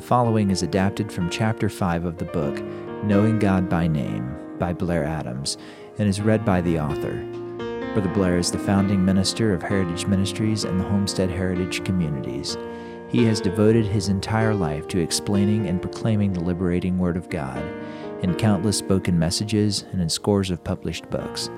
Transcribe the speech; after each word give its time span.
The 0.00 0.06
following 0.06 0.50
is 0.50 0.62
adapted 0.62 1.12
from 1.12 1.28
Chapter 1.28 1.68
5 1.68 2.06
of 2.06 2.16
the 2.16 2.24
book, 2.24 2.58
Knowing 3.04 3.38
God 3.38 3.68
by 3.68 3.86
Name, 3.86 4.34
by 4.58 4.72
Blair 4.72 5.04
Adams, 5.04 5.58
and 5.98 6.08
is 6.08 6.22
read 6.22 6.42
by 6.42 6.62
the 6.62 6.80
author. 6.80 7.22
Brother 7.92 8.08
Blair 8.14 8.38
is 8.38 8.50
the 8.50 8.58
founding 8.58 9.04
minister 9.04 9.52
of 9.52 9.62
Heritage 9.62 10.06
Ministries 10.06 10.64
and 10.64 10.80
the 10.80 10.88
Homestead 10.88 11.28
Heritage 11.30 11.84
Communities. 11.84 12.56
He 13.10 13.26
has 13.26 13.42
devoted 13.42 13.84
his 13.84 14.08
entire 14.08 14.54
life 14.54 14.88
to 14.88 14.98
explaining 14.98 15.66
and 15.66 15.82
proclaiming 15.82 16.32
the 16.32 16.40
liberating 16.40 16.96
Word 16.96 17.18
of 17.18 17.28
God 17.28 17.62
in 18.22 18.34
countless 18.36 18.78
spoken 18.78 19.18
messages 19.18 19.84
and 19.92 20.00
in 20.00 20.08
scores 20.08 20.50
of 20.50 20.64
published 20.64 21.10
books. 21.10 21.48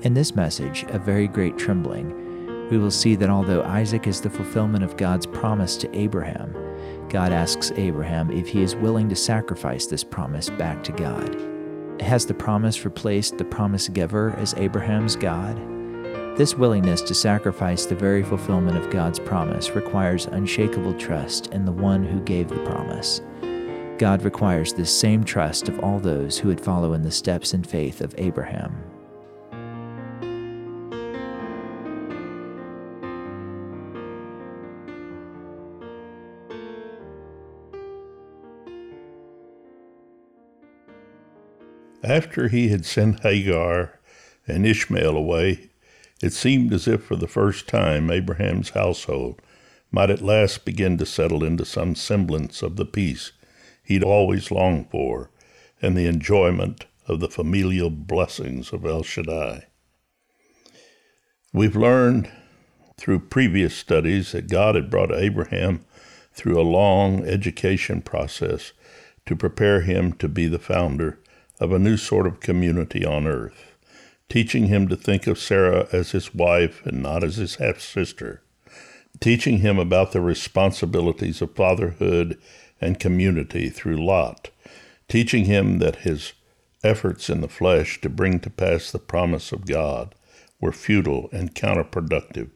In 0.00 0.14
this 0.14 0.34
message, 0.34 0.86
A 0.88 0.98
Very 0.98 1.28
Great 1.28 1.58
Trembling, 1.58 2.70
we 2.70 2.78
will 2.78 2.90
see 2.90 3.16
that 3.16 3.28
although 3.28 3.62
Isaac 3.64 4.06
is 4.06 4.22
the 4.22 4.30
fulfillment 4.30 4.82
of 4.82 4.96
God's 4.96 5.26
promise 5.26 5.76
to 5.76 5.94
Abraham, 5.94 6.65
God 7.08 7.32
asks 7.32 7.72
Abraham 7.76 8.30
if 8.30 8.48
he 8.48 8.62
is 8.62 8.76
willing 8.76 9.08
to 9.08 9.16
sacrifice 9.16 9.86
this 9.86 10.04
promise 10.04 10.50
back 10.50 10.82
to 10.84 10.92
God. 10.92 12.00
Has 12.00 12.26
the 12.26 12.34
promise 12.34 12.84
replaced 12.84 13.38
the 13.38 13.44
promise 13.44 13.88
giver 13.88 14.32
as 14.36 14.54
Abraham's 14.54 15.16
God? 15.16 15.56
This 16.36 16.54
willingness 16.54 17.00
to 17.02 17.14
sacrifice 17.14 17.86
the 17.86 17.94
very 17.94 18.22
fulfillment 18.22 18.76
of 18.76 18.90
God's 18.90 19.18
promise 19.18 19.70
requires 19.70 20.26
unshakable 20.26 20.94
trust 20.94 21.46
in 21.48 21.64
the 21.64 21.72
one 21.72 22.04
who 22.04 22.20
gave 22.20 22.48
the 22.48 22.62
promise. 22.64 23.22
God 23.98 24.22
requires 24.22 24.74
this 24.74 24.94
same 24.94 25.24
trust 25.24 25.70
of 25.70 25.80
all 25.80 25.98
those 25.98 26.36
who 26.36 26.48
would 26.48 26.60
follow 26.60 26.92
in 26.92 27.02
the 27.02 27.10
steps 27.10 27.54
and 27.54 27.66
faith 27.66 28.02
of 28.02 28.14
Abraham. 28.18 28.76
After 42.06 42.46
he 42.46 42.68
had 42.68 42.86
sent 42.86 43.24
Hagar 43.24 43.98
and 44.46 44.64
Ishmael 44.64 45.16
away, 45.16 45.70
it 46.22 46.32
seemed 46.32 46.72
as 46.72 46.86
if 46.86 47.02
for 47.02 47.16
the 47.16 47.26
first 47.26 47.66
time 47.66 48.12
Abraham's 48.12 48.70
household 48.70 49.42
might 49.90 50.10
at 50.10 50.22
last 50.22 50.64
begin 50.64 50.98
to 50.98 51.06
settle 51.06 51.42
into 51.42 51.64
some 51.64 51.96
semblance 51.96 52.62
of 52.62 52.76
the 52.76 52.84
peace 52.84 53.32
he'd 53.82 54.04
always 54.04 54.52
longed 54.52 54.88
for 54.88 55.32
and 55.82 55.96
the 55.96 56.06
enjoyment 56.06 56.86
of 57.08 57.18
the 57.18 57.28
familial 57.28 57.90
blessings 57.90 58.72
of 58.72 58.86
El 58.86 59.02
Shaddai. 59.02 59.66
We've 61.52 61.74
learned 61.74 62.30
through 62.96 63.18
previous 63.18 63.74
studies 63.74 64.30
that 64.30 64.48
God 64.48 64.76
had 64.76 64.90
brought 64.90 65.12
Abraham 65.12 65.84
through 66.32 66.60
a 66.60 66.62
long 66.62 67.24
education 67.24 68.00
process 68.00 68.72
to 69.26 69.34
prepare 69.34 69.80
him 69.80 70.12
to 70.12 70.28
be 70.28 70.46
the 70.46 70.60
founder 70.60 71.18
of 71.60 71.72
a 71.72 71.78
new 71.78 71.96
sort 71.96 72.26
of 72.26 72.40
community 72.40 73.04
on 73.04 73.26
earth, 73.26 73.74
teaching 74.28 74.66
him 74.66 74.88
to 74.88 74.96
think 74.96 75.26
of 75.26 75.38
Sarah 75.38 75.88
as 75.92 76.10
his 76.10 76.34
wife 76.34 76.84
and 76.84 77.02
not 77.02 77.24
as 77.24 77.36
his 77.36 77.56
half 77.56 77.80
sister, 77.80 78.42
teaching 79.20 79.58
him 79.58 79.78
about 79.78 80.12
the 80.12 80.20
responsibilities 80.20 81.40
of 81.40 81.54
fatherhood 81.54 82.38
and 82.80 83.00
community 83.00 83.70
through 83.70 84.04
Lot, 84.04 84.50
teaching 85.08 85.46
him 85.46 85.78
that 85.78 85.96
his 85.96 86.32
efforts 86.84 87.30
in 87.30 87.40
the 87.40 87.48
flesh 87.48 88.00
to 88.00 88.08
bring 88.08 88.40
to 88.40 88.50
pass 88.50 88.90
the 88.90 88.98
promise 88.98 89.52
of 89.52 89.66
God 89.66 90.14
were 90.60 90.72
futile 90.72 91.28
and 91.32 91.54
counterproductive, 91.54 92.50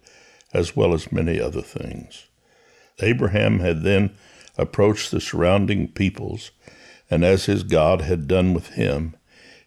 as 0.52 0.76
well 0.76 0.92
as 0.94 1.12
many 1.12 1.40
other 1.40 1.62
things. 1.62 2.26
Abraham 3.00 3.60
had 3.60 3.82
then 3.82 4.14
approached 4.58 5.10
the 5.10 5.20
surrounding 5.20 5.88
peoples 5.88 6.50
and 7.10 7.24
as 7.24 7.46
his 7.46 7.62
God 7.64 8.02
had 8.02 8.28
done 8.28 8.54
with 8.54 8.68
him, 8.74 9.16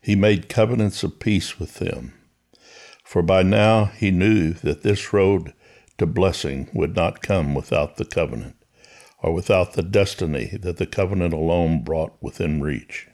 he 0.02 0.16
made 0.16 0.50
covenants 0.50 1.04
of 1.04 1.20
peace 1.20 1.60
with 1.60 1.76
them. 1.76 2.14
For 3.04 3.22
by 3.22 3.44
now 3.44 3.86
he 3.86 4.12
knew 4.12 4.54
that 4.54 4.82
this 4.84 5.14
road 5.14 5.54
to 5.98 6.06
blessing 6.06 6.70
would 6.74 6.96
not 6.96 7.22
come 7.22 7.54
without 7.54 7.98
the 7.98 8.06
covenant, 8.06 8.56
or 9.22 9.34
without 9.34 9.74
the 9.74 9.84
destiny 9.84 10.58
that 10.62 10.78
the 10.78 10.88
covenant 10.88 11.34
alone 11.34 11.84
brought 11.84 12.14
within 12.22 12.62
reach. 12.62 13.08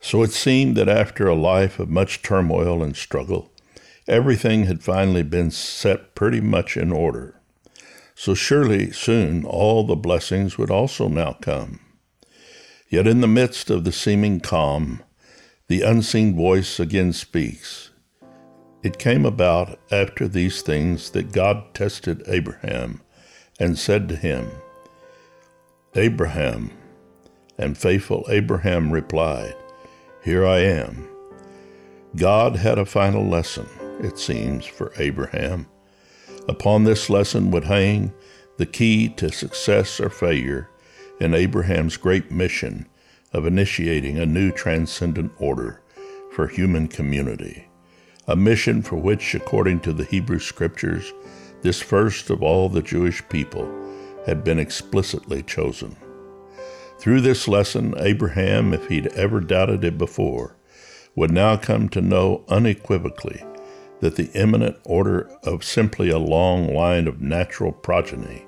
So 0.00 0.22
it 0.22 0.32
seemed 0.32 0.76
that 0.76 0.88
after 0.88 1.26
a 1.26 1.34
life 1.34 1.78
of 1.78 1.88
much 1.88 2.20
turmoil 2.20 2.82
and 2.82 2.94
struggle, 2.94 3.50
everything 4.06 4.66
had 4.66 4.82
finally 4.82 5.22
been 5.22 5.50
set 5.50 6.14
pretty 6.14 6.42
much 6.42 6.76
in 6.76 6.92
order. 6.92 7.40
So 8.14 8.34
surely 8.34 8.92
soon 8.92 9.44
all 9.44 9.86
the 9.86 9.96
blessings 9.96 10.58
would 10.58 10.70
also 10.70 11.08
now 11.08 11.38
come. 11.40 11.80
Yet 12.94 13.08
in 13.08 13.22
the 13.22 13.26
midst 13.26 13.70
of 13.70 13.82
the 13.82 13.90
seeming 13.90 14.38
calm, 14.38 15.02
the 15.66 15.82
unseen 15.82 16.36
voice 16.36 16.78
again 16.78 17.12
speaks. 17.12 17.90
It 18.84 19.00
came 19.00 19.26
about 19.26 19.80
after 19.90 20.28
these 20.28 20.62
things 20.62 21.10
that 21.10 21.32
God 21.32 21.74
tested 21.74 22.22
Abraham 22.28 23.00
and 23.58 23.76
said 23.76 24.08
to 24.10 24.16
him, 24.16 24.48
Abraham. 25.96 26.70
And 27.58 27.76
faithful 27.76 28.26
Abraham 28.28 28.92
replied, 28.92 29.56
Here 30.22 30.46
I 30.46 30.58
am. 30.58 31.08
God 32.14 32.54
had 32.54 32.78
a 32.78 32.86
final 32.86 33.26
lesson, 33.26 33.66
it 34.04 34.20
seems, 34.20 34.66
for 34.66 34.92
Abraham. 34.98 35.66
Upon 36.46 36.84
this 36.84 37.10
lesson 37.10 37.50
would 37.50 37.64
hang 37.64 38.12
the 38.56 38.66
key 38.66 39.08
to 39.16 39.32
success 39.32 39.98
or 39.98 40.10
failure 40.10 40.70
in 41.24 41.34
Abraham's 41.34 41.96
great 41.96 42.30
mission 42.30 42.86
of 43.32 43.46
initiating 43.46 44.18
a 44.18 44.26
new 44.26 44.52
transcendent 44.52 45.32
order 45.38 45.80
for 46.30 46.46
human 46.46 46.86
community, 46.86 47.66
a 48.28 48.36
mission 48.36 48.82
for 48.82 48.96
which, 48.96 49.34
according 49.34 49.80
to 49.80 49.94
the 49.94 50.04
Hebrew 50.04 50.38
Scriptures, 50.38 51.14
this 51.62 51.80
first 51.80 52.28
of 52.28 52.42
all 52.42 52.68
the 52.68 52.82
Jewish 52.82 53.26
people 53.30 53.66
had 54.26 54.44
been 54.44 54.58
explicitly 54.58 55.42
chosen. 55.42 55.96
Through 56.98 57.22
this 57.22 57.48
lesson, 57.48 57.94
Abraham, 57.98 58.74
if 58.74 58.86
he'd 58.88 59.06
ever 59.08 59.40
doubted 59.40 59.82
it 59.82 59.96
before, 59.96 60.56
would 61.16 61.30
now 61.30 61.56
come 61.56 61.88
to 61.88 62.02
know 62.02 62.44
unequivocally 62.48 63.42
that 64.00 64.16
the 64.16 64.30
immanent 64.32 64.76
order 64.84 65.30
of 65.42 65.64
simply 65.64 66.10
a 66.10 66.18
long 66.18 66.74
line 66.74 67.08
of 67.08 67.22
natural 67.22 67.72
progeny 67.72 68.44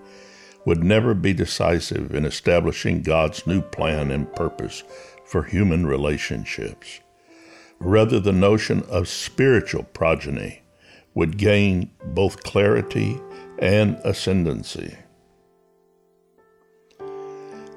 would 0.67 0.85
never 0.85 1.15
be 1.15 1.33
decisive 1.33 2.13
in 2.15 2.27
establishing 2.27 3.01
God's 3.01 3.47
new 3.47 3.63
plan 3.63 4.11
and 4.11 4.31
purpose 4.35 4.83
for 5.25 5.45
human 5.45 5.87
relationships. 5.87 7.01
Rather, 7.79 8.21
the 8.21 8.33
notion 8.33 8.83
of 8.91 9.09
spiritual 9.09 9.85
progeny 9.85 10.63
would 11.15 11.39
gain 11.39 11.91
both 12.05 12.43
clarity 12.43 13.19
and 13.59 13.97
ascendancy. 14.05 14.97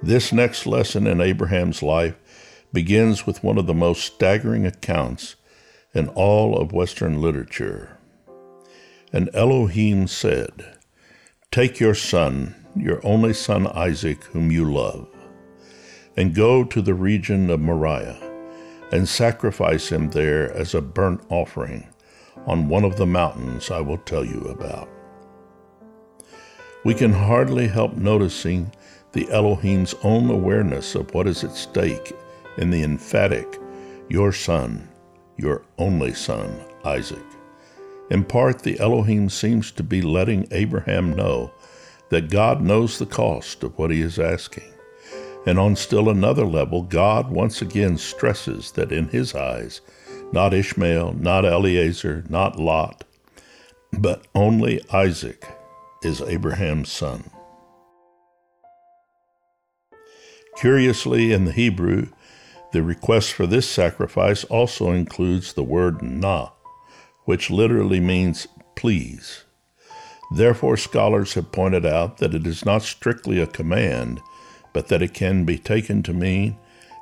This 0.02 0.34
next 0.34 0.66
lesson 0.66 1.06
in 1.06 1.22
Abraham's 1.22 1.84
life 1.84 2.16
begins 2.74 3.28
with 3.28 3.44
one 3.44 3.58
of 3.58 3.68
the 3.68 3.74
most 3.74 4.04
staggering 4.04 4.66
accounts 4.66 5.36
in 5.94 6.08
all 6.10 6.58
of 6.58 6.72
Western 6.72 7.22
literature. 7.22 7.98
And 9.14 9.30
Elohim 9.34 10.08
said, 10.08 10.78
Take 11.52 11.80
your 11.80 11.96
son, 11.96 12.56
your 12.76 13.06
only 13.06 13.34
son 13.34 13.68
Isaac, 13.68 14.24
whom 14.26 14.52
you 14.52 14.72
love, 14.72 15.08
and 16.16 16.36
go 16.36 16.64
to 16.64 16.82
the 16.82 16.94
region 16.94 17.50
of 17.50 17.60
Moriah, 17.60 18.18
and 18.92 19.08
sacrifice 19.08 19.92
him 19.92 20.10
there 20.10 20.52
as 20.54 20.74
a 20.74 20.82
burnt 20.82 21.22
offering 21.30 21.88
on 22.46 22.70
one 22.70 22.84
of 22.84 22.98
the 22.98 23.06
mountains 23.06 23.70
I 23.70 23.82
will 23.82 23.98
tell 24.00 24.26
you 24.26 24.42
about. 24.42 24.90
We 26.84 26.94
can 26.94 27.14
hardly 27.14 27.68
help 27.68 27.96
noticing 27.96 28.72
the 29.12 29.30
Elohim's 29.32 29.96
own 30.04 30.30
awareness 30.30 30.96
of 30.96 31.14
what 31.14 31.28
is 31.28 31.44
at 31.44 31.56
stake 31.56 32.14
in 32.58 32.70
the 32.70 32.84
emphatic, 32.84 33.60
Your 34.08 34.32
son, 34.32 34.90
your 35.38 35.64
only 35.78 36.14
son, 36.14 36.60
Isaac. 36.84 37.24
In 38.10 38.24
part, 38.24 38.64
the 38.64 38.80
Elohim 38.80 39.30
seems 39.30 39.72
to 39.72 39.84
be 39.84 40.02
letting 40.02 40.48
Abraham 40.52 41.14
know 41.14 41.52
that 42.10 42.30
God 42.30 42.62
knows 42.62 42.98
the 42.98 43.06
cost 43.06 43.64
of 43.64 43.78
what 43.78 43.92
he 43.92 44.02
is 44.02 44.20
asking. 44.20 44.72
And 45.46 45.58
on 45.58 45.76
still 45.76 46.10
another 46.10 46.46
level, 46.46 46.84
God 46.84 47.32
once 47.32 47.62
again 47.62 47.98
stresses 47.98 48.72
that 48.72 48.92
in 48.92 49.08
his 49.08 49.34
eyes, 49.34 49.82
not 50.32 50.54
Ishmael, 50.54 51.14
not 51.14 51.46
Eliezer, 51.46 52.24
not 52.30 52.60
Lot, 52.60 53.04
but 53.94 54.28
only 54.36 54.82
Isaac 54.92 55.46
is 56.04 56.22
Abraham's 56.22 56.92
son. 56.92 57.30
Curiously, 60.58 61.32
in 61.32 61.46
the 61.46 61.52
Hebrew, 61.52 62.08
the 62.74 62.84
request 62.84 63.34
for 63.34 63.48
this 63.48 63.68
sacrifice 63.68 64.44
also 64.44 64.92
includes 64.92 65.54
the 65.54 65.64
word 65.64 66.02
na, 66.02 66.50
which 67.26 67.50
literally 67.50 68.00
means 68.00 68.48
please. 68.76 69.46
Therefore, 70.32 70.78
scholars 70.78 71.34
have 71.34 71.52
pointed 71.52 71.86
out 71.86 72.18
that 72.18 72.36
it 72.36 72.46
is 72.46 72.66
not 72.66 72.84
strictly 72.84 73.42
a 73.42 73.48
command, 73.48 74.22
but 74.74 74.88
that 74.88 75.02
it 75.02 75.14
can 75.14 75.44
be 75.44 75.58
taken 75.58 76.04
to 76.04 76.14
mean, 76.14 76.58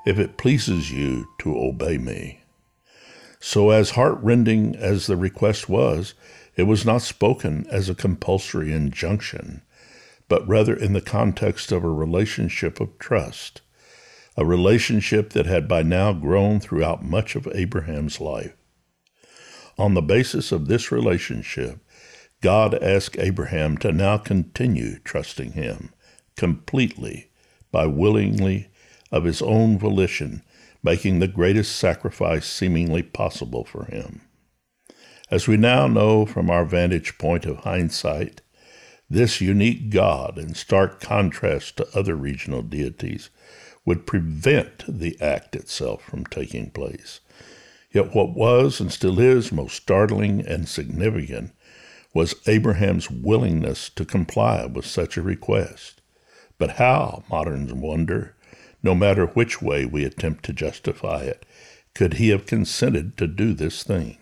if 0.05 0.17
it 0.17 0.37
pleases 0.37 0.91
you 0.91 1.27
to 1.39 1.57
obey 1.57 1.97
me. 1.97 2.41
So, 3.39 3.69
as 3.69 3.91
heartrending 3.91 4.75
as 4.75 5.07
the 5.07 5.17
request 5.17 5.67
was, 5.67 6.13
it 6.55 6.63
was 6.63 6.85
not 6.85 7.01
spoken 7.01 7.67
as 7.69 7.89
a 7.89 7.95
compulsory 7.95 8.73
injunction, 8.73 9.61
but 10.29 10.47
rather 10.47 10.75
in 10.75 10.93
the 10.93 11.01
context 11.01 11.71
of 11.71 11.83
a 11.83 11.89
relationship 11.89 12.79
of 12.79 12.97
trust, 12.97 13.61
a 14.35 14.45
relationship 14.45 15.31
that 15.31 15.45
had 15.45 15.67
by 15.67 15.83
now 15.83 16.13
grown 16.13 16.59
throughout 16.59 17.03
much 17.03 17.35
of 17.35 17.47
Abraham's 17.53 18.19
life. 18.21 18.55
On 19.77 19.93
the 19.93 20.01
basis 20.01 20.51
of 20.51 20.67
this 20.67 20.91
relationship, 20.91 21.79
God 22.41 22.75
asked 22.75 23.17
Abraham 23.17 23.77
to 23.79 23.91
now 23.91 24.17
continue 24.17 24.99
trusting 24.99 25.53
him 25.53 25.93
completely 26.35 27.31
by 27.71 27.87
willingly, 27.87 28.69
of 29.11 29.23
his 29.23 29.41
own 29.41 29.77
volition, 29.77 30.43
making 30.83 31.19
the 31.19 31.27
greatest 31.27 31.75
sacrifice 31.75 32.45
seemingly 32.45 33.01
possible 33.01 33.63
for 33.63 33.85
him. 33.85 34.21
As 35.29 35.47
we 35.47 35.57
now 35.57 35.87
know 35.87 36.25
from 36.25 36.49
our 36.49 36.63
vantage 36.63 37.17
point 37.17 37.45
of 37.45 37.57
hindsight, 37.57 38.41
this 39.09 39.41
unique 39.41 39.89
God, 39.89 40.37
in 40.37 40.53
stark 40.53 40.99
contrast 40.99 41.77
to 41.77 41.97
other 41.97 42.15
regional 42.15 42.61
deities, 42.61 43.29
would 43.85 44.05
prevent 44.05 44.83
the 44.87 45.19
act 45.21 45.55
itself 45.55 46.03
from 46.03 46.25
taking 46.25 46.69
place. 46.69 47.21
Yet 47.91 48.13
what 48.13 48.35
was 48.35 48.79
and 48.81 48.91
still 48.91 49.19
is 49.19 49.51
most 49.51 49.75
startling 49.77 50.45
and 50.45 50.67
significant 50.67 51.53
was 52.17 52.33
Abraham's 52.47 53.11
willingness 53.11 53.91
to 53.91 54.03
comply 54.03 54.65
with 54.65 54.87
such 54.87 55.17
a 55.17 55.21
request. 55.21 56.01
But 56.57 56.77
how, 56.77 57.23
moderns 57.29 57.71
wonder, 57.71 58.35
no 58.81 58.95
matter 58.95 59.27
which 59.27 59.61
way 59.61 59.85
we 59.85 60.03
attempt 60.03 60.43
to 60.45 60.51
justify 60.51 61.25
it, 61.25 61.45
could 61.93 62.15
he 62.15 62.29
have 62.29 62.47
consented 62.47 63.17
to 63.17 63.27
do 63.27 63.53
this 63.53 63.83
thing? 63.83 64.17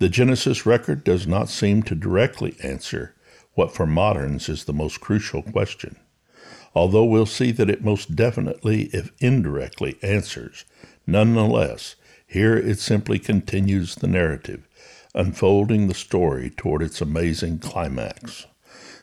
The 0.00 0.10
Genesis 0.10 0.66
record 0.66 1.02
does 1.02 1.26
not 1.26 1.48
seem 1.48 1.82
to 1.84 1.94
directly 1.94 2.56
answer 2.62 3.14
what 3.54 3.72
for 3.72 3.86
moderns 3.86 4.50
is 4.50 4.64
the 4.64 4.74
most 4.74 5.00
crucial 5.00 5.40
question, 5.40 5.96
although 6.74 7.06
we'll 7.06 7.24
see 7.24 7.52
that 7.52 7.70
it 7.70 7.82
most 7.82 8.14
definitely, 8.14 8.90
if 8.92 9.12
indirectly, 9.18 9.96
answers. 10.02 10.66
Nonetheless, 11.06 11.96
here 12.26 12.54
it 12.54 12.80
simply 12.80 13.18
continues 13.18 13.94
the 13.94 14.08
narrative, 14.08 14.68
unfolding 15.16 15.88
the 15.88 15.94
story 15.94 16.50
toward 16.50 16.82
its 16.82 17.00
amazing 17.00 17.58
climax. 17.58 18.46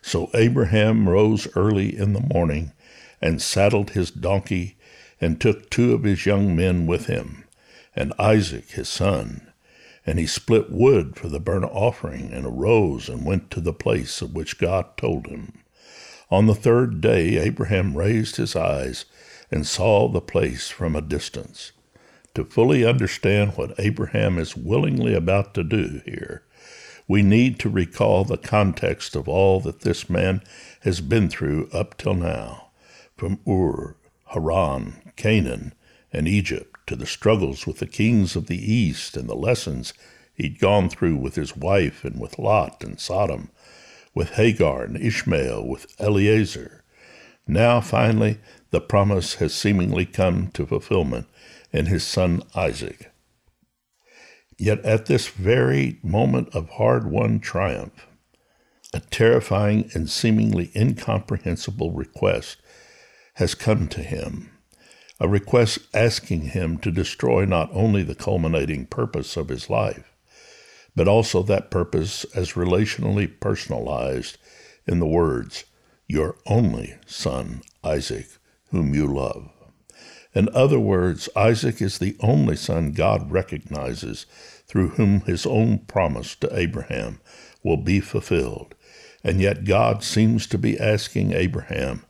So 0.01 0.29
Abraham 0.33 1.09
rose 1.09 1.47
early 1.55 1.97
in 1.97 2.13
the 2.13 2.21
morning 2.33 2.71
and 3.21 3.41
saddled 3.41 3.91
his 3.91 4.11
donkey 4.11 4.77
and 5.19 5.39
took 5.39 5.69
two 5.69 5.93
of 5.93 6.03
his 6.03 6.25
young 6.25 6.55
men 6.55 6.85
with 6.85 7.07
him, 7.07 7.45
and 7.95 8.13
Isaac 8.19 8.71
his 8.71 8.89
son, 8.89 9.51
and 10.05 10.19
he 10.19 10.27
split 10.27 10.69
wood 10.69 11.15
for 11.15 11.29
the 11.29 11.39
burnt 11.39 11.65
offering, 11.65 12.31
and 12.33 12.45
arose 12.45 13.07
and 13.07 13.25
went 13.25 13.49
to 13.51 13.61
the 13.61 13.73
place 13.73 14.21
of 14.21 14.35
which 14.35 14.59
God 14.59 14.97
told 14.97 15.27
him. 15.27 15.63
On 16.29 16.45
the 16.45 16.55
third 16.55 16.99
day, 16.99 17.37
Abraham 17.37 17.95
raised 17.95 18.35
his 18.35 18.55
eyes 18.55 19.05
and 19.49 19.65
saw 19.65 20.09
the 20.09 20.21
place 20.21 20.69
from 20.69 20.95
a 20.95 21.01
distance. 21.01 21.71
To 22.35 22.43
fully 22.43 22.83
understand 22.83 23.51
what 23.51 23.75
Abraham 23.77 24.39
is 24.39 24.57
willingly 24.57 25.13
about 25.13 25.53
to 25.53 25.63
do 25.63 26.01
here, 26.03 26.43
we 27.07 27.21
need 27.21 27.59
to 27.59 27.69
recall 27.69 28.23
the 28.23 28.37
context 28.37 29.15
of 29.15 29.27
all 29.27 29.59
that 29.59 29.81
this 29.81 30.09
man 30.09 30.41
has 30.81 30.99
been 30.99 31.29
through 31.29 31.69
up 31.71 31.95
till 31.95 32.15
now, 32.15 32.69
from 33.15 33.39
Ur, 33.47 33.97
Haran, 34.33 35.11
Canaan, 35.15 35.73
and 36.11 36.27
Egypt 36.27 36.79
to 36.87 36.95
the 36.95 37.05
struggles 37.05 37.67
with 37.67 37.77
the 37.77 37.85
kings 37.85 38.35
of 38.35 38.47
the 38.47 38.73
east 38.73 39.15
and 39.15 39.29
the 39.29 39.35
lessons 39.35 39.93
he'd 40.33 40.59
gone 40.59 40.89
through 40.89 41.17
with 41.17 41.35
his 41.35 41.55
wife 41.55 42.03
and 42.03 42.19
with 42.19 42.39
Lot 42.39 42.83
and 42.83 42.99
Sodom, 42.99 43.51
with 44.15 44.31
Hagar 44.31 44.83
and 44.83 44.97
Ishmael, 44.97 45.67
with 45.67 45.85
Eliezer. 46.01 46.83
Now, 47.45 47.79
finally, 47.79 48.39
the 48.71 48.81
promise 48.81 49.35
has 49.35 49.53
seemingly 49.53 50.05
come 50.05 50.47
to 50.51 50.65
fulfillment 50.65 51.27
in 51.73 51.87
his 51.87 52.03
son 52.03 52.43
Isaac. 52.55 53.11
Yet 54.57 54.79
at 54.85 55.07
this 55.07 55.27
very 55.27 55.99
moment 56.03 56.49
of 56.55 56.69
hard 56.69 57.09
won 57.09 57.39
triumph, 57.39 58.07
a 58.93 58.99
terrifying 58.99 59.89
and 59.93 60.09
seemingly 60.09 60.71
incomprehensible 60.75 61.91
request 61.91 62.57
has 63.35 63.55
come 63.55 63.87
to 63.89 64.01
him 64.01 64.53
a 65.23 65.27
request 65.27 65.79
asking 65.93 66.41
him 66.41 66.77
to 66.77 66.91
destroy 66.91 67.45
not 67.45 67.69
only 67.71 68.03
the 68.03 68.13
culminating 68.13 68.85
purpose 68.85 69.37
of 69.37 69.47
his 69.47 69.69
life, 69.69 70.13
but 70.97 71.07
also 71.07 71.41
that 71.41 71.71
purpose 71.71 72.25
as 72.35 72.53
relationally 72.53 73.31
personalized 73.39 74.37
in 74.85 74.99
the 74.99 75.07
words, 75.07 75.63
Your 76.09 76.35
only 76.45 76.95
son, 77.05 77.61
Isaac, 77.85 78.27
whom 78.71 78.93
you 78.93 79.07
love. 79.07 79.49
In 80.35 80.49
other 80.53 80.79
words, 80.79 81.29
Isaac 81.35 81.81
is 81.81 81.97
the 81.97 82.15
only 82.19 82.55
son 82.55 82.91
God 82.91 83.31
recognizes 83.31 84.25
through 84.67 84.89
whom 84.89 85.21
his 85.21 85.45
own 85.45 85.79
promise 85.79 86.35
to 86.37 86.57
Abraham 86.57 87.19
will 87.63 87.77
be 87.77 87.99
fulfilled. 87.99 88.75
And 89.23 89.39
yet 89.39 89.65
God 89.65 90.03
seems 90.03 90.47
to 90.47 90.57
be 90.57 90.79
asking 90.79 91.33
Abraham 91.33 92.05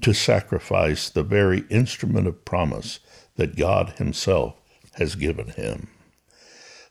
to 0.00 0.14
sacrifice 0.14 1.10
the 1.10 1.22
very 1.22 1.64
instrument 1.68 2.26
of 2.26 2.44
promise 2.44 3.00
that 3.36 3.56
God 3.56 3.94
Himself 3.98 4.54
has 4.94 5.14
given 5.14 5.48
him. 5.48 5.88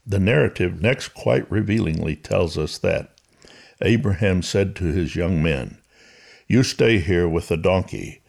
The 0.06 0.20
narrative 0.20 0.82
next 0.82 1.10
quite 1.10 1.50
revealingly 1.52 2.16
tells 2.16 2.58
us 2.58 2.78
that 2.80 3.20
Abraham 3.82 4.42
said 4.42 4.76
to 4.78 4.86
his 4.86 5.16
young 5.16 5.42
men, 5.42 5.80
You 6.48 6.64
stay 6.64 7.00
here 7.00 7.28
with 7.28 7.48
the 7.48 7.58
donkey. 7.58 8.21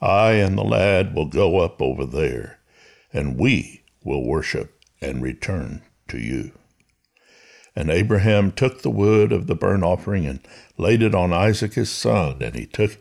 I 0.00 0.32
and 0.32 0.56
the 0.56 0.64
lad 0.64 1.14
will 1.14 1.26
go 1.26 1.58
up 1.58 1.82
over 1.82 2.06
there, 2.06 2.58
and 3.12 3.38
we 3.38 3.82
will 4.02 4.24
worship 4.24 4.82
and 5.00 5.22
return 5.22 5.82
to 6.08 6.18
you. 6.18 6.52
And 7.76 7.90
Abraham 7.90 8.52
took 8.52 8.82
the 8.82 8.90
wood 8.90 9.32
of 9.32 9.46
the 9.46 9.54
burnt 9.54 9.84
offering 9.84 10.26
and 10.26 10.40
laid 10.76 11.02
it 11.02 11.14
on 11.14 11.32
Isaac 11.32 11.74
his 11.74 11.90
son, 11.90 12.38
and 12.40 12.54
he 12.54 12.66
took 12.66 12.98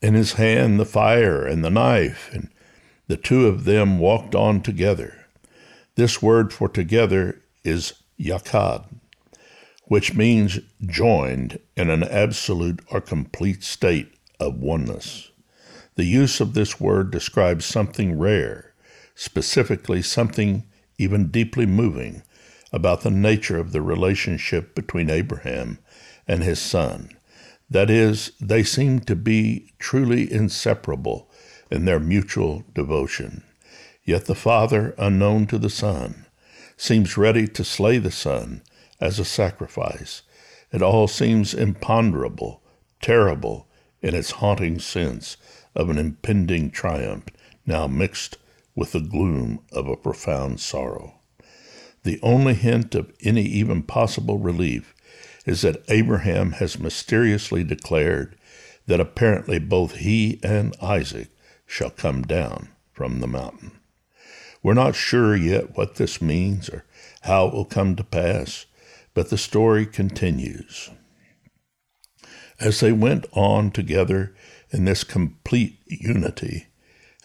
in 0.00 0.14
his 0.14 0.34
hand 0.34 0.78
the 0.78 0.84
fire 0.84 1.44
and 1.44 1.64
the 1.64 1.70
knife, 1.70 2.30
and 2.32 2.48
the 3.08 3.16
two 3.16 3.46
of 3.46 3.64
them 3.64 3.98
walked 3.98 4.34
on 4.34 4.60
together. 4.60 5.26
This 5.96 6.22
word 6.22 6.52
for 6.52 6.68
together 6.68 7.42
is 7.64 7.94
yakad, 8.20 8.84
which 9.84 10.14
means 10.14 10.60
joined 10.86 11.58
in 11.76 11.90
an 11.90 12.04
absolute 12.04 12.80
or 12.90 13.00
complete 13.00 13.64
state 13.64 14.14
of 14.38 14.56
oneness. 14.56 15.27
The 15.98 16.04
use 16.04 16.40
of 16.40 16.54
this 16.54 16.78
word 16.78 17.10
describes 17.10 17.64
something 17.64 18.20
rare, 18.20 18.72
specifically 19.16 20.00
something 20.00 20.64
even 20.96 21.26
deeply 21.26 21.66
moving 21.66 22.22
about 22.72 23.00
the 23.00 23.10
nature 23.10 23.58
of 23.58 23.72
the 23.72 23.82
relationship 23.82 24.76
between 24.76 25.10
Abraham 25.10 25.80
and 26.28 26.44
his 26.44 26.60
son. 26.60 27.10
That 27.68 27.90
is, 27.90 28.30
they 28.40 28.62
seem 28.62 29.00
to 29.00 29.16
be 29.16 29.72
truly 29.80 30.32
inseparable 30.32 31.28
in 31.68 31.84
their 31.84 31.98
mutual 31.98 32.62
devotion. 32.72 33.42
Yet 34.04 34.26
the 34.26 34.36
Father, 34.36 34.94
unknown 34.98 35.48
to 35.48 35.58
the 35.58 35.68
Son, 35.68 36.26
seems 36.76 37.18
ready 37.18 37.48
to 37.48 37.64
slay 37.64 37.98
the 37.98 38.12
Son 38.12 38.62
as 39.00 39.18
a 39.18 39.24
sacrifice. 39.24 40.22
It 40.72 40.80
all 40.80 41.08
seems 41.08 41.54
imponderable, 41.54 42.62
terrible 43.02 43.66
in 44.00 44.14
its 44.14 44.30
haunting 44.30 44.78
sense 44.78 45.36
of 45.78 45.88
an 45.88 45.96
impending 45.96 46.70
triumph, 46.70 47.24
now 47.64 47.86
mixed 47.86 48.36
with 48.74 48.92
the 48.92 49.00
gloom 49.00 49.60
of 49.72 49.86
a 49.86 49.96
profound 49.96 50.60
sorrow. 50.60 51.14
The 52.02 52.18
only 52.22 52.54
hint 52.54 52.94
of 52.94 53.12
any 53.22 53.42
even 53.42 53.82
possible 53.84 54.38
relief 54.38 54.94
is 55.46 55.62
that 55.62 55.82
Abraham 55.88 56.52
has 56.52 56.78
mysteriously 56.78 57.64
declared 57.64 58.36
that 58.86 59.00
apparently 59.00 59.58
both 59.58 59.96
he 59.96 60.40
and 60.42 60.74
Isaac 60.82 61.28
shall 61.64 61.90
come 61.90 62.22
down 62.22 62.68
from 62.92 63.20
the 63.20 63.26
mountain. 63.26 63.72
We're 64.62 64.74
not 64.74 64.96
sure 64.96 65.36
yet 65.36 65.76
what 65.76 65.94
this 65.94 66.20
means 66.20 66.68
or 66.68 66.84
how 67.22 67.46
it 67.46 67.54
will 67.54 67.64
come 67.64 67.94
to 67.96 68.04
pass, 68.04 68.66
but 69.14 69.30
the 69.30 69.38
story 69.38 69.86
continues. 69.86 70.90
As 72.58 72.80
they 72.80 72.92
went 72.92 73.26
on 73.32 73.70
together 73.70 74.34
in 74.70 74.84
this 74.84 75.04
complete 75.04 75.78
unity, 75.86 76.66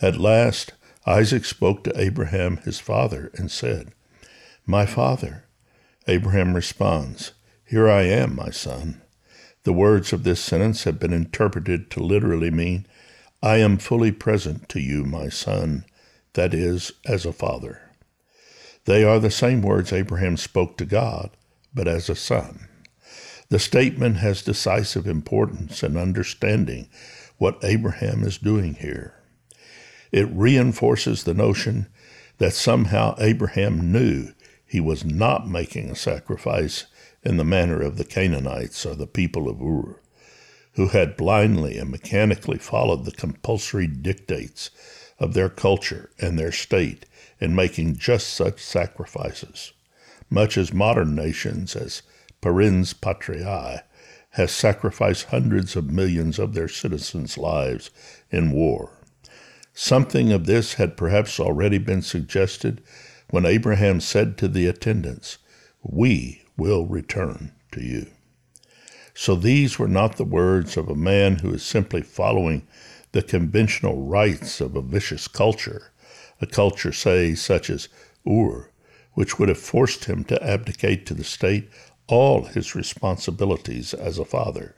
at 0.01 0.17
last 0.17 0.73
Isaac 1.05 1.45
spoke 1.45 1.83
to 1.83 1.99
Abraham 1.99 2.57
his 2.57 2.79
father 2.79 3.31
and 3.35 3.51
said, 3.51 3.93
My 4.65 4.85
father. 4.85 5.45
Abraham 6.07 6.53
responds, 6.53 7.31
here 7.73 7.89
I 7.89 8.03
am, 8.03 8.35
my 8.35 8.51
son. 8.51 9.01
The 9.63 9.73
words 9.73 10.13
of 10.13 10.23
this 10.23 10.39
sentence 10.39 10.83
have 10.83 10.99
been 10.99 11.11
interpreted 11.11 11.89
to 11.89 12.03
literally 12.03 12.51
mean, 12.51 12.85
I 13.41 13.57
am 13.57 13.79
fully 13.79 14.11
present 14.11 14.69
to 14.69 14.79
you, 14.79 15.05
my 15.05 15.29
son, 15.29 15.85
that 16.33 16.53
is, 16.53 16.91
as 17.05 17.25
a 17.25 17.33
father. 17.33 17.89
They 18.85 19.03
are 19.03 19.19
the 19.19 19.31
same 19.31 19.63
words 19.63 19.91
Abraham 19.91 20.37
spoke 20.37 20.77
to 20.77 20.85
God, 20.85 21.31
but 21.73 21.87
as 21.87 22.09
a 22.09 22.15
son. 22.15 22.67
The 23.49 23.57
statement 23.57 24.17
has 24.17 24.43
decisive 24.43 25.07
importance 25.07 25.81
in 25.81 25.97
understanding 25.97 26.89
what 27.43 27.61
Abraham 27.61 28.23
is 28.23 28.37
doing 28.37 28.75
here. 28.75 29.15
It 30.13 30.29
reinforces 30.31 31.25
the 31.25 31.33
notion 31.33 31.87
that 32.37 32.53
somehow 32.53 33.15
Abraham 33.19 33.91
knew 33.91 34.29
he 34.65 34.79
was 34.79 35.03
not 35.03 35.45
making 35.45 35.89
a 35.89 35.95
sacrifice 35.97 36.85
in 37.21 37.35
the 37.35 37.43
manner 37.43 37.81
of 37.81 37.97
the 37.97 38.05
Canaanites 38.05 38.85
or 38.85 38.95
the 38.95 39.07
people 39.07 39.49
of 39.49 39.61
Ur, 39.61 39.99
who 40.75 40.87
had 40.87 41.17
blindly 41.17 41.77
and 41.77 41.91
mechanically 41.91 42.59
followed 42.59 43.03
the 43.03 43.11
compulsory 43.11 43.87
dictates 43.87 44.69
of 45.19 45.33
their 45.33 45.49
culture 45.49 46.11
and 46.21 46.39
their 46.39 46.53
state 46.53 47.05
in 47.41 47.53
making 47.53 47.97
just 47.97 48.27
such 48.27 48.61
sacrifices, 48.61 49.73
much 50.29 50.57
as 50.57 50.71
modern 50.71 51.13
nations, 51.13 51.75
as 51.75 52.03
parens 52.39 52.93
patriae, 52.93 53.81
has 54.33 54.51
sacrificed 54.51 55.25
hundreds 55.25 55.75
of 55.75 55.91
millions 55.91 56.39
of 56.39 56.53
their 56.53 56.67
citizens' 56.67 57.37
lives 57.37 57.91
in 58.31 58.51
war. 58.51 58.97
Something 59.73 60.31
of 60.31 60.45
this 60.45 60.75
had 60.75 60.97
perhaps 60.97 61.39
already 61.39 61.77
been 61.77 62.01
suggested 62.01 62.81
when 63.29 63.45
Abraham 63.45 63.99
said 63.99 64.37
to 64.37 64.47
the 64.47 64.67
attendants, 64.67 65.37
We 65.81 66.43
will 66.57 66.85
return 66.85 67.53
to 67.71 67.83
you. 67.83 68.07
So 69.13 69.35
these 69.35 69.77
were 69.77 69.87
not 69.87 70.17
the 70.17 70.23
words 70.23 70.77
of 70.77 70.89
a 70.89 70.95
man 70.95 71.37
who 71.37 71.53
is 71.53 71.63
simply 71.63 72.01
following 72.01 72.67
the 73.11 73.21
conventional 73.21 74.01
rites 74.07 74.59
of 74.59 74.75
a 74.75 74.81
vicious 74.81 75.27
culture, 75.27 75.91
a 76.41 76.47
culture, 76.47 76.91
say, 76.91 77.35
such 77.35 77.69
as 77.69 77.87
Ur, 78.27 78.71
which 79.13 79.37
would 79.37 79.49
have 79.49 79.59
forced 79.59 80.05
him 80.05 80.23
to 80.23 80.43
abdicate 80.43 81.05
to 81.05 81.13
the 81.13 81.23
state 81.23 81.69
all 82.07 82.45
his 82.45 82.75
responsibilities 82.75 83.93
as 83.93 84.17
a 84.17 84.25
father. 84.25 84.75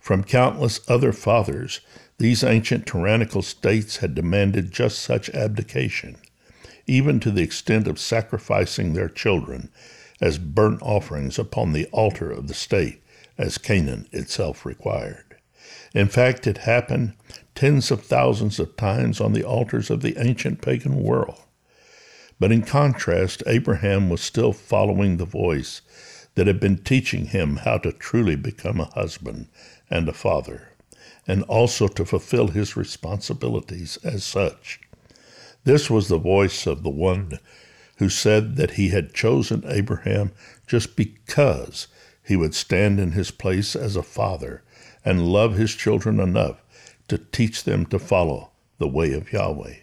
From 0.00 0.24
countless 0.24 0.80
other 0.88 1.12
fathers, 1.12 1.80
these 2.18 2.42
ancient 2.42 2.86
tyrannical 2.86 3.42
states 3.42 3.98
had 3.98 4.14
demanded 4.14 4.72
just 4.72 4.98
such 4.98 5.30
abdication, 5.30 6.16
even 6.86 7.20
to 7.20 7.30
the 7.30 7.42
extent 7.42 7.86
of 7.86 7.98
sacrificing 7.98 8.92
their 8.92 9.08
children 9.08 9.70
as 10.20 10.38
burnt 10.38 10.82
offerings 10.82 11.38
upon 11.38 11.72
the 11.72 11.86
altar 11.86 12.30
of 12.30 12.46
the 12.46 12.54
state, 12.54 13.02
as 13.38 13.58
Canaan 13.58 14.06
itself 14.12 14.66
required. 14.66 15.36
In 15.94 16.08
fact, 16.08 16.46
it 16.46 16.58
happened 16.58 17.14
tens 17.54 17.90
of 17.90 18.02
thousands 18.02 18.58
of 18.58 18.76
times 18.76 19.20
on 19.20 19.32
the 19.32 19.44
altars 19.44 19.90
of 19.90 20.02
the 20.02 20.16
ancient 20.18 20.62
pagan 20.62 21.02
world. 21.02 21.42
But 22.38 22.52
in 22.52 22.62
contrast, 22.62 23.42
Abraham 23.46 24.08
was 24.08 24.20
still 24.20 24.52
following 24.52 25.16
the 25.16 25.24
voice 25.24 25.82
that 26.34 26.46
had 26.46 26.60
been 26.60 26.78
teaching 26.78 27.26
him 27.26 27.56
how 27.56 27.78
to 27.78 27.92
truly 27.92 28.36
become 28.36 28.80
a 28.80 28.92
husband 28.94 29.48
and 29.90 30.08
a 30.08 30.12
father, 30.12 30.68
and 31.26 31.42
also 31.44 31.88
to 31.88 32.04
fulfill 32.04 32.48
his 32.48 32.76
responsibilities 32.76 33.98
as 34.04 34.24
such. 34.24 34.80
This 35.64 35.90
was 35.90 36.08
the 36.08 36.18
voice 36.18 36.66
of 36.66 36.82
the 36.82 36.90
one 36.90 37.38
who 37.96 38.08
said 38.08 38.56
that 38.56 38.72
he 38.72 38.88
had 38.88 39.12
chosen 39.12 39.62
Abraham 39.66 40.32
just 40.66 40.96
because 40.96 41.88
he 42.24 42.36
would 42.36 42.54
stand 42.54 42.98
in 42.98 43.12
his 43.12 43.30
place 43.30 43.76
as 43.76 43.96
a 43.96 44.02
father 44.02 44.62
and 45.04 45.28
love 45.28 45.54
his 45.56 45.74
children 45.74 46.20
enough 46.20 46.62
to 47.08 47.18
teach 47.18 47.64
them 47.64 47.84
to 47.86 47.98
follow 47.98 48.50
the 48.78 48.88
way 48.88 49.12
of 49.12 49.32
Yahweh. 49.32 49.74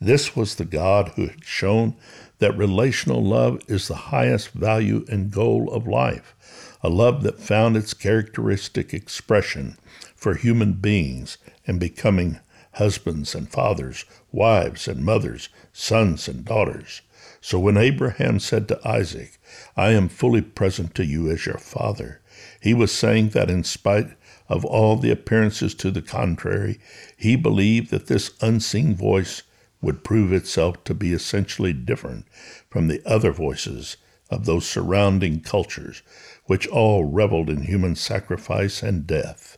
This 0.00 0.36
was 0.36 0.54
the 0.54 0.64
God 0.64 1.12
who 1.16 1.26
had 1.26 1.44
shown 1.44 1.96
that 2.38 2.56
relational 2.56 3.24
love 3.24 3.60
is 3.68 3.88
the 3.88 3.94
highest 3.94 4.50
value 4.50 5.04
and 5.08 5.30
goal 5.30 5.72
of 5.72 5.86
life, 5.86 6.34
a 6.82 6.88
love 6.88 7.22
that 7.22 7.40
found 7.40 7.76
its 7.76 7.94
characteristic 7.94 8.92
expression 8.92 9.76
for 10.14 10.34
human 10.34 10.74
beings 10.74 11.38
in 11.64 11.78
becoming 11.78 12.38
husbands 12.72 13.34
and 13.34 13.48
fathers, 13.48 14.04
wives 14.32 14.86
and 14.86 15.04
mothers, 15.04 15.48
sons 15.72 16.28
and 16.28 16.44
daughters. 16.44 17.00
So 17.40 17.58
when 17.58 17.76
Abraham 17.76 18.38
said 18.40 18.68
to 18.68 18.88
Isaac, 18.88 19.38
I 19.76 19.90
am 19.90 20.08
fully 20.08 20.42
present 20.42 20.94
to 20.96 21.04
you 21.04 21.30
as 21.30 21.46
your 21.46 21.58
father, 21.58 22.20
he 22.60 22.74
was 22.74 22.92
saying 22.92 23.30
that 23.30 23.50
in 23.50 23.64
spite 23.64 24.08
of 24.48 24.64
all 24.64 24.96
the 24.96 25.10
appearances 25.10 25.74
to 25.76 25.90
the 25.90 26.02
contrary, 26.02 26.78
he 27.16 27.36
believed 27.36 27.90
that 27.90 28.06
this 28.08 28.32
unseen 28.40 28.94
voice 28.94 29.42
would 29.86 30.02
prove 30.02 30.32
itself 30.32 30.82
to 30.82 30.92
be 30.92 31.12
essentially 31.12 31.72
different 31.72 32.26
from 32.68 32.88
the 32.88 33.00
other 33.06 33.30
voices 33.30 33.96
of 34.28 34.44
those 34.44 34.66
surrounding 34.66 35.40
cultures, 35.40 36.02
which 36.46 36.66
all 36.66 37.04
reveled 37.04 37.48
in 37.48 37.62
human 37.62 37.94
sacrifice 37.94 38.82
and 38.82 39.06
death. 39.06 39.56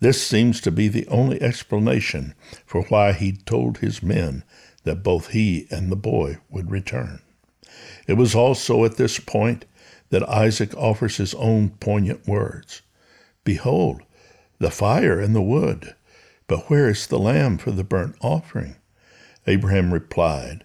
This 0.00 0.26
seems 0.26 0.62
to 0.62 0.70
be 0.70 0.88
the 0.88 1.06
only 1.08 1.42
explanation 1.42 2.34
for 2.64 2.84
why 2.84 3.12
he 3.12 3.32
told 3.32 3.78
his 3.78 4.02
men 4.02 4.42
that 4.84 5.02
both 5.02 5.32
he 5.32 5.66
and 5.70 5.92
the 5.92 5.96
boy 5.96 6.38
would 6.48 6.70
return. 6.70 7.20
It 8.06 8.14
was 8.14 8.34
also 8.34 8.86
at 8.86 8.96
this 8.96 9.18
point 9.18 9.66
that 10.08 10.26
Isaac 10.26 10.74
offers 10.78 11.18
his 11.18 11.34
own 11.34 11.70
poignant 11.78 12.26
words 12.26 12.80
Behold, 13.44 14.00
the 14.58 14.70
fire 14.70 15.20
and 15.20 15.36
the 15.36 15.42
wood, 15.42 15.94
but 16.46 16.70
where 16.70 16.88
is 16.88 17.06
the 17.06 17.18
lamb 17.18 17.58
for 17.58 17.70
the 17.70 17.84
burnt 17.84 18.16
offering? 18.22 18.76
Abraham 19.48 19.92
replied, 19.92 20.64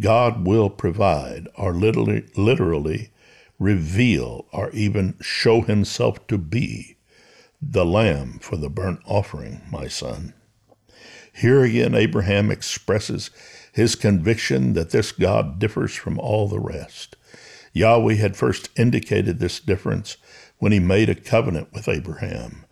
God 0.00 0.46
will 0.46 0.70
provide, 0.70 1.48
or 1.56 1.74
literally, 1.74 2.24
literally 2.36 3.10
reveal, 3.58 4.46
or 4.52 4.70
even 4.70 5.16
show 5.20 5.60
himself 5.60 6.26
to 6.28 6.38
be 6.38 6.96
the 7.60 7.84
lamb 7.84 8.38
for 8.40 8.56
the 8.56 8.70
burnt 8.70 9.00
offering, 9.04 9.60
my 9.70 9.88
son. 9.88 10.32
Here 11.32 11.62
again, 11.62 11.94
Abraham 11.94 12.50
expresses 12.50 13.30
his 13.72 13.94
conviction 13.94 14.72
that 14.72 14.90
this 14.90 15.12
God 15.12 15.58
differs 15.58 15.94
from 15.94 16.18
all 16.18 16.48
the 16.48 16.58
rest. 16.58 17.16
Yahweh 17.72 18.14
had 18.14 18.36
first 18.36 18.70
indicated 18.76 19.38
this 19.38 19.60
difference 19.60 20.16
when 20.58 20.72
he 20.72 20.80
made 20.80 21.08
a 21.08 21.14
covenant 21.14 21.72
with 21.72 21.88
Abraham, 21.88 22.64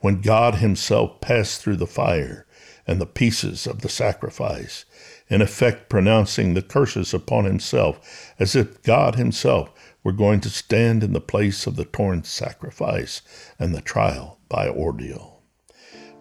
when 0.00 0.20
God 0.20 0.56
himself 0.56 1.20
passed 1.20 1.62
through 1.62 1.76
the 1.76 1.86
fire 1.86 2.46
and 2.86 3.00
the 3.00 3.06
pieces 3.06 3.66
of 3.66 3.80
the 3.80 3.88
sacrifice, 3.88 4.84
in 5.32 5.40
effect 5.40 5.88
pronouncing 5.88 6.52
the 6.52 6.60
curses 6.60 7.14
upon 7.14 7.46
himself, 7.46 8.34
as 8.38 8.54
if 8.54 8.82
God 8.82 9.14
himself 9.14 9.72
were 10.04 10.12
going 10.12 10.40
to 10.40 10.50
stand 10.50 11.02
in 11.02 11.14
the 11.14 11.22
place 11.22 11.66
of 11.66 11.76
the 11.76 11.86
torn 11.86 12.22
sacrifice 12.22 13.22
and 13.58 13.74
the 13.74 13.80
trial 13.80 14.38
by 14.50 14.68
ordeal. 14.68 15.40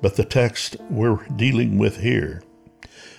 But 0.02 0.16
the 0.16 0.24
text 0.24 0.78
we're 0.90 1.28
dealing 1.36 1.78
with 1.78 1.98
here 1.98 2.42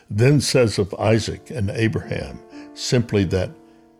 then 0.08 0.40
says 0.40 0.78
of 0.78 0.94
Isaac 0.94 1.50
and 1.50 1.68
Abraham 1.68 2.40
simply 2.72 3.24
that 3.24 3.50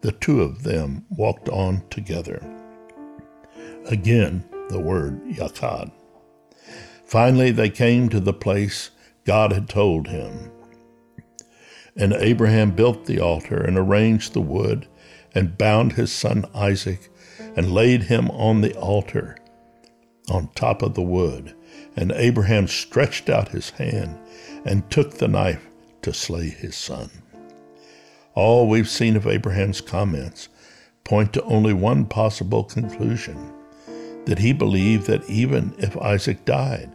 the 0.01 0.13
two 0.13 0.41
of 0.41 0.63
them 0.63 1.05
walked 1.11 1.51
on 1.51 1.83
together. 1.91 2.43
Again, 3.85 4.45
the 4.71 4.81
word 4.81 5.23
yakad. 5.27 5.93
Finally, 7.05 7.51
they 7.51 7.69
came 7.69 8.09
to 8.09 8.19
the 8.19 8.33
place 8.33 8.93
God 9.25 9.53
had 9.53 9.69
told 9.69 10.09
him. 10.09 10.51
And 11.97 12.13
Abraham 12.15 12.71
built 12.71 13.07
the 13.07 13.21
altar 13.21 13.63
and 13.63 13.77
arranged 13.77 14.33
the 14.33 14.41
wood 14.41 14.87
and 15.35 15.59
bound 15.59 15.93
his 15.93 16.13
son 16.13 16.47
Isaac 16.55 17.11
and 17.57 17.73
laid 17.73 18.05
him 18.05 18.31
on 18.31 18.61
the 18.61 18.75
altar 18.75 19.37
on 20.31 20.49
top 20.55 20.83
of 20.83 20.95
the 20.95 21.03
wood. 21.03 21.55
And 21.97 22.13
Abraham 22.13 22.67
stretched 22.67 23.29
out 23.29 23.49
his 23.49 23.71
hand 23.71 24.19
and 24.65 24.89
took 24.91 25.15
the 25.15 25.29
knife 25.29 25.67
to 26.03 26.15
slay 26.15 26.49
his 26.49 26.77
son. 26.77 27.11
All 28.35 28.69
we've 28.69 28.89
seen 28.89 29.17
of 29.17 29.27
Abraham's 29.27 29.81
comments 29.81 30.49
point 31.05 31.33
to 31.35 31.43
only 31.43 31.75
one 31.75 32.07
possible 32.07 32.65
conclusion 32.65 33.53
that 34.25 34.39
he 34.39 34.53
believed 34.53 35.07
that 35.07 35.29
even 35.29 35.75
if 35.79 35.97
Isaac 35.99 36.45
died, 36.45 36.95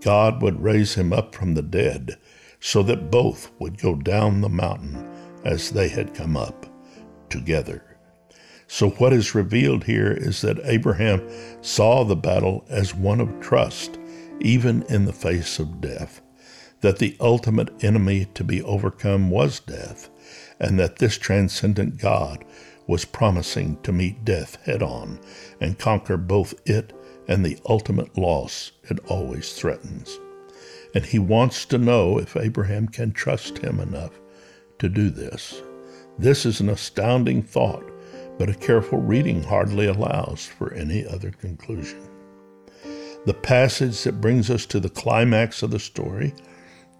God 0.00 0.40
would 0.42 0.62
raise 0.62 0.94
him 0.94 1.12
up 1.12 1.34
from 1.34 1.54
the 1.54 1.62
dead 1.62 2.16
so 2.60 2.82
that 2.82 3.10
both 3.10 3.50
would 3.58 3.78
go 3.78 3.94
down 3.94 4.40
the 4.40 4.48
mountain 4.48 5.08
as 5.44 5.70
they 5.70 5.88
had 5.88 6.14
come 6.14 6.36
up 6.36 6.66
together. 7.30 7.96
So, 8.66 8.90
what 8.90 9.14
is 9.14 9.34
revealed 9.34 9.84
here 9.84 10.12
is 10.12 10.42
that 10.42 10.60
Abraham 10.64 11.26
saw 11.62 12.04
the 12.04 12.16
battle 12.16 12.64
as 12.68 12.94
one 12.94 13.20
of 13.20 13.40
trust, 13.40 13.98
even 14.40 14.82
in 14.90 15.06
the 15.06 15.12
face 15.12 15.58
of 15.58 15.80
death, 15.80 16.20
that 16.82 16.98
the 16.98 17.16
ultimate 17.18 17.82
enemy 17.82 18.26
to 18.34 18.44
be 18.44 18.62
overcome 18.62 19.30
was 19.30 19.60
death, 19.60 20.10
and 20.60 20.78
that 20.78 20.98
this 20.98 21.16
transcendent 21.16 21.96
God 21.96 22.44
was 22.86 23.04
promising 23.04 23.80
to 23.82 23.92
meet 23.92 24.24
death 24.24 24.56
head 24.64 24.82
on 24.82 25.18
and 25.60 25.78
conquer 25.78 26.16
both 26.16 26.54
it 26.66 26.92
and 27.26 27.44
the 27.44 27.58
ultimate 27.66 28.16
loss 28.18 28.72
it 28.90 28.98
always 29.06 29.52
threatens. 29.52 30.18
And 30.98 31.06
he 31.06 31.18
wants 31.20 31.64
to 31.64 31.78
know 31.78 32.18
if 32.18 32.36
Abraham 32.36 32.88
can 32.88 33.12
trust 33.12 33.58
him 33.58 33.78
enough 33.78 34.18
to 34.80 34.88
do 34.88 35.10
this. 35.10 35.62
This 36.18 36.44
is 36.44 36.58
an 36.58 36.68
astounding 36.68 37.40
thought, 37.40 37.84
but 38.36 38.48
a 38.48 38.54
careful 38.54 38.98
reading 38.98 39.44
hardly 39.44 39.86
allows 39.86 40.44
for 40.44 40.74
any 40.74 41.06
other 41.06 41.30
conclusion. 41.30 42.00
The 43.26 43.34
passage 43.40 44.02
that 44.02 44.20
brings 44.20 44.50
us 44.50 44.66
to 44.66 44.80
the 44.80 44.88
climax 44.88 45.62
of 45.62 45.70
the 45.70 45.78
story 45.78 46.34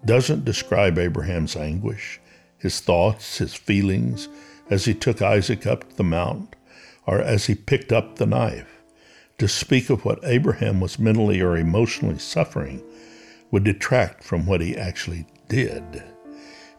doesn't 0.05 0.45
describe 0.45 0.97
Abraham's 0.97 1.57
anguish, 1.57 2.21
his 2.57 2.79
thoughts, 2.79 3.39
his 3.39 3.53
feelings 3.53 4.29
as 4.69 4.85
he 4.85 4.93
took 4.93 5.21
Isaac 5.21 5.67
up 5.67 5.97
the 5.97 6.05
mount, 6.05 6.55
or 7.05 7.19
as 7.19 7.47
he 7.47 7.53
picked 7.53 7.91
up 7.91 8.15
the 8.15 8.25
knife. 8.25 8.79
To 9.39 9.49
speak 9.49 9.89
of 9.89 10.05
what 10.05 10.23
Abraham 10.23 10.79
was 10.79 10.99
mentally 10.99 11.41
or 11.41 11.57
emotionally 11.57 12.19
suffering 12.19 12.81
would 13.51 13.63
detract 13.63 14.23
from 14.23 14.45
what 14.45 14.61
he 14.61 14.75
actually 14.75 15.25
did. 15.47 16.03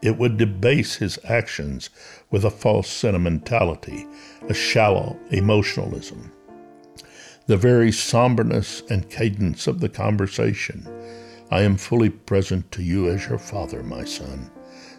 It 0.03 0.17
would 0.17 0.39
debase 0.39 0.97
his 0.97 1.19
actions 1.25 1.91
with 2.31 2.45
a 2.45 2.51
false 2.51 2.89
sentimentality, 2.89 4.07
a 4.49 4.55
shallow 4.55 5.19
emotionalism. 5.31 6.33
The 7.47 7.57
very 7.57 7.93
somberness 7.93 8.83
and 8.89 9.11
cadence 9.11 9.67
of 9.67 9.81
the 9.81 9.89
conversation, 9.89 10.87
I 11.51 11.63
am 11.63 11.77
fully 11.77 12.09
present 12.09 12.71
to 12.73 12.83
you 12.83 13.11
as 13.11 13.27
your 13.27 13.39
father, 13.39 13.83
my 13.83 14.05
son, 14.05 14.51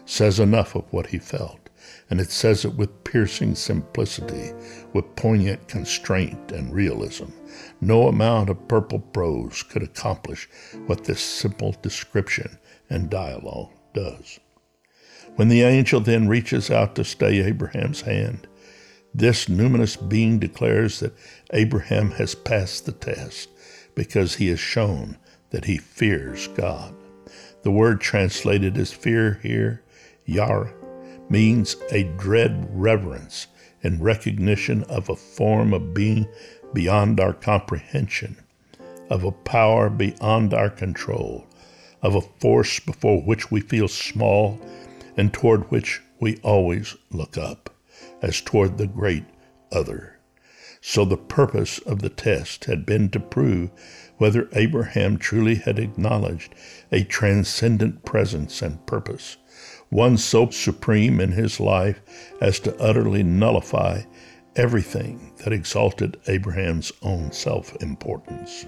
says 0.04 0.38
enough 0.38 0.74
of 0.74 0.84
what 0.92 1.06
he 1.06 1.18
felt, 1.18 1.61
and 2.10 2.20
it 2.20 2.30
says 2.30 2.64
it 2.64 2.74
with 2.74 3.04
piercing 3.04 3.54
simplicity, 3.54 4.52
with 4.92 5.16
poignant 5.16 5.68
constraint 5.68 6.52
and 6.52 6.74
realism. 6.74 7.26
No 7.80 8.08
amount 8.08 8.50
of 8.50 8.68
purple 8.68 8.98
prose 8.98 9.62
could 9.62 9.82
accomplish 9.82 10.48
what 10.86 11.04
this 11.04 11.20
simple 11.20 11.74
description 11.82 12.58
and 12.88 13.10
dialogue 13.10 13.70
does. 13.94 14.38
When 15.36 15.48
the 15.48 15.62
angel 15.62 16.00
then 16.00 16.28
reaches 16.28 16.70
out 16.70 16.94
to 16.96 17.04
stay 17.04 17.42
Abraham's 17.42 18.02
hand, 18.02 18.46
this 19.14 19.46
numinous 19.46 19.96
being 20.08 20.38
declares 20.38 21.00
that 21.00 21.14
Abraham 21.52 22.12
has 22.12 22.34
passed 22.34 22.86
the 22.86 22.92
test 22.92 23.48
because 23.94 24.36
he 24.36 24.48
has 24.48 24.60
shown 24.60 25.18
that 25.50 25.66
he 25.66 25.76
fears 25.76 26.48
God. 26.48 26.94
The 27.62 27.70
word 27.70 28.00
translated 28.00 28.76
as 28.76 28.92
fear 28.92 29.38
here, 29.42 29.82
yara, 30.24 30.72
means 31.32 31.76
a 31.90 32.04
dread 32.18 32.68
reverence 32.70 33.46
and 33.82 34.04
recognition 34.04 34.84
of 34.84 35.08
a 35.08 35.16
form 35.16 35.72
of 35.72 35.94
being 35.94 36.28
beyond 36.74 37.18
our 37.18 37.32
comprehension, 37.32 38.36
of 39.08 39.24
a 39.24 39.32
power 39.32 39.88
beyond 39.88 40.52
our 40.52 40.68
control, 40.68 41.46
of 42.02 42.14
a 42.14 42.20
force 42.20 42.78
before 42.80 43.22
which 43.22 43.50
we 43.50 43.60
feel 43.60 43.88
small 43.88 44.60
and 45.16 45.32
toward 45.32 45.70
which 45.70 46.02
we 46.20 46.36
always 46.42 46.96
look 47.10 47.38
up, 47.38 47.74
as 48.20 48.42
toward 48.42 48.76
the 48.76 48.86
great 48.86 49.24
other. 49.72 50.18
So 50.82 51.06
the 51.06 51.16
purpose 51.16 51.78
of 51.78 52.00
the 52.00 52.10
test 52.10 52.66
had 52.66 52.84
been 52.84 53.08
to 53.10 53.20
prove 53.20 53.70
whether 54.18 54.48
Abraham 54.52 55.16
truly 55.16 55.54
had 55.54 55.78
acknowledged 55.78 56.54
a 56.90 57.04
transcendent 57.04 58.04
presence 58.04 58.60
and 58.60 58.84
purpose, 58.84 59.38
one 59.92 60.16
so 60.16 60.48
supreme 60.48 61.20
in 61.20 61.30
his 61.30 61.60
life 61.60 62.00
as 62.40 62.58
to 62.58 62.74
utterly 62.78 63.22
nullify 63.22 64.00
everything 64.56 65.32
that 65.44 65.52
exalted 65.52 66.18
Abraham's 66.28 66.90
own 67.02 67.30
self 67.30 67.76
importance. 67.82 68.64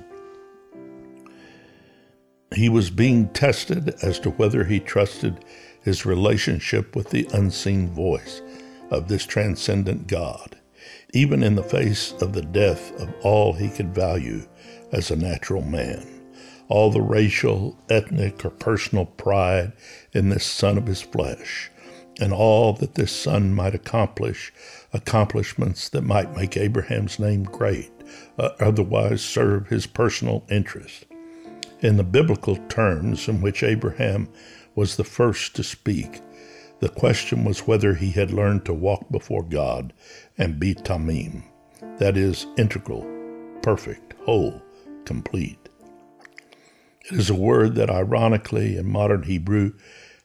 He 2.55 2.69
was 2.69 2.91
being 2.91 3.31
tested 3.31 3.95
as 4.03 4.21
to 4.21 4.31
whether 4.31 4.65
he 4.65 4.79
trusted 4.79 5.45
his 5.83 6.05
relationship 6.05 6.95
with 6.95 7.09
the 7.09 7.27
unseen 7.33 7.89
voice 7.91 8.43
of 8.91 9.09
this 9.09 9.25
transcendent 9.25 10.07
God, 10.07 10.59
even 11.15 11.43
in 11.43 11.55
the 11.55 11.63
face 11.63 12.13
of 12.21 12.35
the 12.35 12.43
death 12.43 12.93
of 13.01 13.13
all 13.23 13.55
he 13.55 13.71
could 13.71 13.95
value 13.95 14.47
as 14.93 15.11
a 15.11 15.17
natural 15.17 15.63
man, 15.63 16.07
all 16.69 16.91
the 16.91 17.03
racial, 17.03 17.79
ethnic, 17.89 18.45
or 18.45 18.51
personal 18.51 19.05
pride 19.05 19.73
in 20.13 20.29
this 20.29 20.47
son 20.47 20.79
of 20.79 20.87
his 20.87 21.03
flesh, 21.03 21.71
and 22.21 22.33
all 22.33 22.73
that 22.75 22.95
this 22.95 23.13
son 23.13 23.55
might 23.55 23.75
accomplish, 23.75 24.53
accomplishments 24.93 25.89
that 25.89 26.03
might 26.03 26.37
make 26.37 26.57
Abraham's 26.57 27.19
name 27.19 27.45
great, 27.45 27.91
uh, 28.39 28.51
otherwise 28.61 29.23
serve 29.23 29.69
his 29.69 29.87
personal 29.87 30.45
interest. 30.51 31.05
In 31.81 31.97
the 31.97 32.05
biblical 32.05 32.57
terms 32.69 33.29
in 33.29 33.43
which 33.43 33.63
Abraham 33.63 34.29
was 34.75 34.97
the 34.97 35.05
first 35.05 35.55
to 35.57 35.63
speak, 35.63 36.21
the 36.81 36.89
question 36.89 37.45
was 37.45 37.67
whether 37.67 37.95
he 37.95 38.11
had 38.11 38.31
learned 38.31 38.65
to 38.67 38.75
walk 38.75 39.11
before 39.11 39.43
God 39.43 39.93
and 40.37 40.59
be 40.59 40.75
tamim, 40.75 41.45
that 41.99 42.17
is, 42.17 42.47
integral, 42.57 43.07
perfect, 43.63 44.15
whole, 44.25 44.63
complete. 45.05 45.64
It 47.11 47.19
is 47.19 47.29
a 47.29 47.35
word 47.35 47.75
that, 47.75 47.91
ironically, 47.91 48.79
in 48.79 48.87
modern 48.87 49.25
Hebrew, 49.25 49.75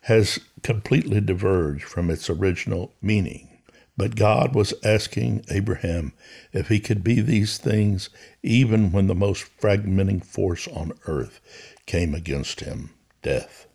has 0.02 0.40
completely 0.64 1.20
diverged 1.20 1.84
from 1.84 2.10
its 2.10 2.30
original 2.30 2.94
meaning. 3.02 3.50
But 3.98 4.16
God 4.16 4.56
was 4.56 4.74
asking 4.82 5.44
Abraham 5.50 6.14
if 6.54 6.70
he 6.70 6.80
could 6.80 7.04
be 7.04 7.20
these 7.20 7.58
things 7.58 8.10
even 8.42 8.94
when 8.94 9.08
the 9.08 9.16
most 9.16 9.46
fragmenting 9.60 10.24
force 10.24 10.70
on 10.70 10.94
earth 11.06 11.42
came 11.86 12.16
against 12.16 12.62
him 12.62 12.92
death. 13.22 13.68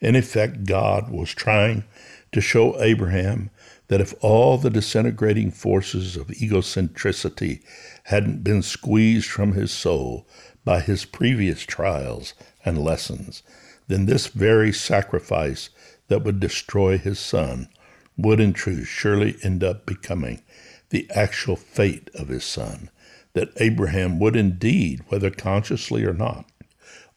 In 0.00 0.16
effect, 0.16 0.64
God 0.64 1.10
was 1.10 1.34
trying 1.34 1.84
to 2.32 2.40
show 2.40 2.80
Abraham 2.80 3.50
that 3.88 4.00
if 4.00 4.14
all 4.20 4.56
the 4.56 4.70
disintegrating 4.70 5.50
forces 5.50 6.16
of 6.16 6.28
egocentricity 6.28 7.62
hadn't 8.04 8.42
been 8.42 8.62
squeezed 8.62 9.28
from 9.28 9.52
his 9.52 9.70
soul 9.70 10.26
by 10.68 10.80
his 10.80 11.06
previous 11.06 11.62
trials 11.62 12.34
and 12.62 12.76
lessons, 12.76 13.42
then 13.86 14.04
this 14.04 14.26
very 14.26 14.70
sacrifice 14.70 15.70
that 16.08 16.22
would 16.22 16.38
destroy 16.38 16.98
his 16.98 17.18
son 17.18 17.66
would 18.18 18.38
in 18.38 18.52
truth 18.52 18.86
surely 18.86 19.34
end 19.42 19.64
up 19.64 19.86
becoming 19.86 20.42
the 20.90 21.08
actual 21.14 21.56
fate 21.56 22.10
of 22.14 22.28
his 22.28 22.44
son, 22.44 22.90
that 23.32 23.48
Abraham 23.56 24.18
would 24.18 24.36
indeed, 24.36 25.00
whether 25.08 25.30
consciously 25.30 26.04
or 26.04 26.12
not, 26.12 26.44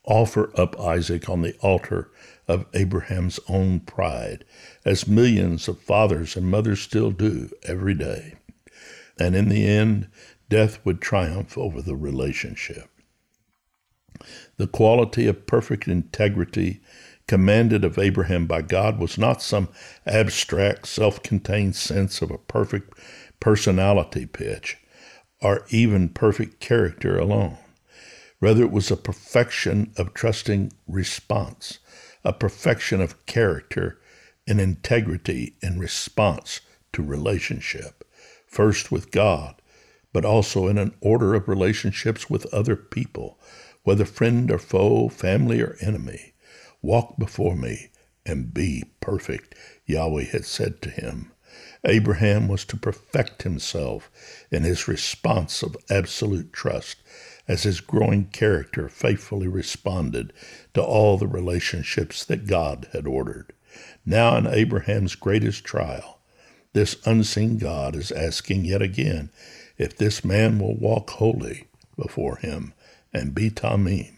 offer 0.06 0.58
up 0.58 0.80
Isaac 0.80 1.28
on 1.28 1.42
the 1.42 1.58
altar 1.58 2.10
of 2.48 2.66
Abraham's 2.74 3.38
own 3.50 3.82
pride, 3.82 4.46
as 4.86 5.10
millions 5.10 5.68
of 5.68 5.78
fathers 5.78 6.38
and 6.38 6.46
mothers 6.46 6.80
still 6.80 7.12
do 7.12 7.50
every 7.64 7.96
day. 7.96 8.36
And 9.20 9.36
in 9.36 9.50
the 9.50 9.68
end, 9.68 10.08
death 10.48 10.80
would 10.86 11.02
triumph 11.02 11.58
over 11.58 11.82
the 11.82 11.98
relationship. 11.98 12.88
The 14.58 14.68
quality 14.68 15.28
of 15.28 15.48
perfect 15.48 15.88
integrity 15.88 16.82
commanded 17.28 17.86
of 17.86 17.98
Abraham 17.98 18.46
by 18.46 18.62
God 18.62 19.00
was 19.00 19.18
not 19.18 19.42
some 19.42 19.70
abstract, 20.06 20.88
self 20.88 21.24
contained 21.24 21.76
sense 21.76 22.22
of 22.22 22.32
a 22.32 22.38
perfect 22.38 22.98
personality 23.40 24.26
pitch 24.26 24.78
or 25.42 25.66
even 25.70 26.10
perfect 26.10 26.60
character 26.60 27.18
alone. 27.18 27.58
Rather, 28.40 28.64
it 28.64 28.72
was 28.72 28.92
a 28.92 28.98
perfection 28.98 29.92
of 29.98 30.14
trusting 30.14 30.74
response, 30.88 31.80
a 32.24 32.34
perfection 32.34 33.02
of 33.02 33.26
character 33.26 34.00
and 34.48 34.60
integrity 34.60 35.56
in 35.62 35.80
response 35.80 36.62
to 36.94 37.04
relationship, 37.04 38.04
first 38.46 38.92
with 38.92 39.12
God, 39.12 39.56
but 40.12 40.26
also 40.26 40.68
in 40.68 40.78
an 40.78 40.94
order 41.02 41.36
of 41.36 41.48
relationships 41.48 42.30
with 42.30 42.52
other 42.54 42.76
people, 42.76 43.40
whether 43.84 44.06
friend 44.06 44.52
or 44.52 44.58
foe, 44.58 45.10
family 45.10 45.62
or 45.62 45.78
enemy. 45.82 46.34
Walk 46.82 47.18
before 47.18 47.56
me 47.56 47.90
and 48.26 48.54
be 48.54 48.84
perfect, 49.00 49.56
Yahweh 49.86 50.26
had 50.26 50.46
said 50.46 50.82
to 50.82 50.90
him. 50.90 51.32
Abraham 51.84 52.48
was 52.48 52.64
to 52.66 52.78
perfect 52.78 53.44
himself 53.44 54.12
in 54.52 54.64
his 54.64 54.88
response 54.88 55.64
of 55.64 55.76
absolute 55.90 56.54
trust 56.54 56.98
as 57.48 57.64
his 57.64 57.82
growing 57.82 58.26
character 58.26 58.88
faithfully 58.88 59.48
responded 59.48 60.32
to 60.74 60.82
all 60.82 61.18
the 61.18 61.28
relationships 61.28 62.24
that 62.26 62.48
God 62.48 62.88
had 62.94 63.08
ordered. 63.08 63.52
Now, 64.06 64.38
in 64.38 64.48
Abraham's 64.48 65.16
greatest 65.16 65.64
trial, 65.64 66.20
this 66.74 66.96
unseen 67.06 67.58
God 67.58 67.96
is 67.96 68.12
asking 68.12 68.66
yet 68.66 68.82
again 68.82 69.30
if 69.78 69.98
this 69.98 70.24
man 70.24 70.60
will 70.60 70.76
walk 70.76 71.10
wholly 71.12 71.68
before 71.98 72.38
him 72.38 72.74
and 73.14 73.36
be 73.36 73.50
Tamim, 73.50 74.14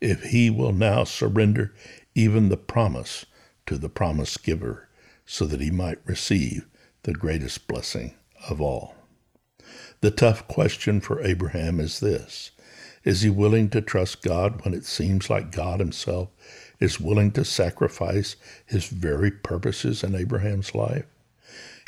if 0.00 0.24
he 0.24 0.50
will 0.50 0.72
now 0.72 1.04
surrender 1.04 1.74
even 2.14 2.48
the 2.48 2.56
promise 2.56 3.26
to 3.66 3.76
the 3.78 3.88
promise 3.88 4.36
giver, 4.36 4.88
so 5.24 5.44
that 5.46 5.60
he 5.60 5.70
might 5.70 5.98
receive 6.06 6.66
the 7.02 7.12
greatest 7.12 7.66
blessing 7.66 8.14
of 8.48 8.60
all. 8.60 8.94
The 10.00 10.10
tough 10.10 10.46
question 10.46 11.00
for 11.00 11.22
Abraham 11.22 11.80
is 11.80 12.00
this 12.00 12.52
Is 13.04 13.22
he 13.22 13.30
willing 13.30 13.70
to 13.70 13.80
trust 13.80 14.22
God 14.22 14.64
when 14.64 14.74
it 14.74 14.84
seems 14.84 15.28
like 15.30 15.50
God 15.50 15.80
himself 15.80 16.28
is 16.78 17.00
willing 17.00 17.32
to 17.32 17.44
sacrifice 17.44 18.36
his 18.66 18.86
very 18.86 19.30
purposes 19.30 20.04
in 20.04 20.14
Abraham's 20.14 20.74
life? 20.74 21.06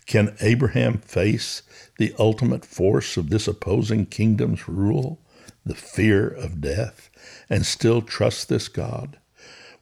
Can 0.07 0.35
Abraham 0.41 0.99
face 0.99 1.63
the 1.99 2.15
ultimate 2.19 2.65
force 2.65 3.17
of 3.19 3.29
this 3.29 3.47
opposing 3.47 4.07
kingdom's 4.07 4.67
rule, 4.67 5.21
the 5.65 5.75
fear 5.75 6.29
of 6.29 6.61
death, 6.61 7.11
and 7.49 7.65
still 7.65 8.03
trust 8.03 8.49
this 8.49 8.69
God? 8.69 9.19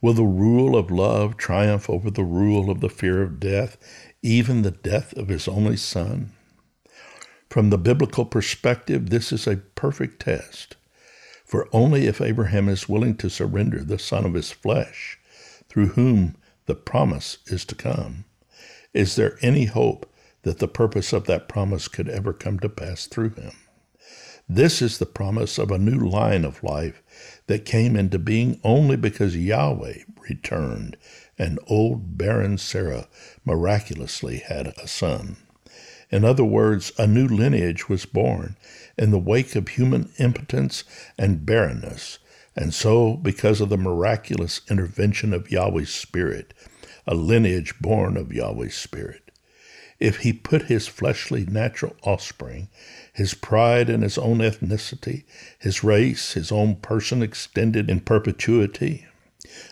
Will 0.01 0.13
the 0.13 0.25
rule 0.25 0.77
of 0.77 0.91
love 0.91 1.37
triumph 1.37 1.89
over 1.89 2.11
the 2.11 2.25
rule 2.25 2.71
of 2.71 2.81
the 2.81 2.89
fear 2.89 3.23
of 3.23 3.41
death, 3.41 3.77
even 4.23 4.63
the 4.63 4.71
death 4.71 5.13
of 5.15 5.29
his 5.29 5.49
only 5.49 5.77
son? 5.77 6.33
From 7.49 7.71
the 7.71 7.79
biblical 7.79 8.25
perspective, 8.25 9.11
this 9.11 9.33
is 9.33 9.47
a 9.47 9.57
perfect 9.57 10.21
test. 10.21 10.77
For 11.45 11.69
only 11.73 12.07
if 12.07 12.21
Abraham 12.21 12.69
is 12.69 12.89
willing 12.89 13.17
to 13.19 13.31
surrender 13.31 13.83
the 13.83 13.99
son 13.99 14.25
of 14.25 14.35
his 14.35 14.51
flesh, 14.51 15.19
through 15.69 15.89
whom 15.89 16.37
the 16.67 16.75
promise 16.75 17.39
is 17.47 17.65
to 17.67 17.75
come, 17.75 18.25
is 18.93 19.17
there 19.17 19.39
any 19.43 19.67
hope 19.67 20.13
that 20.47 20.61
the 20.61 20.69
purpose 20.69 21.13
of 21.13 21.25
that 21.25 21.49
promise 21.49 21.89
could 21.89 22.09
ever 22.09 22.33
come 22.33 22.57
to 22.61 22.69
pass 22.69 23.07
through 23.07 23.31
him. 23.31 23.51
This 24.49 24.81
is 24.81 24.99
the 24.99 25.07
promise 25.07 25.59
of 25.59 25.73
a 25.73 25.79
new 25.79 25.99
line 25.99 26.45
of 26.45 26.63
life 26.63 27.03
that 27.49 27.65
came 27.65 27.97
into 27.97 28.19
being 28.19 28.61
only 28.63 28.97
because 28.97 29.37
Yahweh 29.37 29.99
returned 30.29 30.97
and 31.37 31.59
old 31.67 32.17
barren 32.17 32.57
Sarah 32.57 33.09
miraculously 33.45 34.39
had 34.39 34.69
a 34.69 34.87
son. 34.87 35.37
In 36.11 36.25
other 36.25 36.45
words, 36.45 36.93
a 36.97 37.09
new 37.09 37.27
lineage 37.27 37.89
was 37.89 38.07
born 38.07 38.57
in 38.97 39.11
the 39.11 39.19
wake 39.19 39.57
of 39.57 39.67
human 39.67 40.13
impotence 40.19 40.85
and 41.19 41.45
barrenness, 41.45 42.21
and 42.55 42.73
so, 42.73 43.15
because 43.15 43.61
of 43.61 43.69
the 43.69 43.77
miraculous 43.77 44.61
intervention 44.71 45.35
of 45.35 45.51
Yahweh's 45.51 45.93
Spirit, 45.93 46.55
a 47.05 47.15
lineage 47.17 47.75
born 47.81 48.17
of 48.17 48.33
Yahweh's 48.33 48.77
Spirit. 48.77 49.26
If 49.99 50.19
he 50.19 50.33
put 50.33 50.63
his 50.63 50.87
fleshly 50.87 51.47
natural 51.47 51.97
offspring 52.03 52.69
his 53.13 53.33
pride 53.33 53.89
in 53.89 54.03
his 54.03 54.19
own 54.19 54.39
ethnicity, 54.39 55.25
his 55.59 55.83
race, 55.83 56.35
his 56.35 56.53
own 56.53 56.77
person 56.77 57.23
extended 57.23 57.89
in 57.91 58.01
perpetuity, 58.01 59.07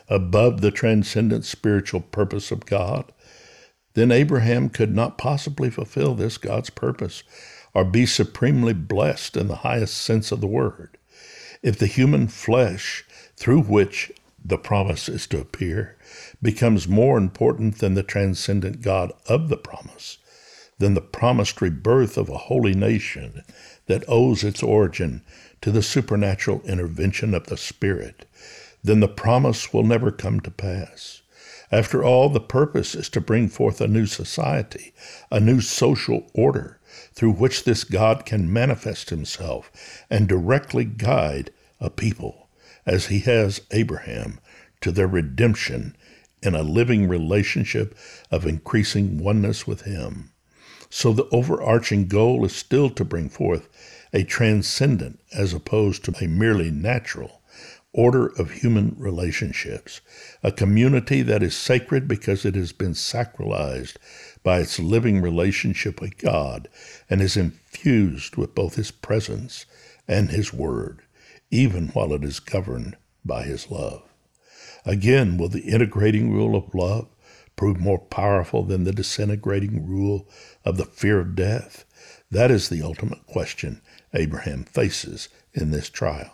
above 0.09 0.63
the 0.63 0.71
transcendent 0.71 1.45
spiritual 1.45 2.01
purpose 2.01 2.51
of 2.51 2.65
God, 2.65 3.13
then 3.93 4.11
Abraham 4.11 4.71
could 4.71 4.95
not 4.95 5.19
possibly 5.19 5.69
fulfill 5.69 6.15
this 6.15 6.39
God's 6.39 6.71
purpose 6.71 7.23
or 7.75 7.85
be 7.85 8.07
supremely 8.07 8.73
blessed 8.73 9.37
in 9.37 9.49
the 9.49 9.57
highest 9.57 9.99
sense 9.99 10.33
of 10.33 10.41
the 10.41 10.47
word. 10.47 10.97
If 11.63 11.79
the 11.79 11.87
human 11.87 12.29
flesh 12.29 13.05
through 13.37 13.63
which 13.63 14.11
the 14.45 14.59
promise 14.59 15.09
is 15.09 15.27
to 15.29 15.41
appear 15.41 15.97
becomes 16.43 16.87
more 16.87 17.17
important 17.17 17.79
than 17.79 17.95
the 17.95 18.03
transcendent 18.03 18.83
God 18.83 19.13
of 19.27 19.49
the 19.49 19.57
promise, 19.57 20.19
than 20.79 20.95
the 20.95 21.01
promised 21.01 21.61
rebirth 21.63 22.19
of 22.19 22.29
a 22.29 22.37
holy 22.37 22.75
nation 22.75 23.43
that 23.87 24.05
owes 24.07 24.45
its 24.45 24.63
origin 24.63 25.23
to 25.61 25.71
the 25.71 25.83
supernatural 25.83 26.61
intervention 26.63 27.35
of 27.35 27.47
the 27.47 27.57
Spirit, 27.57 28.27
then 28.83 29.01
the 29.01 29.09
promise 29.09 29.73
will 29.73 29.83
never 29.83 30.11
come 30.11 30.41
to 30.41 30.51
pass. 30.51 31.23
After 31.73 32.05
all, 32.05 32.29
the 32.29 32.41
purpose 32.41 32.95
is 32.95 33.09
to 33.11 33.21
bring 33.21 33.49
forth 33.49 33.81
a 33.81 33.89
new 33.89 34.07
society, 34.07 34.93
a 35.31 35.41
new 35.41 35.61
social 35.61 36.31
order, 36.35 36.79
through 37.15 37.33
which 37.33 37.65
this 37.65 37.83
God 37.83 38.27
can 38.27 38.53
manifest 38.53 39.11
himself 39.11 39.73
and 40.11 40.29
directly 40.29 40.85
guide 40.85 41.51
a 41.81 41.89
people, 41.89 42.44
as 42.87 43.07
he 43.07 43.21
has 43.21 43.61
Abraham, 43.71 44.41
to 44.81 44.93
their 44.93 45.07
redemption 45.07 45.97
in 46.43 46.55
a 46.55 46.63
living 46.63 47.09
relationship 47.09 47.97
of 48.31 48.47
increasing 48.47 49.19
oneness 49.19 49.67
with 49.67 49.83
him. 49.83 50.31
So 50.91 51.13
the 51.13 51.29
overarching 51.33 52.07
goal 52.07 52.45
is 52.45 52.55
still 52.55 52.91
to 52.91 53.05
bring 53.05 53.29
forth 53.29 53.69
a 54.13 54.23
transcendent, 54.23 55.19
as 55.33 55.53
opposed 55.53 56.05
to 56.05 56.25
a 56.25 56.29
merely 56.29 56.71
natural, 56.71 57.43
order 57.93 58.27
of 58.27 58.51
human 58.51 58.95
relationships, 58.99 60.01
a 60.43 60.53
community 60.53 61.23
that 61.23 61.43
is 61.43 61.57
sacred 61.57 62.07
because 62.07 62.45
it 62.45 62.55
has 62.55 62.73
been 62.73 62.93
sacralized 62.93 63.97
by 64.43 64.61
its 64.61 64.79
living 64.79 65.23
relationship 65.23 66.01
with 66.01 66.19
God 66.19 66.69
and 67.09 67.21
is 67.21 67.37
infused 67.37 68.37
with 68.37 68.55
both 68.55 68.75
His 68.75 68.91
presence 68.91 69.65
and 70.07 70.31
His 70.31 70.53
Word, 70.53 71.03
even 71.55 71.87
while 71.89 72.13
it 72.13 72.25
is 72.25 72.41
governed 72.41 72.97
by 73.25 73.45
His 73.45 73.71
love. 73.71 74.03
Again, 74.85 75.39
will 75.39 75.49
the 75.49 75.61
integrating 75.61 76.33
rule 76.33 76.57
of 76.57 76.75
love 76.75 77.07
prove 77.55 77.79
more 77.79 78.01
powerful 78.01 78.65
than 78.65 78.83
the 78.83 78.93
disintegrating 78.93 79.87
rule 79.87 80.29
of 80.65 80.77
the 80.77 80.85
fear 80.85 81.21
of 81.21 81.37
death? 81.37 81.85
That 82.29 82.51
is 82.51 82.69
the 82.69 82.83
ultimate 82.83 83.25
question 83.27 83.81
Abraham 84.13 84.65
faces 84.65 85.29
in 85.53 85.71
this 85.71 85.89
trial. 85.89 86.33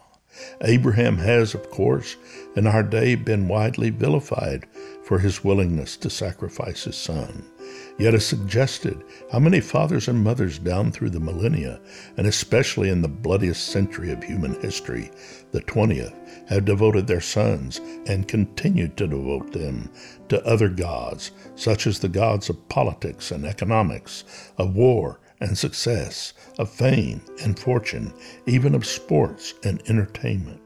Abraham 0.62 1.18
has, 1.18 1.54
of 1.54 1.70
course, 1.70 2.16
in 2.56 2.66
our 2.66 2.82
day 2.82 3.14
been 3.14 3.46
widely 3.46 3.90
vilified 3.90 4.64
for 5.04 5.18
his 5.18 5.44
willingness 5.44 5.98
to 5.98 6.08
sacrifice 6.08 6.84
his 6.84 6.96
son. 6.96 7.44
Yet 8.00 8.14
as 8.14 8.24
suggested, 8.24 9.04
how 9.30 9.40
many 9.40 9.60
fathers 9.60 10.08
and 10.08 10.24
mothers 10.24 10.58
down 10.58 10.90
through 10.90 11.10
the 11.10 11.20
millennia, 11.20 11.80
and 12.16 12.26
especially 12.26 12.88
in 12.88 13.02
the 13.02 13.08
bloodiest 13.08 13.66
century 13.66 14.10
of 14.10 14.24
human 14.24 14.58
history, 14.62 15.10
the 15.52 15.60
20th, 15.60 16.14
have 16.48 16.64
devoted 16.64 17.06
their 17.06 17.20
sons 17.20 17.78
and 18.06 18.26
continued 18.26 18.96
to 18.96 19.06
devote 19.06 19.52
them 19.52 19.90
to 20.30 20.42
other 20.46 20.70
gods, 20.70 21.32
such 21.56 21.86
as 21.86 21.98
the 21.98 22.08
gods 22.08 22.48
of 22.48 22.70
politics 22.70 23.30
and 23.30 23.44
economics, 23.44 24.24
of 24.56 24.74
war 24.74 25.20
and 25.38 25.58
success, 25.58 26.32
of 26.58 26.70
fame 26.70 27.20
and 27.42 27.58
fortune, 27.58 28.14
even 28.46 28.74
of 28.74 28.86
sports 28.86 29.52
and 29.62 29.82
entertainment. 29.90 30.62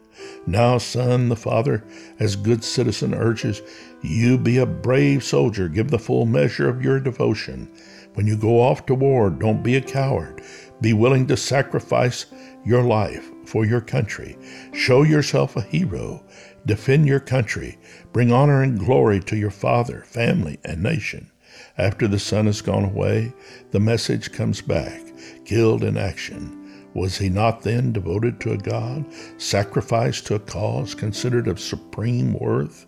Now, 0.47 0.79
son, 0.79 1.29
the 1.29 1.37
father, 1.37 1.83
as 2.21 2.37
good 2.37 2.63
citizen 2.63 3.13
urges, 3.13 3.63
you 4.05 4.39
be 4.39 4.59
a 4.59 4.67
brave 4.67 5.25
soldier, 5.25 5.69
give 5.69 5.91
the 5.91 5.99
full 5.99 6.27
measure 6.27 6.69
of 6.69 6.83
your 6.83 7.01
devotion. 7.01 7.69
When 8.15 8.27
you 8.27 8.37
go 8.37 8.61
off 8.61 8.87
to 8.87 8.95
war, 8.95 9.31
don't 9.31 9.63
be 9.63 9.77
a 9.77 9.81
coward. 9.81 10.43
Be 10.81 10.93
willing 10.93 11.27
to 11.29 11.37
sacrifice 11.37 12.27
your 12.65 12.83
life 12.83 13.31
for 13.47 13.65
your 13.65 13.81
country. 13.81 14.37
Show 14.73 15.03
yourself 15.03 15.57
a 15.57 15.63
hero. 15.63 16.23
Defend 16.67 17.07
your 17.07 17.21
country. 17.21 17.79
Bring 18.13 18.31
honor 18.31 18.63
and 18.63 18.79
glory 18.79 19.21
to 19.21 19.37
your 19.37 19.51
father, 19.51 20.03
family, 20.07 20.59
and 20.65 20.83
nation. 20.83 21.31
After 21.79 22.07
the 22.07 22.19
son 22.19 22.47
has 22.47 22.61
gone 22.61 22.85
away, 22.85 23.33
the 23.71 23.81
message 23.81 24.33
comes 24.33 24.61
back, 24.61 25.01
killed 25.45 25.83
in 25.83 25.97
action. 25.97 26.61
Was 26.95 27.19
he 27.19 27.29
not 27.29 27.63
then 27.63 27.93
devoted 27.93 28.39
to 28.41 28.53
a 28.53 28.57
God, 28.57 29.05
sacrificed 29.37 30.27
to 30.27 30.37
a 30.37 30.41
cause 30.41 30.95
considered 30.95 31.49
of 31.49 31.59
supreme 31.59 32.35
worth? 32.35 32.87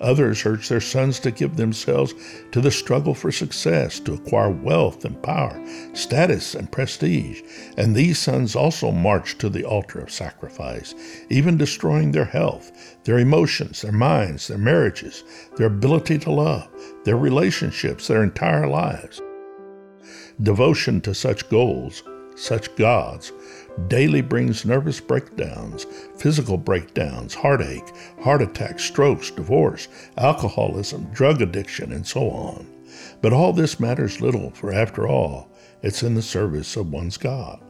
Others 0.00 0.46
urge 0.46 0.68
their 0.68 0.80
sons 0.80 1.18
to 1.20 1.30
give 1.30 1.56
themselves 1.56 2.14
to 2.52 2.60
the 2.60 2.70
struggle 2.70 3.14
for 3.14 3.32
success, 3.32 3.98
to 4.00 4.14
acquire 4.14 4.50
wealth 4.50 5.04
and 5.04 5.20
power, 5.22 5.60
status 5.92 6.54
and 6.54 6.70
prestige. 6.70 7.42
And 7.76 7.94
these 7.94 8.18
sons 8.18 8.54
also 8.54 8.92
march 8.92 9.38
to 9.38 9.48
the 9.48 9.64
altar 9.64 9.98
of 9.98 10.12
sacrifice, 10.12 10.94
even 11.30 11.56
destroying 11.56 12.12
their 12.12 12.24
health, 12.24 12.98
their 13.04 13.18
emotions, 13.18 13.82
their 13.82 13.92
minds, 13.92 14.46
their 14.46 14.58
marriages, 14.58 15.24
their 15.56 15.66
ability 15.66 16.18
to 16.18 16.30
love, 16.30 16.68
their 17.04 17.16
relationships, 17.16 18.06
their 18.06 18.22
entire 18.22 18.68
lives. 18.68 19.20
Devotion 20.40 21.00
to 21.00 21.14
such 21.14 21.48
goals, 21.48 22.04
such 22.38 22.74
gods, 22.76 23.32
daily 23.88 24.20
brings 24.20 24.64
nervous 24.64 25.00
breakdowns, 25.00 25.84
physical 26.16 26.56
breakdowns, 26.56 27.34
heartache, 27.34 27.92
heart 28.22 28.42
attacks, 28.42 28.84
strokes, 28.84 29.30
divorce, 29.30 29.88
alcoholism, 30.16 31.04
drug 31.12 31.42
addiction, 31.42 31.92
and 31.92 32.06
so 32.06 32.30
on. 32.30 32.66
But 33.20 33.32
all 33.32 33.52
this 33.52 33.80
matters 33.80 34.20
little, 34.20 34.50
for 34.50 34.72
after 34.72 35.06
all, 35.06 35.50
it's 35.82 36.02
in 36.02 36.14
the 36.14 36.22
service 36.22 36.76
of 36.76 36.92
one's 36.92 37.16
God. 37.16 37.60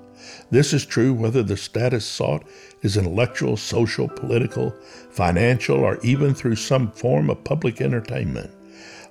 This 0.50 0.72
is 0.72 0.84
true 0.84 1.12
whether 1.12 1.42
the 1.42 1.56
status 1.56 2.04
sought 2.04 2.44
is 2.82 2.96
intellectual, 2.96 3.56
social, 3.56 4.08
political, 4.08 4.74
financial, 5.10 5.78
or 5.78 5.98
even 6.02 6.34
through 6.34 6.56
some 6.56 6.90
form 6.92 7.30
of 7.30 7.44
public 7.44 7.80
entertainment. 7.80 8.50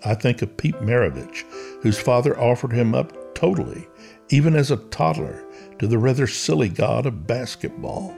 I 0.05 0.13
think 0.13 0.41
of 0.41 0.57
Pete 0.57 0.75
Maravich, 0.75 1.43
whose 1.81 1.99
father 1.99 2.39
offered 2.39 2.71
him 2.71 2.93
up 2.93 3.35
totally, 3.35 3.87
even 4.29 4.55
as 4.55 4.71
a 4.71 4.77
toddler, 4.77 5.43
to 5.79 5.87
the 5.87 5.97
rather 5.97 6.27
silly 6.27 6.69
god 6.69 7.05
of 7.05 7.27
basketball. 7.27 8.15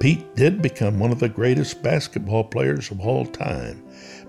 Pete 0.00 0.34
did 0.34 0.60
become 0.60 0.98
one 0.98 1.12
of 1.12 1.20
the 1.20 1.28
greatest 1.28 1.82
basketball 1.82 2.44
players 2.44 2.90
of 2.90 3.00
all 3.00 3.24
time, 3.26 3.82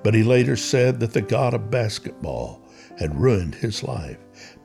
but 0.04 0.14
he 0.14 0.24
later 0.24 0.56
said 0.56 1.00
that 1.00 1.14
the 1.14 1.22
god 1.22 1.54
of 1.54 1.72
basketball 1.72 2.62
had 2.98 3.20
ruined 3.20 3.56
his 3.56 3.84
life. 3.84 4.18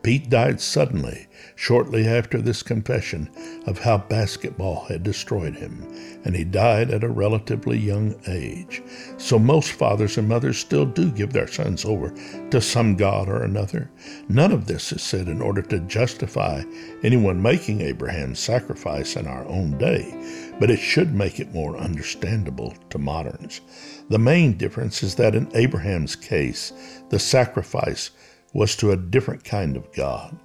Pete 0.03 0.29
died 0.29 0.61
suddenly, 0.61 1.27
shortly 1.61 2.07
after 2.07 2.41
this 2.41 2.63
confession 2.63 3.29
of 3.67 3.77
how 3.77 3.95
basketball 3.95 4.83
had 4.85 5.03
destroyed 5.03 5.53
him, 5.53 5.85
and 6.25 6.35
he 6.35 6.43
died 6.43 6.89
at 6.89 7.03
a 7.03 7.07
relatively 7.07 7.77
young 7.77 8.15
age. 8.25 8.81
So 9.17 9.37
most 9.37 9.73
fathers 9.73 10.17
and 10.17 10.27
mothers 10.27 10.57
still 10.57 10.87
do 10.87 11.11
give 11.11 11.33
their 11.33 11.47
sons 11.47 11.85
over 11.85 12.11
to 12.49 12.59
some 12.59 12.95
god 12.95 13.29
or 13.29 13.43
another. 13.43 13.91
None 14.27 14.51
of 14.51 14.65
this 14.65 14.91
is 14.91 15.03
said 15.03 15.27
in 15.27 15.39
order 15.39 15.61
to 15.61 15.79
justify 15.81 16.63
anyone 17.03 17.39
making 17.39 17.81
Abraham's 17.81 18.39
sacrifice 18.39 19.15
in 19.15 19.27
our 19.27 19.45
own 19.45 19.77
day, 19.77 20.55
but 20.59 20.71
it 20.71 20.79
should 20.79 21.13
make 21.13 21.39
it 21.39 21.53
more 21.53 21.77
understandable 21.77 22.73
to 22.89 22.97
moderns. 22.97 23.61
The 24.09 24.17
main 24.17 24.57
difference 24.57 25.03
is 25.03 25.13
that 25.15 25.35
in 25.35 25.47
Abraham's 25.55 26.15
case, 26.15 26.73
the 27.09 27.19
sacrifice 27.19 28.09
was 28.51 28.75
to 28.77 28.89
a 28.89 28.97
different 28.97 29.43
kind 29.43 29.77
of 29.77 29.93
God. 29.93 30.35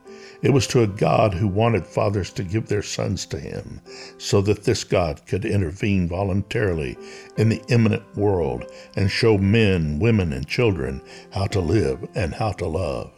It 0.42 0.50
was 0.50 0.66
to 0.68 0.82
a 0.82 0.86
God 0.86 1.34
who 1.34 1.48
wanted 1.48 1.86
fathers 1.86 2.30
to 2.32 2.42
give 2.42 2.66
their 2.66 2.82
sons 2.82 3.24
to 3.26 3.38
him, 3.38 3.80
so 4.18 4.40
that 4.42 4.64
this 4.64 4.84
God 4.84 5.24
could 5.26 5.44
intervene 5.44 6.08
voluntarily 6.08 6.98
in 7.36 7.48
the 7.48 7.62
immanent 7.68 8.04
world 8.16 8.70
and 8.96 9.10
show 9.10 9.38
men, 9.38 9.98
women, 9.98 10.32
and 10.32 10.46
children 10.46 11.00
how 11.32 11.46
to 11.46 11.60
live 11.60 12.06
and 12.14 12.34
how 12.34 12.52
to 12.52 12.66
love. 12.66 13.10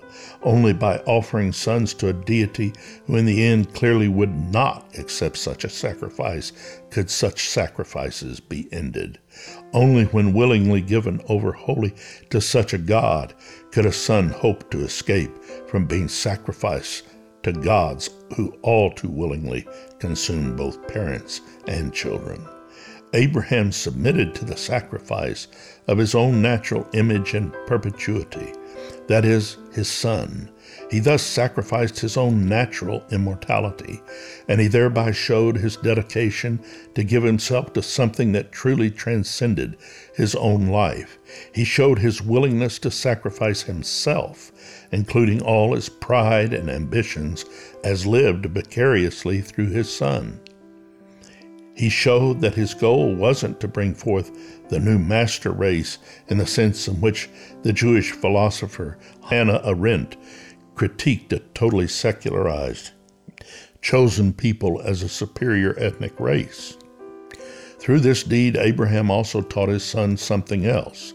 Only 0.43 0.73
by 0.73 0.99
offering 1.01 1.53
sons 1.53 1.93
to 1.95 2.09
a 2.09 2.13
deity 2.13 2.73
who 3.07 3.17
in 3.17 3.27
the 3.27 3.45
end 3.45 3.75
clearly 3.75 4.09
would 4.09 4.35
not 4.53 4.99
accept 4.99 5.37
such 5.37 5.65
a 5.65 5.69
sacrifice 5.69 6.53
could 6.91 7.11
such 7.11 7.49
sacrifices 7.49 8.41
be 8.41 8.69
ended. 8.73 9.19
Only 9.73 10.05
when 10.07 10.33
willingly 10.33 10.81
given 10.81 11.21
over 11.29 11.53
wholly 11.53 11.95
to 12.31 12.41
such 12.41 12.73
a 12.73 12.79
God 12.79 13.35
could 13.71 13.87
a 13.87 13.93
son 13.93 14.29
hope 14.29 14.71
to 14.71 14.81
escape 14.85 15.31
from 15.67 15.87
being 15.87 16.09
sacrificed 16.09 17.05
to 17.43 17.53
gods 17.53 18.11
who 18.37 18.51
all 18.63 18.91
too 18.91 19.09
willingly 19.09 19.67
consume 19.99 20.57
both 20.57 20.87
parents 20.89 21.41
and 21.67 21.93
children. 21.93 22.47
Abraham 23.15 23.73
submitted 23.73 24.35
to 24.35 24.45
the 24.45 24.57
sacrifice 24.57 25.49
of 25.87 25.99
his 25.99 26.15
own 26.15 26.43
natural 26.43 26.87
image 26.93 27.35
and 27.35 27.53
perpetuity, 27.67 28.53
that 29.09 29.25
is, 29.25 29.57
his 29.73 29.89
son, 29.89 30.51
he 30.91 31.01
thus 31.01 31.23
sacrificed 31.23 32.01
his 32.01 32.17
own 32.17 32.49
natural 32.49 33.05
immortality, 33.11 34.03
and 34.49 34.61
he 34.61 34.69
thereby 34.69 35.11
showed 35.11 35.57
his 35.57 35.77
dedication 35.77 36.61
to 36.95 37.05
give 37.05 37.23
himself 37.23 37.73
to 37.75 37.83
something 37.83 38.33
that 38.33 38.53
truly 38.53 38.91
transcended 38.91 39.77
his 40.15 40.35
own 40.35 40.69
life. 40.69 41.19
He 41.55 41.65
showed 41.65 41.99
his 41.99 42.23
willingness 42.23 42.79
to 42.81 42.91
sacrifice 42.91 43.63
himself, 43.63 44.51
including 44.91 45.43
all 45.43 45.75
his 45.75 45.89
pride 45.89 46.55
and 46.55 46.71
ambitions, 46.71 47.45
as 47.85 48.07
lived 48.07 48.47
vicariously 48.47 49.41
through 49.41 49.69
his 49.69 49.95
son. 49.95 50.41
He 51.79 51.91
showed 51.91 52.41
that 52.41 52.57
his 52.57 52.75
goal 52.75 53.15
wasn't 53.15 53.61
to 53.61 53.69
bring 53.69 53.95
forth 53.95 54.33
the 54.69 54.81
new 54.81 54.99
master 54.99 55.53
race 55.53 55.99
in 56.27 56.39
the 56.39 56.47
sense 56.47 56.89
in 56.89 57.01
which 57.01 57.31
the 57.63 57.73
Jewish 57.73 58.11
philosopher 58.11 58.99
Hannah 59.31 59.63
Arendt 59.65 60.17
critiqued 60.75 61.33
a 61.33 61.39
totally 61.39 61.87
secularized, 61.87 62.91
chosen 63.81 64.33
people 64.33 64.81
as 64.83 65.05
a 65.05 65.09
superior 65.09 65.79
ethnic 65.79 66.19
race. 66.19 66.77
Through 67.79 68.01
this 68.01 68.25
deed, 68.25 68.57
Abraham 68.57 69.09
also 69.09 69.41
taught 69.41 69.69
his 69.69 69.85
son 69.85 70.17
something 70.17 70.67
else 70.67 71.15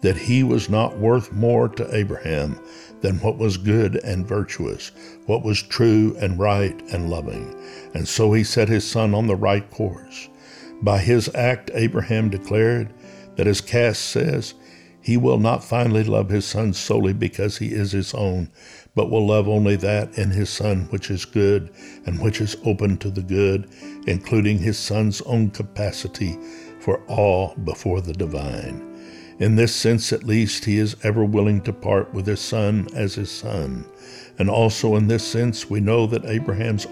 that 0.00 0.16
he 0.16 0.42
was 0.42 0.70
not 0.70 0.96
worth 0.96 1.32
more 1.32 1.68
to 1.68 1.94
Abraham 1.94 2.58
than 3.00 3.18
what 3.20 3.38
was 3.38 3.56
good 3.56 3.96
and 4.04 4.26
virtuous, 4.26 4.90
what 5.26 5.44
was 5.44 5.62
true 5.62 6.16
and 6.20 6.38
right 6.38 6.80
and 6.92 7.10
loving. 7.10 7.54
And 7.94 8.06
so 8.06 8.32
he 8.32 8.44
set 8.44 8.68
his 8.68 8.88
son 8.88 9.14
on 9.14 9.26
the 9.26 9.36
right 9.36 9.68
course. 9.70 10.28
By 10.82 10.98
his 10.98 11.32
act, 11.34 11.70
Abraham 11.74 12.30
declared 12.30 12.92
that, 13.36 13.46
as 13.46 13.60
Kass 13.60 13.98
says, 13.98 14.54
he 15.00 15.16
will 15.16 15.38
not 15.38 15.64
finally 15.64 16.04
love 16.04 16.28
his 16.28 16.44
son 16.44 16.72
solely 16.72 17.12
because 17.12 17.58
he 17.58 17.72
is 17.72 17.92
his 17.92 18.14
own, 18.14 18.50
but 18.94 19.10
will 19.10 19.26
love 19.26 19.48
only 19.48 19.76
that 19.76 20.18
in 20.18 20.30
his 20.30 20.50
Son 20.50 20.88
which 20.90 21.08
is 21.08 21.24
good 21.24 21.70
and 22.04 22.20
which 22.20 22.40
is 22.40 22.56
open 22.64 22.96
to 22.98 23.10
the 23.10 23.22
good, 23.22 23.70
including 24.08 24.58
his 24.58 24.76
Son's 24.76 25.20
own 25.22 25.50
capacity 25.50 26.36
for 26.80 27.00
awe 27.06 27.54
before 27.54 28.00
the 28.00 28.12
divine. 28.12 28.87
In 29.38 29.54
this 29.54 29.74
sense, 29.74 30.12
at 30.12 30.24
least, 30.24 30.64
he 30.64 30.78
is 30.78 30.96
ever 31.04 31.24
willing 31.24 31.60
to 31.62 31.72
part 31.72 32.12
with 32.12 32.26
his 32.26 32.40
Son 32.40 32.88
as 32.94 33.14
his 33.14 33.30
Son. 33.30 33.84
And 34.38 34.50
also 34.50 34.96
in 34.96 35.06
this 35.06 35.26
sense, 35.26 35.70
we 35.70 35.80
know 35.80 36.06
that 36.06 36.24
Abraham's 36.24 36.86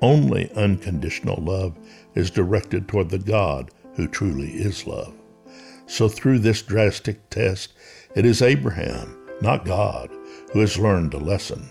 only 0.00 0.50
unconditional 0.52 1.42
love 1.42 1.76
is 2.14 2.30
directed 2.30 2.86
toward 2.86 3.10
the 3.10 3.18
God 3.18 3.70
who 3.94 4.06
truly 4.06 4.50
is 4.50 4.86
love. 4.86 5.14
So 5.86 6.08
through 6.08 6.38
this 6.38 6.62
drastic 6.62 7.28
test, 7.28 7.72
it 8.14 8.24
is 8.24 8.40
Abraham, 8.40 9.18
not 9.40 9.64
God, 9.64 10.10
who 10.52 10.60
has 10.60 10.78
learned 10.78 11.14
a 11.14 11.18
lesson 11.18 11.68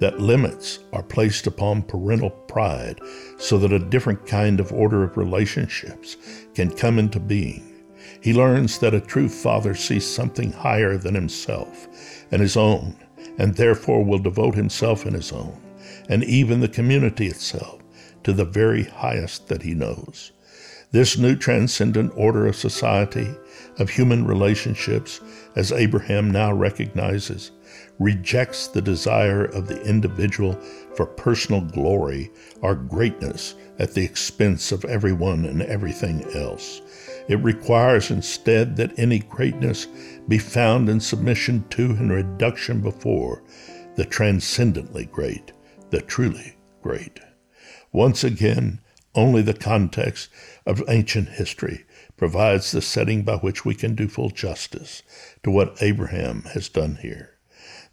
that 0.00 0.20
limits 0.20 0.80
are 0.92 1.02
placed 1.02 1.46
upon 1.46 1.82
parental 1.82 2.30
pride 2.30 3.00
so 3.38 3.58
that 3.58 3.72
a 3.72 3.78
different 3.78 4.26
kind 4.26 4.60
of 4.60 4.72
order 4.72 5.02
of 5.02 5.16
relationships 5.16 6.16
can 6.54 6.70
come 6.70 6.98
into 6.98 7.18
being. 7.18 7.77
He 8.20 8.34
learns 8.34 8.78
that 8.78 8.94
a 8.94 9.00
true 9.00 9.28
father 9.28 9.74
sees 9.74 10.06
something 10.06 10.52
higher 10.52 10.96
than 10.96 11.14
himself 11.14 11.88
and 12.30 12.42
his 12.42 12.56
own, 12.56 12.96
and 13.38 13.54
therefore 13.54 14.04
will 14.04 14.18
devote 14.18 14.54
himself 14.54 15.06
and 15.06 15.14
his 15.14 15.32
own, 15.32 15.60
and 16.08 16.24
even 16.24 16.60
the 16.60 16.68
community 16.68 17.26
itself, 17.26 17.80
to 18.24 18.32
the 18.32 18.44
very 18.44 18.84
highest 18.84 19.48
that 19.48 19.62
he 19.62 19.74
knows. 19.74 20.32
This 20.90 21.18
new 21.18 21.36
transcendent 21.36 22.12
order 22.16 22.46
of 22.46 22.56
society, 22.56 23.28
of 23.78 23.90
human 23.90 24.24
relationships, 24.24 25.20
as 25.54 25.70
Abraham 25.70 26.30
now 26.30 26.52
recognizes, 26.52 27.52
rejects 27.98 28.68
the 28.68 28.80
desire 28.80 29.44
of 29.44 29.68
the 29.68 29.80
individual 29.82 30.54
for 30.96 31.06
personal 31.06 31.60
glory 31.60 32.30
or 32.62 32.74
greatness 32.74 33.54
at 33.78 33.92
the 33.92 34.04
expense 34.04 34.72
of 34.72 34.84
everyone 34.86 35.44
and 35.44 35.62
everything 35.62 36.24
else. 36.34 36.80
It 37.28 37.42
requires 37.42 38.10
instead 38.10 38.76
that 38.76 38.98
any 38.98 39.18
greatness 39.18 39.86
be 40.26 40.38
found 40.38 40.88
in 40.88 41.00
submission 41.00 41.68
to 41.70 41.90
and 41.90 42.10
reduction 42.10 42.80
before 42.80 43.42
the 43.96 44.04
transcendently 44.04 45.06
great, 45.06 45.52
the 45.90 46.00
truly 46.00 46.56
great. 46.82 47.20
Once 47.92 48.24
again, 48.24 48.80
only 49.14 49.42
the 49.42 49.54
context 49.54 50.30
of 50.64 50.82
ancient 50.88 51.28
history 51.30 51.84
provides 52.16 52.70
the 52.70 52.80
setting 52.80 53.22
by 53.22 53.36
which 53.36 53.64
we 53.64 53.74
can 53.74 53.94
do 53.94 54.08
full 54.08 54.30
justice 54.30 55.02
to 55.42 55.50
what 55.50 55.82
Abraham 55.82 56.42
has 56.54 56.68
done 56.68 56.98
here. 57.02 57.38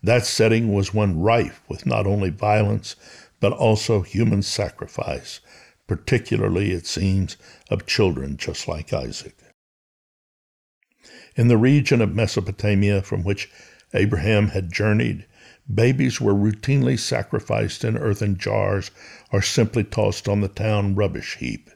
That 0.04 0.26
setting 0.26 0.74
was 0.74 0.94
one 0.94 1.20
rife 1.20 1.62
with 1.68 1.86
not 1.86 2.06
only 2.06 2.30
violence, 2.30 2.96
but 3.40 3.54
also 3.54 4.02
human 4.02 4.44
sacrifice, 4.44 5.40
particularly, 5.88 6.72
it 6.72 6.88
seems, 6.88 7.38
of 7.70 7.86
children 7.86 8.38
just 8.38 8.68
like 8.68 8.94
Isaac. 8.94 9.36
In 11.36 11.48
the 11.48 11.58
region 11.58 12.02
of 12.02 12.16
Mesopotamia 12.16 13.02
from 13.02 13.24
which 13.24 13.50
Abraham 13.94 14.50
had 14.50 14.72
journeyed, 14.72 15.26
babies 15.74 16.20
were 16.20 16.34
routinely 16.34 16.98
sacrificed 16.98 17.84
in 17.84 17.98
earthen 17.98 18.38
jars 18.38 18.92
or 19.32 19.42
simply 19.42 19.84
tossed 19.84 20.28
on 20.28 20.42
the 20.42 20.48
town 20.48 20.96
rubbish 20.96 21.38
heap. 21.38 21.70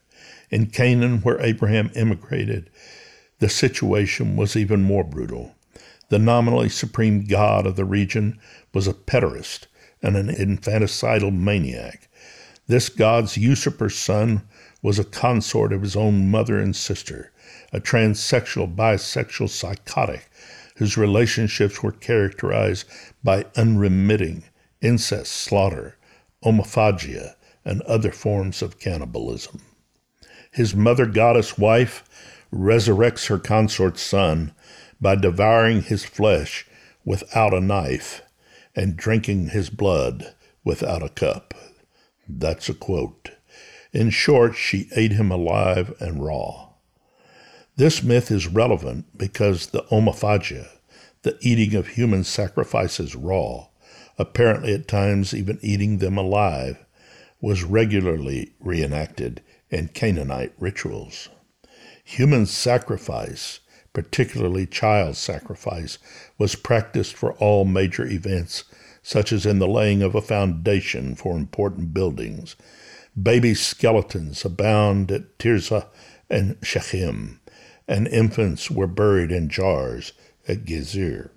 In 0.50 0.67
Canaan, 0.67 1.22
where 1.22 1.39
Abraham 1.41 1.91
immigrated, 1.95 2.69
the 3.39 3.50
situation 3.50 4.36
was 4.36 4.56
even 4.56 4.82
more 4.82 5.04
brutal. 5.04 5.56
The 6.10 6.19
nominally 6.19 6.69
supreme 6.69 7.26
god 7.26 7.67
of 7.67 7.76
the 7.76 7.86
region 7.86 8.39
was 8.74 8.88
a 8.88 8.93
pederast 8.93 9.67
and 10.02 10.17
an 10.17 10.28
infanticidal 10.28 11.34
maniac. 11.34 12.09
This 12.69 12.88
god's 12.88 13.36
usurper 13.36 13.89
son 13.89 14.43
was 14.84 14.99
a 14.99 15.03
consort 15.03 15.73
of 15.73 15.82
his 15.82 15.95
own 15.95 16.29
mother 16.29 16.60
and 16.60 16.75
sister, 16.75 17.32
a 17.73 17.79
transsexual, 17.79 18.75
bisexual 18.75 19.49
psychotic 19.49 20.29
whose 20.75 20.95
relationships 20.95 21.82
were 21.82 21.91
characterized 21.91 22.86
by 23.23 23.47
unremitting 23.55 24.43
incest, 24.84 25.32
slaughter, 25.32 25.97
omophagia, 26.45 27.34
and 27.65 27.82
other 27.82 28.12
forms 28.12 28.62
of 28.62 28.79
cannibalism. 28.79 29.62
His 30.51 30.75
mother 30.75 31.08
goddess 31.08 31.58
wife 31.58 32.03
resurrects 32.53 33.29
her 33.29 33.39
consort's 33.39 34.03
son 34.03 34.53
by 35.01 35.15
devouring 35.15 35.82
his 35.82 36.05
flesh 36.05 36.67
without 37.03 37.51
a 37.51 37.62
knife 37.62 38.21
and 38.75 38.95
drinking 38.95 39.49
his 39.49 39.71
blood 39.71 40.36
without 40.63 41.01
a 41.01 41.10
cup. 41.10 41.55
That's 42.30 42.70
a 42.70 42.76
quote. 42.76 43.32
In 43.92 44.12
short, 44.12 44.56
she 44.56 44.88
ate 44.96 45.13
him 45.13 45.32
alive 45.32 45.96
and 46.00 46.24
raw. 46.24 46.70
This 47.76 48.04
myth 48.04 48.30
is 48.30 48.46
relevant 48.46 49.18
because 49.18 49.68
the 49.68 49.82
omophagia, 49.92 50.68
the 51.24 51.38
eating 51.42 51.74
of 51.76 51.88
human 51.88 52.24
sacrifices 52.24 53.15
raw, 53.15 53.68
apparently 54.20 54.74
at 54.74 54.88
times 54.88 55.34
even 55.34 55.58
eating 55.63 55.98
them 55.98 56.18
alive, 56.18 56.86
was 57.42 57.63
regularly 57.63 58.54
reenacted 58.60 59.42
in 59.72 59.88
Canaanite 59.88 60.54
rituals. 60.60 61.30
Human 62.04 62.46
sacrifice, 62.46 63.60
particularly 63.94 64.68
child 64.68 65.15
sacrifice, 65.15 65.98
was 66.38 66.56
practiced 66.56 67.15
for 67.15 67.34
all 67.34 67.65
major 67.65 68.06
events, 68.06 68.65
such 69.10 69.34
as 69.34 69.43
in 69.43 69.58
the 69.58 69.67
laying 69.67 70.04
of 70.04 70.13
a 70.13 70.22
foundation 70.22 71.15
for 71.15 71.36
important 71.36 71.95
buildings. 71.95 72.56
Baby 73.19 73.56
skeletons 73.56 74.45
abound 74.45 75.12
at 75.12 75.39
Tirzah 75.39 75.88
and 76.30 76.58
Shechem, 76.62 77.41
and 77.88 78.08
infants 78.08 78.69
were 78.69 78.86
buried 78.86 79.32
in 79.32 79.50
jars 79.50 80.13
at 80.48 80.63
Gezer. 80.63 81.32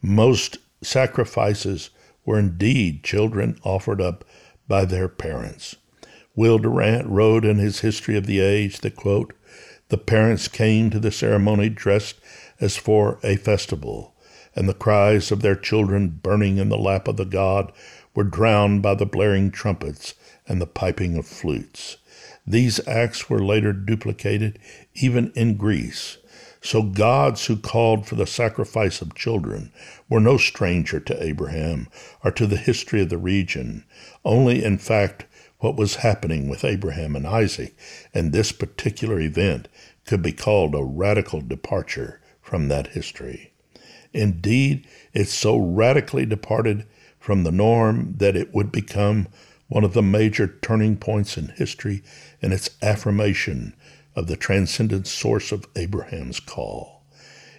Most 0.00 0.58
sacrifices 0.80 1.90
were 2.24 2.38
indeed 2.38 3.02
children 3.02 3.58
offered 3.64 4.00
up 4.00 4.24
by 4.68 4.84
their 4.84 5.08
parents. 5.08 5.74
Will 6.36 6.58
Durant 6.58 7.08
wrote 7.08 7.44
in 7.44 7.58
his 7.58 7.80
History 7.80 8.16
of 8.16 8.26
the 8.26 8.38
Age 8.38 8.78
that, 8.82 8.94
quote, 8.94 9.34
the 9.88 9.98
parents 9.98 10.46
came 10.46 10.90
to 10.90 11.00
the 11.00 11.10
ceremony 11.10 11.70
dressed 11.70 12.20
as 12.60 12.76
for 12.76 13.18
a 13.24 13.34
festival, 13.34 14.14
and 14.58 14.68
the 14.68 14.74
cries 14.74 15.30
of 15.30 15.40
their 15.40 15.54
children 15.54 16.08
burning 16.08 16.58
in 16.58 16.68
the 16.68 16.76
lap 16.76 17.06
of 17.06 17.16
the 17.16 17.24
god 17.24 17.70
were 18.12 18.24
drowned 18.24 18.82
by 18.82 18.92
the 18.92 19.06
blaring 19.06 19.52
trumpets 19.52 20.14
and 20.48 20.60
the 20.60 20.66
piping 20.66 21.16
of 21.16 21.24
flutes. 21.24 21.96
These 22.44 22.84
acts 22.88 23.30
were 23.30 23.38
later 23.38 23.72
duplicated 23.72 24.58
even 24.94 25.30
in 25.36 25.56
Greece. 25.56 26.18
So 26.60 26.82
gods 26.82 27.46
who 27.46 27.56
called 27.56 28.08
for 28.08 28.16
the 28.16 28.26
sacrifice 28.26 29.00
of 29.00 29.14
children 29.14 29.70
were 30.08 30.18
no 30.18 30.36
stranger 30.36 30.98
to 30.98 31.22
Abraham 31.22 31.86
or 32.24 32.32
to 32.32 32.44
the 32.48 32.56
history 32.56 33.00
of 33.00 33.10
the 33.10 33.16
region. 33.16 33.84
Only, 34.24 34.64
in 34.64 34.78
fact, 34.78 35.24
what 35.58 35.76
was 35.76 35.96
happening 35.96 36.48
with 36.48 36.64
Abraham 36.64 37.14
and 37.14 37.28
Isaac 37.28 37.76
and 38.12 38.32
this 38.32 38.50
particular 38.50 39.20
event 39.20 39.68
could 40.04 40.20
be 40.20 40.32
called 40.32 40.74
a 40.74 40.82
radical 40.82 41.40
departure 41.42 42.20
from 42.42 42.66
that 42.66 42.88
history. 42.88 43.47
Indeed, 44.18 44.84
it 45.12 45.28
so 45.28 45.56
radically 45.56 46.26
departed 46.26 46.86
from 47.20 47.44
the 47.44 47.52
norm 47.52 48.14
that 48.16 48.34
it 48.34 48.52
would 48.52 48.72
become 48.72 49.28
one 49.68 49.84
of 49.84 49.92
the 49.92 50.02
major 50.02 50.48
turning 50.60 50.96
points 50.96 51.36
in 51.36 51.50
history 51.50 52.02
in 52.40 52.52
its 52.52 52.70
affirmation 52.82 53.74
of 54.16 54.26
the 54.26 54.36
transcendent 54.36 55.06
source 55.06 55.52
of 55.52 55.66
Abraham's 55.76 56.40
call. 56.40 57.04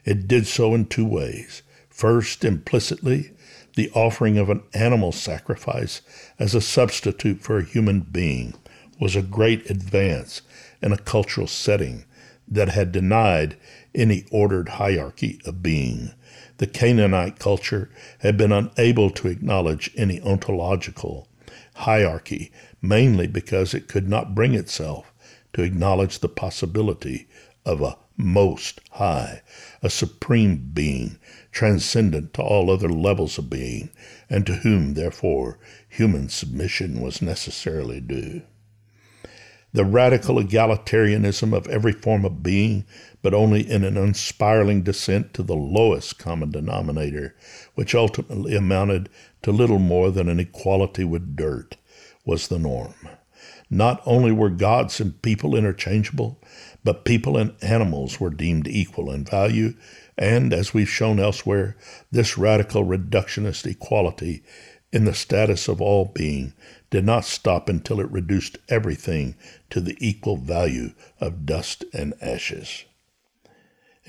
It 0.04 0.28
did 0.28 0.48
so 0.48 0.76
in 0.76 0.86
two 0.86 1.06
ways. 1.06 1.62
First, 1.90 2.44
implicitly, 2.44 3.32
the 3.76 3.90
offering 3.92 4.38
of 4.38 4.50
an 4.50 4.64
animal 4.74 5.14
sacrifice 5.14 6.02
as 6.38 6.54
a 6.54 6.62
substitute 6.62 7.40
for 7.40 7.58
a 7.58 7.66
human 7.66 8.02
being 8.02 8.54
was 9.00 9.16
a 9.16 9.22
great 9.22 9.70
advance 9.70 10.42
in 10.82 10.92
a 10.92 10.98
cultural 10.98 11.48
setting 11.48 12.04
that 12.50 12.70
had 12.70 12.92
denied 12.92 13.56
any 13.96 14.26
ordered 14.30 14.70
hierarchy 14.70 15.40
of 15.46 15.64
being. 15.64 16.12
The 16.60 16.68
Canaanite 16.68 17.40
culture 17.40 17.90
had 18.20 18.36
been 18.36 18.52
unable 18.52 19.10
to 19.12 19.30
acknowledge 19.30 19.92
any 19.96 20.22
ontological 20.22 21.30
hierarchy, 21.76 22.52
mainly 22.82 23.28
because 23.28 23.74
it 23.74 23.88
could 23.88 24.10
not 24.10 24.36
bring 24.36 24.54
itself 24.56 25.14
to 25.54 25.64
acknowledge 25.64 26.20
the 26.20 26.28
possibility 26.28 27.30
of 27.66 27.82
a 27.82 27.98
most 28.18 28.82
high, 28.92 29.42
a 29.82 29.90
supreme 29.90 30.72
being, 30.74 31.18
transcendent 31.54 32.34
to 32.34 32.42
all 32.42 32.70
other 32.70 32.90
levels 32.90 33.38
of 33.38 33.50
being, 33.50 33.90
and 34.30 34.46
to 34.46 34.56
whom, 34.56 34.96
therefore, 34.96 35.58
human 35.88 36.28
submission 36.28 37.00
was 37.00 37.22
necessarily 37.22 38.02
due. 38.02 38.42
The 39.72 39.86
radical 39.86 40.36
egalitarianism 40.36 41.56
of 41.56 41.68
every 41.68 41.94
form 41.94 42.26
of 42.26 42.44
being, 42.44 42.86
but 43.22 43.34
only 43.34 43.70
in 43.70 43.84
an 43.84 43.96
unspiraling 43.96 44.84
descent 44.84 45.34
to 45.34 45.44
the 45.44 45.56
lowest 45.56 46.18
common 46.18 46.52
denominator, 46.52 47.36
which 47.76 47.94
ultimately 47.96 48.56
amounted 48.56 49.10
to 49.42 49.52
little 49.52 49.80
more 49.80 50.12
than 50.12 50.30
an 50.30 50.40
equality 50.40 51.04
with 51.04 51.36
dirt, 51.36 51.78
was 52.26 52.48
the 52.48 52.60
norm. 52.60 52.96
Not 53.70 54.02
only 54.06 54.32
were 54.32 54.50
gods 54.50 55.00
and 55.00 55.22
people 55.22 55.56
interchangeable, 55.56 56.42
but 56.84 57.06
people 57.06 57.38
and 57.38 57.54
animals 57.62 58.20
were 58.20 58.30
deemed 58.30 58.68
equal 58.68 59.12
in 59.12 59.26
value, 59.26 59.76
and, 60.18 60.54
as 60.54 60.74
we've 60.74 60.90
shown 60.90 61.20
elsewhere, 61.20 61.78
this 62.12 62.38
radical 62.38 62.86
reductionist 62.86 63.66
equality 63.66 64.44
in 64.92 65.06
the 65.06 65.14
status 65.14 65.68
of 65.68 65.82
all 65.82 66.06
being 66.06 66.54
did 66.90 67.06
not 67.06 67.26
stop 67.26 67.70
until 67.70 68.00
it 68.00 68.10
reduced 68.12 68.58
everything 68.70 69.36
to 69.70 69.80
the 69.80 69.96
equal 70.00 70.38
value 70.38 70.94
of 71.22 71.46
dust 71.46 71.86
and 71.94 72.14
ashes. 72.22 72.86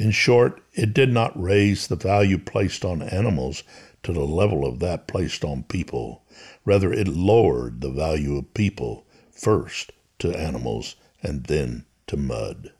In 0.00 0.12
short, 0.12 0.62
it 0.72 0.94
did 0.94 1.12
not 1.12 1.38
raise 1.38 1.86
the 1.86 1.94
value 1.94 2.38
placed 2.38 2.86
on 2.86 3.02
animals 3.02 3.64
to 4.02 4.14
the 4.14 4.24
level 4.24 4.64
of 4.64 4.78
that 4.78 5.06
placed 5.06 5.44
on 5.44 5.64
people. 5.64 6.24
Rather, 6.64 6.90
it 6.90 7.06
lowered 7.06 7.82
the 7.82 7.90
value 7.90 8.38
of 8.38 8.54
people 8.54 9.06
first 9.30 9.92
to 10.20 10.34
animals 10.34 10.96
and 11.22 11.44
then 11.44 11.84
to 12.06 12.16
mud. 12.16 12.72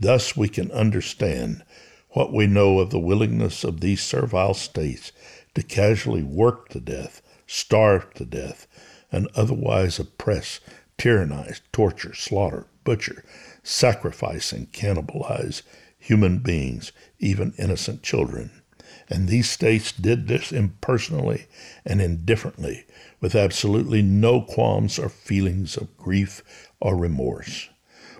Thus, 0.00 0.36
we 0.36 0.48
can 0.48 0.72
understand 0.72 1.62
what 2.10 2.32
we 2.32 2.48
know 2.48 2.80
of 2.80 2.90
the 2.90 2.98
willingness 2.98 3.62
of 3.62 3.80
these 3.80 4.02
servile 4.02 4.54
states 4.54 5.12
to 5.54 5.62
casually 5.62 6.24
work 6.24 6.70
to 6.70 6.80
death, 6.80 7.22
starve 7.46 8.12
to 8.14 8.24
death, 8.24 8.66
and 9.12 9.28
otherwise 9.36 10.00
oppress, 10.00 10.58
tyrannize, 10.98 11.60
torture, 11.70 12.14
slaughter, 12.14 12.66
butcher, 12.82 13.24
sacrifice, 13.62 14.50
and 14.50 14.72
cannibalize 14.72 15.62
human 16.06 16.38
beings, 16.38 16.92
even 17.18 17.52
innocent 17.58 18.02
children. 18.02 18.62
And 19.08 19.28
these 19.28 19.50
states 19.50 19.90
did 19.90 20.28
this 20.28 20.52
impersonally 20.52 21.46
and 21.84 22.00
indifferently, 22.00 22.84
with 23.20 23.34
absolutely 23.34 24.02
no 24.02 24.40
qualms 24.40 24.98
or 24.98 25.08
feelings 25.08 25.76
of 25.76 25.96
grief 25.96 26.42
or 26.80 26.96
remorse. 26.96 27.68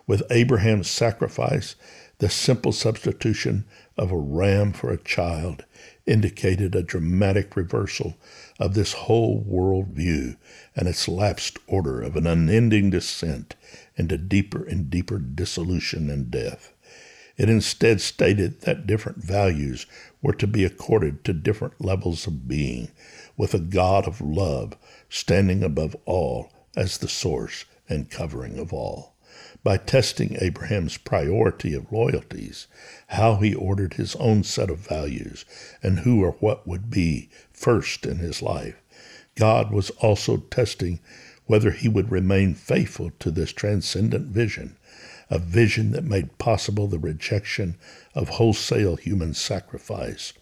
With 0.07 0.25
Abraham's 0.31 0.91
sacrifice, 0.91 1.77
the 2.19 2.29
simple 2.29 2.73
substitution 2.73 3.67
of 3.97 4.11
a 4.11 4.17
ram 4.17 4.73
for 4.73 4.91
a 4.91 5.03
child 5.03 5.65
indicated 6.07 6.75
a 6.75 6.83
dramatic 6.83 7.57
reversal 7.57 8.17
of 8.59 8.75
this 8.75 8.95
whole 8.95 9.41
world 9.41 9.89
view 9.89 10.37
and 10.75 10.89
its 10.89 11.07
lapsed 11.07 11.59
order 11.67 12.01
of 12.01 12.17
an 12.17 12.27
unending 12.27 12.91
descent 12.91 13.55
into 13.97 14.17
deeper 14.17 14.65
and 14.65 14.91
deeper 14.91 15.19
dissolution 15.19 16.11
and 16.11 16.31
death. 16.31 16.73
It 17.37 17.51
instead 17.51 18.01
stated 18.01 18.63
that 18.63 18.87
different 18.87 19.19
values 19.19 19.85
were 20.23 20.33
to 20.35 20.47
be 20.47 20.65
accorded 20.65 21.23
to 21.25 21.35
different 21.35 21.85
levels 21.85 22.27
of 22.27 22.49
being, 22.49 22.89
with 23.37 23.53
a 23.53 23.59
God 23.59 24.09
of 24.09 24.23
love 24.23 24.75
standing 25.11 25.63
above 25.63 25.95
all 26.07 26.51
as 26.75 26.97
the 26.97 27.09
source 27.09 27.67
and 27.89 28.11
covering 28.11 28.59
of 28.59 28.73
all. 28.73 29.15
By 29.63 29.77
testing 29.77 30.37
Abraham's 30.41 30.97
priority 30.97 31.75
of 31.75 31.93
loyalties, 31.93 32.69
how 33.09 33.37
he 33.37 33.55
ordered 33.55 33.95
his 33.95 34.17
own 34.17 34.43
set 34.43 34.71
of 34.71 34.79
values, 34.79 35.45
and 35.83 36.01
who 36.01 36.23
or 36.23 36.33
what 36.41 36.67
would 36.67 36.89
be 36.89 37.29
first 37.53 38.07
in 38.07 38.17
his 38.19 38.41
life, 38.41 38.77
God 39.35 39.73
was 39.73 39.91
also 39.91 40.39
testing 40.39 41.01
whether 41.45 41.71
he 41.73 41.89
would 41.89 42.11
remain 42.11 42.55
faithful 42.55 43.11
to 43.19 43.31
this 43.31 43.53
transcendent 43.53 44.29
vision 44.29 44.77
a 45.29 45.39
vision 45.39 45.91
that 45.91 46.05
made 46.05 46.39
possible 46.39 46.87
the 46.87 46.99
rejection 46.99 47.77
of 48.15 48.29
wholesale 48.29 48.97
human 48.97 49.35
sacrifice, 49.35 50.33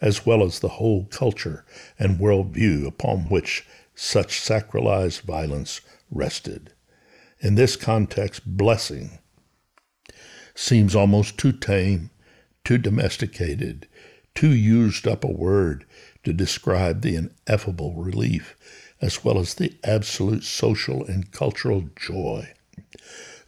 as 0.00 0.24
well 0.24 0.44
as 0.44 0.60
the 0.60 0.68
whole 0.68 1.04
culture 1.06 1.64
and 1.98 2.18
worldview 2.18 2.86
upon 2.86 3.20
which 3.28 3.66
such 3.94 4.40
sacralized 4.40 5.22
violence 5.22 5.80
rested. 6.10 6.72
In 7.40 7.56
this 7.56 7.76
context, 7.76 8.42
blessing 8.46 9.18
seems 10.54 10.94
almost 10.94 11.38
too 11.38 11.52
tame, 11.52 12.10
too 12.64 12.78
domesticated, 12.78 13.88
too 14.34 14.52
used 14.52 15.06
up 15.06 15.24
a 15.24 15.30
word 15.30 15.84
to 16.24 16.32
describe 16.32 17.00
the 17.00 17.16
ineffable 17.16 17.94
relief 17.94 18.56
as 19.00 19.24
well 19.24 19.38
as 19.38 19.54
the 19.54 19.74
absolute 19.84 20.42
social 20.42 21.04
and 21.04 21.30
cultural 21.30 21.88
joy 21.96 22.52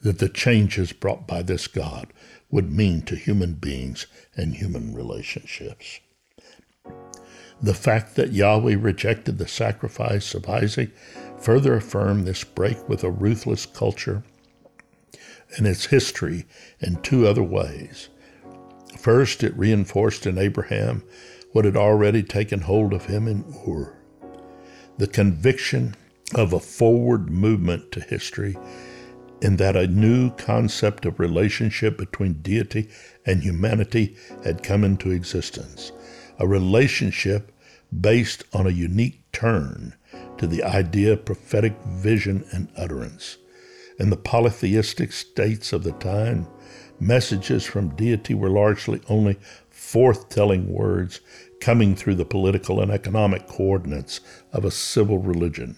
that 0.02 0.18
the 0.18 0.28
changes 0.28 0.92
brought 0.92 1.26
by 1.26 1.42
this 1.42 1.66
God 1.66 2.12
would 2.50 2.72
mean 2.72 3.02
to 3.02 3.16
human 3.16 3.54
beings 3.54 4.06
and 4.36 4.54
human 4.54 4.94
relationships. 4.94 6.00
The 7.62 7.74
fact 7.74 8.16
that 8.16 8.32
Yahweh 8.32 8.76
rejected 8.78 9.38
the 9.38 9.48
sacrifice 9.48 10.34
of 10.34 10.48
Isaac 10.48 10.90
further 11.38 11.74
affirmed 11.74 12.26
this 12.26 12.42
break 12.42 12.88
with 12.88 13.04
a 13.04 13.10
ruthless 13.10 13.66
culture 13.66 14.22
and 15.56 15.66
its 15.66 15.86
history 15.86 16.46
in 16.80 17.02
two 17.02 17.26
other 17.26 17.42
ways. 17.42 18.08
First, 18.98 19.42
it 19.42 19.56
reinforced 19.56 20.26
in 20.26 20.38
Abraham 20.38 21.02
what 21.52 21.64
had 21.64 21.76
already 21.76 22.22
taken 22.22 22.60
hold 22.60 22.92
of 22.92 23.06
him 23.06 23.26
in 23.26 23.44
Ur. 23.66 23.96
The 24.98 25.06
conviction 25.06 25.96
of 26.34 26.52
a 26.52 26.60
forward 26.60 27.30
movement 27.30 27.90
to 27.92 28.00
history 28.00 28.56
in 29.42 29.56
that 29.56 29.76
a 29.76 29.86
new 29.86 30.30
concept 30.32 31.06
of 31.06 31.18
relationship 31.18 31.96
between 31.96 32.42
deity 32.42 32.88
and 33.24 33.42
humanity 33.42 34.16
had 34.44 34.62
come 34.62 34.84
into 34.84 35.10
existence, 35.10 35.92
a 36.38 36.46
relationship 36.46 37.52
based 38.00 38.44
on 38.52 38.66
a 38.66 38.70
unique 38.70 39.20
turn 39.32 39.94
to 40.38 40.46
the 40.46 40.62
idea 40.62 41.12
of 41.12 41.24
prophetic 41.24 41.74
vision 41.86 42.44
and 42.52 42.68
utterance. 42.76 43.36
In 43.98 44.10
the 44.10 44.16
polytheistic 44.16 45.12
states 45.12 45.72
of 45.72 45.82
the 45.82 45.92
time, 45.92 46.46
messages 46.98 47.64
from 47.64 47.94
deity 47.96 48.34
were 48.34 48.50
largely 48.50 49.00
only 49.08 49.38
forth-telling 49.70 50.72
words 50.72 51.20
coming 51.60 51.94
through 51.94 52.14
the 52.14 52.24
political 52.24 52.80
and 52.80 52.90
economic 52.90 53.46
coordinates 53.46 54.20
of 54.52 54.64
a 54.64 54.70
civil 54.70 55.18
religion. 55.18 55.76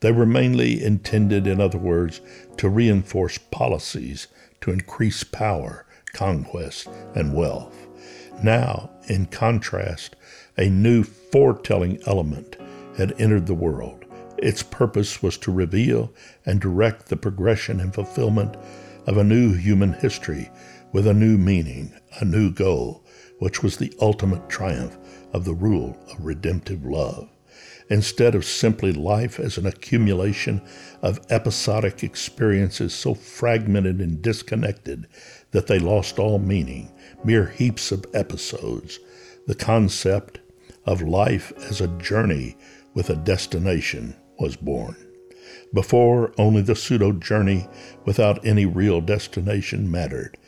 They 0.00 0.10
were 0.10 0.26
mainly 0.26 0.82
intended, 0.82 1.46
in 1.46 1.60
other 1.60 1.78
words, 1.78 2.20
to 2.56 2.68
reinforce 2.68 3.38
policies 3.38 4.28
to 4.60 4.70
increase 4.70 5.24
power, 5.24 5.86
conquest, 6.12 6.88
and 7.14 7.34
wealth. 7.34 7.86
Now, 8.42 8.90
in 9.08 9.26
contrast, 9.26 10.16
a 10.56 10.68
new 10.68 11.02
foretelling 11.02 12.00
element 12.06 12.56
had 12.96 13.14
entered 13.20 13.46
the 13.46 13.54
world. 13.54 14.04
Its 14.38 14.62
purpose 14.62 15.22
was 15.22 15.38
to 15.38 15.52
reveal 15.52 16.12
and 16.44 16.60
direct 16.60 17.06
the 17.06 17.16
progression 17.16 17.80
and 17.80 17.94
fulfillment 17.94 18.56
of 19.06 19.16
a 19.16 19.24
new 19.24 19.54
human 19.54 19.92
history 19.94 20.50
with 20.92 21.06
a 21.06 21.14
new 21.14 21.38
meaning, 21.38 21.92
a 22.20 22.24
new 22.24 22.52
goal, 22.52 23.04
which 23.38 23.62
was 23.62 23.76
the 23.76 23.92
ultimate 24.00 24.48
triumph 24.48 24.96
of 25.32 25.44
the 25.44 25.54
rule 25.54 25.96
of 26.10 26.24
redemptive 26.24 26.84
love 26.84 27.31
instead 27.92 28.34
of 28.34 28.42
simply 28.42 28.90
life 28.90 29.38
as 29.38 29.58
an 29.58 29.66
accumulation 29.66 30.62
of 31.02 31.20
episodic 31.28 32.02
experiences 32.02 32.94
so 32.94 33.12
fragmented 33.12 34.00
and 34.00 34.22
disconnected 34.22 35.06
that 35.50 35.66
they 35.66 35.78
lost 35.78 36.18
all 36.18 36.38
meaning, 36.38 36.90
mere 37.22 37.48
heaps 37.48 37.92
of 37.92 38.06
episodes, 38.14 38.98
the 39.46 39.54
concept 39.54 40.38
of 40.86 41.02
life 41.02 41.52
as 41.68 41.82
a 41.82 41.98
journey 41.98 42.56
with 42.94 43.10
a 43.10 43.16
destination 43.16 44.16
was 44.38 44.56
born. 44.56 44.96
Before, 45.74 46.32
only 46.38 46.62
the 46.62 46.74
pseudo 46.74 47.12
journey 47.12 47.68
without 48.06 48.42
any 48.42 48.64
real 48.64 49.02
destination 49.02 49.90
mattered. 49.90 50.38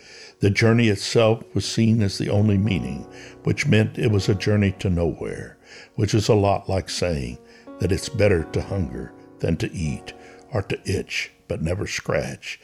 The 0.40 0.48
journey 0.48 0.88
itself 0.88 1.42
was 1.54 1.66
seen 1.66 2.00
as 2.00 2.16
the 2.16 2.30
only 2.30 2.56
meaning, 2.56 3.06
which 3.44 3.66
meant 3.66 3.98
it 3.98 4.10
was 4.10 4.28
a 4.28 4.34
journey 4.34 4.72
to 4.80 4.90
nowhere 4.90 5.54
which 5.94 6.14
is 6.14 6.28
a 6.28 6.34
lot 6.34 6.68
like 6.68 6.88
saying 6.88 7.38
that 7.80 7.92
it's 7.92 8.08
better 8.08 8.44
to 8.44 8.62
hunger 8.62 9.12
than 9.40 9.56
to 9.58 9.72
eat, 9.72 10.12
or 10.52 10.62
to 10.62 10.78
itch 10.84 11.30
but 11.48 11.62
never 11.62 11.86
scratch. 11.86 12.60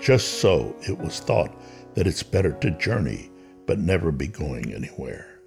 Just 0.00 0.40
so 0.40 0.74
it 0.88 0.98
was 0.98 1.20
thought 1.20 1.54
that 1.94 2.06
it's 2.06 2.22
better 2.22 2.52
to 2.52 2.70
journey 2.72 3.30
but 3.66 3.78
never 3.78 4.12
be 4.12 4.26
going 4.26 4.72
anywhere. 4.72 5.40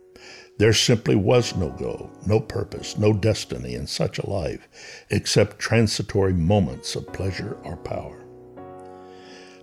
There 0.58 0.74
simply 0.74 1.16
was 1.16 1.56
no 1.56 1.70
goal, 1.70 2.12
no 2.26 2.40
purpose, 2.40 2.98
no 2.98 3.14
destiny 3.14 3.76
in 3.76 3.88
such 3.88 4.20
a 4.20 4.30
life 4.30 4.68
except 5.10 5.60
transitory 5.60 6.34
moments 6.34 6.96
of 6.96 7.12
pleasure 7.14 7.58
or 7.64 7.78
power. 7.78 8.26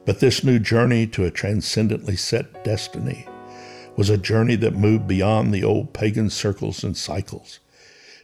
But 0.07 0.21
this 0.21 0.45
new 0.45 0.59
journey 0.59 1.07
to 1.09 1.25
a 1.25 1.31
transcendently 1.31 2.17
set 2.17 2.65
destiny 2.65 3.27
was 3.97 4.11
a 4.11 4.19
journey 4.19 4.57
that 4.57 4.75
moved 4.75 5.07
beyond 5.09 5.53
the 5.53 5.65
old 5.65 5.93
pagan 5.95 6.31
circles 6.31 6.85
and 6.85 6.97
cycles. 6.97 7.59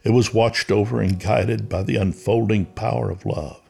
It 0.03 0.11
was 0.11 0.33
watched 0.33 0.71
over 0.71 1.01
and 1.01 1.19
guided 1.19 1.67
by 1.67 1.83
the 1.83 1.95
unfolding 1.95 2.65
power 2.67 3.09
of 3.09 3.25
love, 3.25 3.61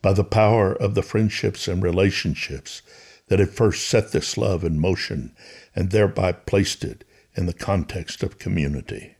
by 0.00 0.12
the 0.12 0.24
power 0.24 0.72
of 0.72 0.94
the 0.94 1.02
friendships 1.02 1.66
and 1.66 1.82
relationships 1.82 2.82
that 3.28 3.40
had 3.40 3.50
first 3.50 3.88
set 3.88 4.12
this 4.12 4.38
love 4.38 4.62
in 4.62 4.78
motion 4.78 5.34
and 5.74 5.90
thereby 5.90 6.32
placed 6.32 6.84
it 6.84 7.04
in 7.34 7.46
the 7.46 7.52
context 7.52 8.22
of 8.22 8.38
community. 8.38 9.16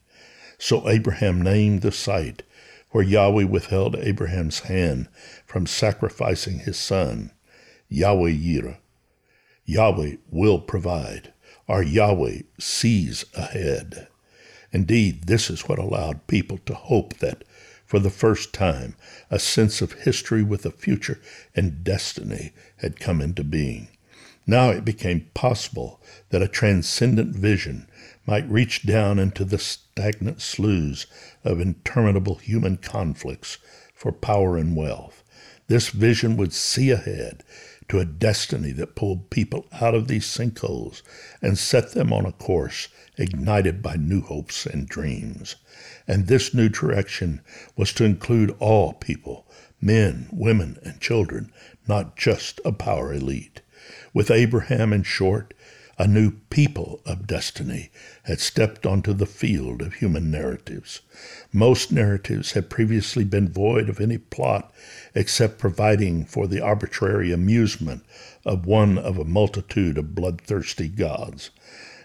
So 0.58 0.88
Abraham 0.88 1.42
named 1.42 1.82
the 1.82 1.92
site 1.92 2.42
where 2.90 3.02
Yahweh 3.02 3.44
withheld 3.44 3.96
Abraham's 3.96 4.60
hand 4.60 5.08
from 5.46 5.66
sacrificing 5.66 6.60
his 6.60 6.78
son, 6.78 7.32
Yahweh 7.88 8.30
Yireh. 8.30 8.76
Yahweh 9.64 10.16
will 10.30 10.60
provide. 10.60 11.33
Our 11.68 11.82
Yahweh 11.82 12.42
sees 12.58 13.24
ahead. 13.34 14.08
Indeed, 14.70 15.24
this 15.24 15.48
is 15.48 15.62
what 15.62 15.78
allowed 15.78 16.26
people 16.26 16.58
to 16.66 16.74
hope 16.74 17.14
that, 17.18 17.44
for 17.86 17.98
the 17.98 18.10
first 18.10 18.52
time, 18.52 18.96
a 19.30 19.38
sense 19.38 19.80
of 19.80 19.92
history 19.92 20.42
with 20.42 20.66
a 20.66 20.70
future 20.70 21.20
and 21.54 21.82
destiny 21.82 22.52
had 22.78 23.00
come 23.00 23.22
into 23.22 23.44
being. 23.44 23.88
Now 24.46 24.70
it 24.70 24.84
became 24.84 25.30
possible 25.32 26.02
that 26.28 26.42
a 26.42 26.48
transcendent 26.48 27.34
vision 27.34 27.88
might 28.26 28.50
reach 28.50 28.84
down 28.84 29.18
into 29.18 29.44
the 29.44 29.58
stagnant 29.58 30.42
sloughs 30.42 31.06
of 31.44 31.60
interminable 31.60 32.34
human 32.34 32.76
conflicts 32.76 33.56
for 33.94 34.12
power 34.12 34.58
and 34.58 34.76
wealth. 34.76 35.22
This 35.68 35.88
vision 35.88 36.36
would 36.36 36.52
see 36.52 36.90
ahead 36.90 37.42
to 37.88 37.98
a 37.98 38.04
destiny 38.04 38.72
that 38.72 38.94
pulled 38.94 39.30
people 39.30 39.66
out 39.72 39.94
of 39.94 40.08
these 40.08 40.26
sinkholes 40.26 41.02
and 41.42 41.58
set 41.58 41.92
them 41.92 42.12
on 42.12 42.26
a 42.26 42.32
course 42.32 42.88
ignited 43.16 43.82
by 43.82 43.96
new 43.96 44.20
hopes 44.20 44.66
and 44.66 44.88
dreams. 44.88 45.56
And 46.06 46.26
this 46.26 46.52
new 46.52 46.68
direction 46.68 47.40
was 47.76 47.92
to 47.94 48.04
include 48.04 48.54
all 48.58 48.92
people, 48.92 49.46
men, 49.80 50.28
women, 50.32 50.78
and 50.82 51.00
children, 51.00 51.52
not 51.86 52.16
just 52.16 52.60
a 52.64 52.72
power 52.72 53.12
elite. 53.12 53.62
With 54.12 54.30
Abraham, 54.30 54.92
in 54.92 55.02
short, 55.02 55.53
a 55.98 56.06
new 56.06 56.32
people 56.50 57.00
of 57.06 57.26
destiny 57.26 57.90
had 58.24 58.40
stepped 58.40 58.84
onto 58.84 59.12
the 59.12 59.26
field 59.26 59.80
of 59.80 59.94
human 59.94 60.30
narratives. 60.30 61.00
Most 61.52 61.92
narratives 61.92 62.52
had 62.52 62.70
previously 62.70 63.24
been 63.24 63.48
void 63.48 63.88
of 63.88 64.00
any 64.00 64.18
plot 64.18 64.72
except 65.14 65.58
providing 65.58 66.24
for 66.24 66.46
the 66.46 66.60
arbitrary 66.60 67.32
amusement 67.32 68.04
of 68.44 68.66
one 68.66 68.98
of 68.98 69.18
a 69.18 69.24
multitude 69.24 69.96
of 69.98 70.14
bloodthirsty 70.14 70.88
gods. 70.88 71.50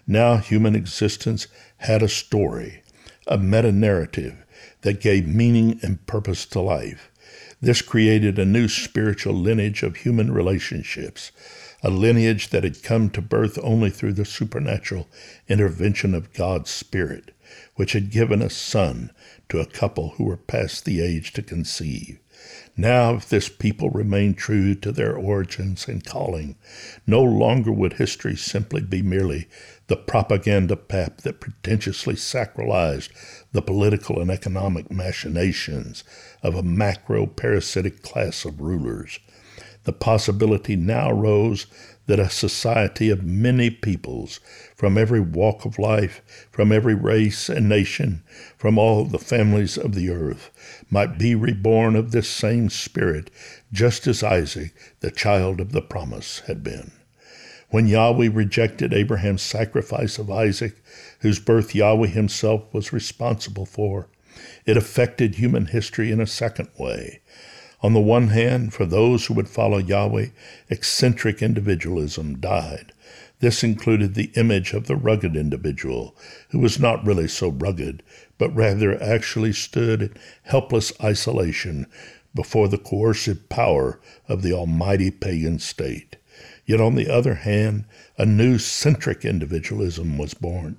Now 0.06 0.38
human 0.38 0.76
existence 0.76 1.48
had 1.78 2.04
a 2.04 2.10
story, 2.10 2.84
a 3.28 3.38
meta 3.38 3.72
narrative 3.72 4.46
that 4.82 5.02
gave 5.02 5.28
meaning 5.28 5.80
and 5.82 6.06
purpose 6.06 6.46
to 6.48 6.60
life. 6.60 7.12
This 7.62 7.82
created 7.82 8.40
a 8.40 8.46
new 8.46 8.68
spiritual 8.68 9.34
lineage 9.34 9.84
of 9.84 9.98
human 9.98 10.32
relationships, 10.32 11.32
a 11.82 11.90
lineage 11.90 12.50
that 12.50 12.64
had 12.64 12.84
come 12.84 13.10
to 13.10 13.22
birth 13.22 13.58
only 13.64 13.90
through 13.90 14.14
the 14.14 14.26
supernatural 14.26 15.08
intervention 15.48 16.14
of 16.14 16.34
God's 16.34 16.70
Spirit, 16.70 17.32
which 17.76 17.94
had 17.94 18.12
given 18.12 18.42
a 18.42 18.50
son 18.50 19.12
to 19.48 19.60
a 19.60 19.66
couple 19.66 20.10
who 20.12 20.26
were 20.26 20.38
past 20.38 20.86
the 20.86 21.02
age 21.02 21.34
to 21.34 21.42
conceive. 21.42 22.20
Now, 22.78 23.16
if 23.16 23.28
this 23.28 23.50
people 23.50 23.90
remained 23.90 24.38
true 24.38 24.74
to 24.76 24.92
their 24.94 25.16
origins 25.16 25.88
and 25.88 26.06
calling, 26.06 26.56
no 27.06 27.22
longer 27.22 27.72
would 27.72 27.94
history 27.94 28.38
simply 28.38 28.82
be 28.82 29.02
merely 29.02 29.50
the 29.88 29.98
propaganda 29.98 30.78
pap 30.78 31.22
that 31.22 31.42
pretentiously 31.42 32.16
sacralized 32.16 33.10
the 33.52 33.62
political 33.62 34.22
and 34.22 34.32
economic 34.32 34.90
machinations 34.90 36.04
of 36.42 36.56
a 36.56 36.64
macro 36.64 37.26
parasitic 37.26 38.02
class 38.02 38.46
of 38.46 38.62
rulers. 38.62 39.20
The 39.90 39.94
possibility 39.94 40.76
now 40.76 41.12
rose 41.12 41.66
that 42.06 42.20
a 42.20 42.30
society 42.30 43.10
of 43.10 43.24
many 43.24 43.72
peoples 43.72 44.40
from 44.76 45.00
every 45.00 45.20
walk 45.20 45.66
of 45.66 45.80
life, 45.80 46.22
from 46.52 46.72
every 46.72 46.94
race 46.94 47.50
and 47.50 47.68
nation, 47.68 48.22
from 48.56 48.78
all 48.78 49.04
the 49.06 49.18
families 49.18 49.80
of 49.80 49.96
the 49.96 50.12
earth, 50.12 50.52
might 50.92 51.18
be 51.18 51.34
reborn 51.34 51.96
of 51.96 52.12
this 52.12 52.30
same 52.30 52.70
spirit, 52.70 53.32
just 53.74 54.06
as 54.06 54.22
Isaac, 54.22 54.76
the 55.00 55.10
child 55.10 55.60
of 55.60 55.72
the 55.72 55.82
promise, 55.82 56.44
had 56.46 56.64
been. 56.64 56.92
When 57.72 57.88
Yahweh 57.88 58.30
rejected 58.32 58.94
Abraham's 58.94 59.42
sacrifice 59.42 60.20
of 60.20 60.30
Isaac, 60.30 60.76
whose 61.22 61.40
birth 61.40 61.74
Yahweh 61.74 62.10
himself 62.10 62.72
was 62.72 62.94
responsible 62.94 63.66
for, 63.66 64.08
it 64.68 64.78
affected 64.78 65.34
human 65.34 65.66
history 65.66 66.12
in 66.12 66.22
a 66.22 66.28
second 66.28 66.70
way. 66.78 67.22
On 67.82 67.94
the 67.94 68.00
one 68.00 68.30
hand, 68.30 68.74
for 68.74 68.86
those 68.86 69.26
who 69.26 69.34
would 69.36 69.48
follow 69.48 69.78
Yahweh, 69.78 70.28
eccentric 70.70 71.42
individualism 71.42 72.40
died. 72.40 72.92
This 73.40 73.64
included 73.64 74.16
the 74.16 74.32
image 74.36 74.74
of 74.74 74.88
the 74.88 74.98
rugged 74.98 75.38
individual, 75.38 76.16
who 76.50 76.60
was 76.60 76.78
not 76.78 77.06
really 77.06 77.28
so 77.28 77.50
rugged, 77.50 78.04
but 78.38 78.54
rather 78.54 79.02
actually 79.02 79.54
stood 79.54 80.02
in 80.02 80.14
helpless 80.44 80.92
isolation 81.02 81.88
before 82.36 82.68
the 82.68 82.78
coercive 82.78 83.48
power 83.48 84.00
of 84.28 84.42
the 84.42 84.54
almighty 84.54 85.10
pagan 85.10 85.58
state. 85.60 86.18
Yet 86.66 86.82
on 86.82 86.96
the 86.96 87.10
other 87.10 87.36
hand, 87.36 87.86
a 88.18 88.26
new 88.26 88.60
centric 88.60 89.24
individualism 89.24 90.18
was 90.18 90.34
born. 90.34 90.78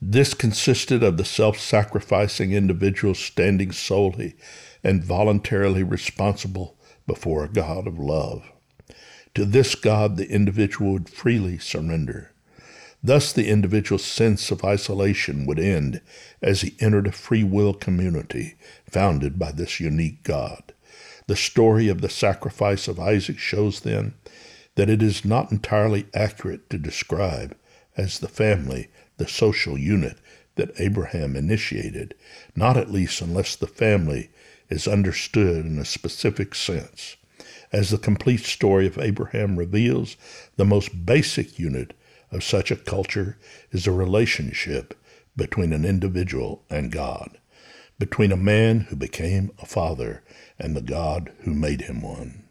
This 0.00 0.34
consisted 0.34 1.04
of 1.04 1.16
the 1.16 1.24
self 1.24 1.58
sacrificing 1.58 2.52
individual 2.52 3.14
standing 3.14 3.70
solely 3.70 4.34
and 4.84 5.04
voluntarily 5.04 5.82
responsible 5.82 6.76
before 7.06 7.44
a 7.44 7.48
God 7.48 7.86
of 7.86 7.98
love. 7.98 8.50
To 9.34 9.44
this 9.44 9.74
God, 9.74 10.16
the 10.16 10.30
individual 10.30 10.92
would 10.92 11.08
freely 11.08 11.58
surrender. 11.58 12.32
Thus, 13.02 13.32
the 13.32 13.48
individual's 13.48 14.04
sense 14.04 14.50
of 14.50 14.64
isolation 14.64 15.46
would 15.46 15.58
end 15.58 16.00
as 16.40 16.60
he 16.60 16.76
entered 16.78 17.06
a 17.06 17.12
free 17.12 17.42
will 17.42 17.74
community 17.74 18.54
founded 18.88 19.38
by 19.38 19.50
this 19.52 19.80
unique 19.80 20.22
God. 20.22 20.72
The 21.26 21.36
story 21.36 21.88
of 21.88 22.00
the 22.00 22.08
sacrifice 22.08 22.88
of 22.88 23.00
Isaac 23.00 23.38
shows 23.38 23.80
then 23.80 24.14
that 24.74 24.90
it 24.90 25.02
is 25.02 25.24
not 25.24 25.50
entirely 25.50 26.06
accurate 26.14 26.70
to 26.70 26.78
describe 26.78 27.56
as 27.96 28.18
the 28.18 28.28
family 28.28 28.88
the 29.16 29.28
social 29.28 29.76
unit 29.78 30.18
that 30.56 30.72
Abraham 30.78 31.36
initiated, 31.36 32.14
not 32.54 32.76
at 32.76 32.90
least 32.90 33.20
unless 33.20 33.56
the 33.56 33.66
family 33.66 34.30
is 34.72 34.88
understood 34.88 35.66
in 35.66 35.78
a 35.78 35.84
specific 35.84 36.54
sense. 36.54 37.16
As 37.70 37.90
the 37.90 37.98
complete 37.98 38.40
story 38.40 38.86
of 38.86 38.98
Abraham 38.98 39.58
reveals, 39.58 40.16
the 40.56 40.64
most 40.64 41.06
basic 41.06 41.58
unit 41.58 41.92
of 42.30 42.42
such 42.42 42.70
a 42.70 42.76
culture 42.76 43.38
is 43.70 43.86
a 43.86 43.92
relationship 43.92 44.94
between 45.36 45.72
an 45.72 45.84
individual 45.84 46.64
and 46.70 46.90
God, 46.90 47.38
between 47.98 48.32
a 48.32 48.36
man 48.36 48.80
who 48.80 48.96
became 48.96 49.50
a 49.60 49.66
father 49.66 50.22
and 50.58 50.74
the 50.74 50.82
God 50.82 51.32
who 51.40 51.54
made 51.54 51.82
him 51.82 52.02
one. 52.02 52.44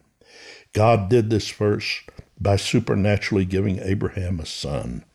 God 0.74 1.10
did 1.10 1.30
this 1.30 1.50
first 1.50 2.04
by 2.40 2.56
supernaturally 2.56 3.46
giving 3.46 3.80
Abraham 3.80 4.40
a 4.40 4.46
son, 4.46 5.06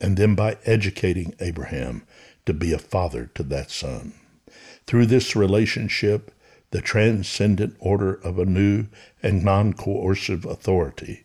and 0.00 0.16
then 0.16 0.34
by 0.34 0.58
educating 0.64 1.34
Abraham 1.40 2.04
to 2.46 2.52
be 2.52 2.72
a 2.72 2.78
father 2.78 3.30
to 3.34 3.42
that 3.44 3.70
son. 3.70 4.14
Through 4.86 5.06
this 5.06 5.36
relationship, 5.36 6.31
the 6.72 6.80
transcendent 6.80 7.76
order 7.78 8.14
of 8.14 8.38
a 8.38 8.46
new 8.46 8.86
and 9.22 9.44
non 9.44 9.72
coercive 9.74 10.44
authority 10.44 11.24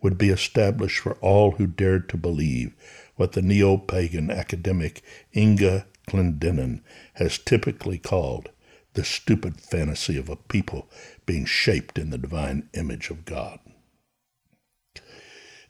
would 0.00 0.16
be 0.18 0.30
established 0.30 0.98
for 1.00 1.14
all 1.16 1.52
who 1.52 1.66
dared 1.66 2.08
to 2.08 2.16
believe 2.16 2.74
what 3.16 3.32
the 3.32 3.42
neo 3.42 3.76
pagan 3.76 4.30
academic 4.30 5.02
Inga 5.36 5.86
Clendinnen 6.08 6.80
has 7.14 7.36
typically 7.36 7.98
called 7.98 8.48
the 8.94 9.04
stupid 9.04 9.60
fantasy 9.60 10.16
of 10.16 10.28
a 10.28 10.36
people 10.36 10.88
being 11.26 11.44
shaped 11.44 11.98
in 11.98 12.10
the 12.10 12.18
divine 12.18 12.68
image 12.72 13.10
of 13.10 13.24
God. 13.24 13.60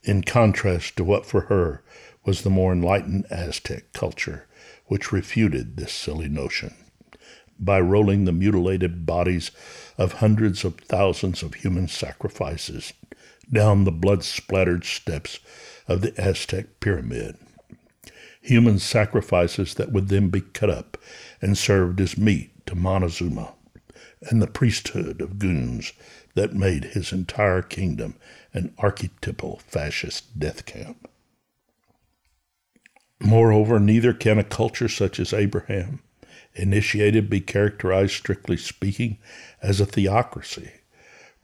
In 0.05 0.23
contrast 0.23 0.97
to 0.97 1.05
what 1.05 1.27
for 1.27 1.43
her 1.43 1.83
was 2.25 2.43
the 2.43 2.51
more 2.51 2.73
enlightened 2.73 3.27
Aztec 3.31 3.93
culture, 3.93 4.47
which 4.87 5.11
refuted 5.11 5.77
this 5.77 5.93
silly 5.93 6.29
notion 6.29 6.75
by 7.59 7.81
rolling 7.81 8.25
the 8.25 8.33
mutilated 8.33 9.05
bodies 9.05 9.51
of 9.97 10.15
hundreds 10.15 10.65
of 10.65 10.77
thousands 10.77 11.43
of 11.43 11.55
human 11.55 11.89
sacrifices 11.89 12.93
down 13.53 13.85
the 13.85 13.93
blood 13.93 14.25
splattered 14.25 14.85
steps 14.85 15.41
of 15.87 16.01
the 16.03 16.19
Aztec 16.21 16.81
pyramid. 16.81 17.37
Human 18.41 18.79
sacrifices 18.79 19.75
that 19.75 19.93
would 19.93 20.09
then 20.09 20.29
be 20.29 20.41
cut 20.41 20.71
up 20.71 20.97
and 21.41 21.57
served 21.57 22.01
as 22.01 22.17
meat 22.17 22.67
to 22.67 22.75
Montezuma 22.75 23.55
and 24.31 24.43
the 24.43 24.47
priesthood 24.47 25.21
of 25.21 25.39
goons 25.39 25.93
that 26.35 26.55
made 26.55 26.85
his 26.85 27.13
entire 27.13 27.63
kingdom 27.63 28.15
an 28.53 28.75
archetypal 28.79 29.61
fascist 29.67 30.39
death 30.39 30.67
camp. 30.67 31.09
Moreover, 33.21 33.81
neither 33.81 34.13
can 34.13 34.39
a 34.39 34.45
culture 34.45 34.89
such 34.89 35.19
as 35.19 35.33
Abraham 35.33 36.01
initiated 36.55 37.31
be 37.31 37.41
characterized, 37.41 38.15
strictly 38.15 38.57
speaking, 38.57 39.19
as 39.63 39.81
a 39.81 39.87
theocracy. 39.87 40.71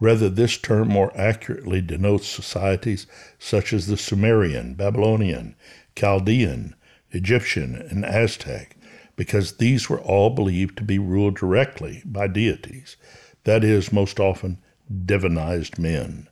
Rather, 0.01 0.29
this 0.29 0.59
term 0.59 0.89
more 0.89 1.13
accurately 1.17 1.81
denotes 1.81 2.27
societies 2.27 3.07
such 3.39 3.73
as 3.73 3.87
the 3.87 3.97
Sumerian, 3.97 4.75
Babylonian, 4.75 5.55
Chaldean, 5.97 6.75
Egyptian, 7.13 7.77
and 7.77 8.05
Aztec, 8.05 8.77
because 9.17 9.59
these 9.59 9.89
were 9.89 10.01
all 10.01 10.31
believed 10.31 10.77
to 10.77 10.83
be 10.83 10.99
ruled 10.99 11.37
directly 11.37 12.03
by 12.05 12.27
deities, 12.27 12.97
that 13.45 13.63
is, 13.63 13.93
most 13.93 14.19
often 14.19 14.59
divinized 15.07 15.79
men. 15.79 16.29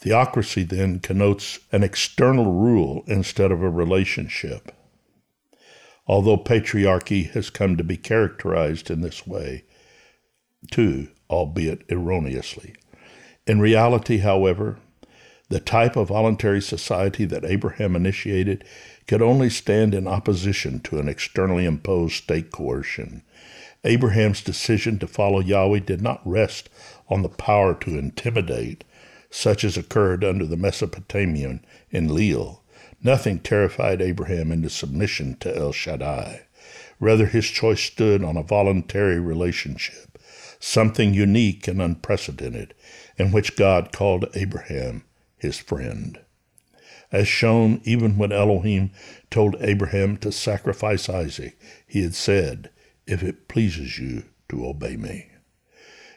Theocracy 0.00 0.64
then 0.64 0.98
connotes 0.98 1.60
an 1.70 1.82
external 1.82 2.52
rule 2.52 3.04
instead 3.06 3.52
of 3.52 3.62
a 3.62 3.70
relationship 3.70 4.72
although 6.06 6.36
patriarchy 6.36 7.30
has 7.30 7.50
come 7.50 7.76
to 7.76 7.84
be 7.84 7.96
characterized 7.96 8.90
in 8.90 9.00
this 9.00 9.26
way, 9.26 9.64
too, 10.70 11.08
albeit 11.30 11.82
erroneously. 11.90 12.74
In 13.46 13.60
reality, 13.60 14.18
however, 14.18 14.78
the 15.50 15.60
type 15.60 15.96
of 15.96 16.08
voluntary 16.08 16.62
society 16.62 17.24
that 17.26 17.44
Abraham 17.44 17.94
initiated 17.94 18.64
could 19.06 19.20
only 19.20 19.50
stand 19.50 19.94
in 19.94 20.08
opposition 20.08 20.80
to 20.80 20.98
an 20.98 21.08
externally 21.08 21.66
imposed 21.66 22.14
state 22.14 22.50
coercion. 22.50 23.22
Abraham's 23.84 24.42
decision 24.42 24.98
to 24.98 25.06
follow 25.06 25.40
Yahweh 25.40 25.80
did 25.80 26.00
not 26.00 26.26
rest 26.26 26.70
on 27.08 27.22
the 27.22 27.28
power 27.28 27.74
to 27.74 27.98
intimidate, 27.98 28.84
such 29.30 29.62
as 29.62 29.76
occurred 29.76 30.24
under 30.24 30.46
the 30.46 30.56
Mesopotamian 30.56 31.64
in 31.90 32.06
Enlil, 32.06 32.62
Nothing 33.04 33.38
terrified 33.38 34.00
Abraham 34.00 34.50
into 34.50 34.70
submission 34.70 35.36
to 35.40 35.54
El 35.54 35.72
Shaddai. 35.72 36.46
Rather, 36.98 37.26
his 37.26 37.46
choice 37.46 37.82
stood 37.82 38.24
on 38.24 38.38
a 38.38 38.42
voluntary 38.42 39.20
relationship, 39.20 40.18
something 40.58 41.12
unique 41.12 41.68
and 41.68 41.82
unprecedented, 41.82 42.72
in 43.18 43.30
which 43.30 43.56
God 43.56 43.92
called 43.92 44.24
Abraham 44.34 45.04
his 45.36 45.58
friend. 45.58 46.18
As 47.12 47.28
shown, 47.28 47.82
even 47.84 48.16
when 48.16 48.32
Elohim 48.32 48.90
told 49.30 49.56
Abraham 49.60 50.16
to 50.16 50.32
sacrifice 50.32 51.08
Isaac, 51.08 51.58
he 51.86 52.02
had 52.02 52.14
said, 52.14 52.70
If 53.06 53.22
it 53.22 53.48
pleases 53.48 53.98
you 53.98 54.24
to 54.48 54.66
obey 54.66 54.96
me. 54.96 55.28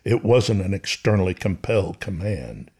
It 0.05 0.23
wasn't 0.23 0.61
an 0.61 0.73
externally 0.73 1.33
compelled 1.33 1.99
command. 1.99 2.71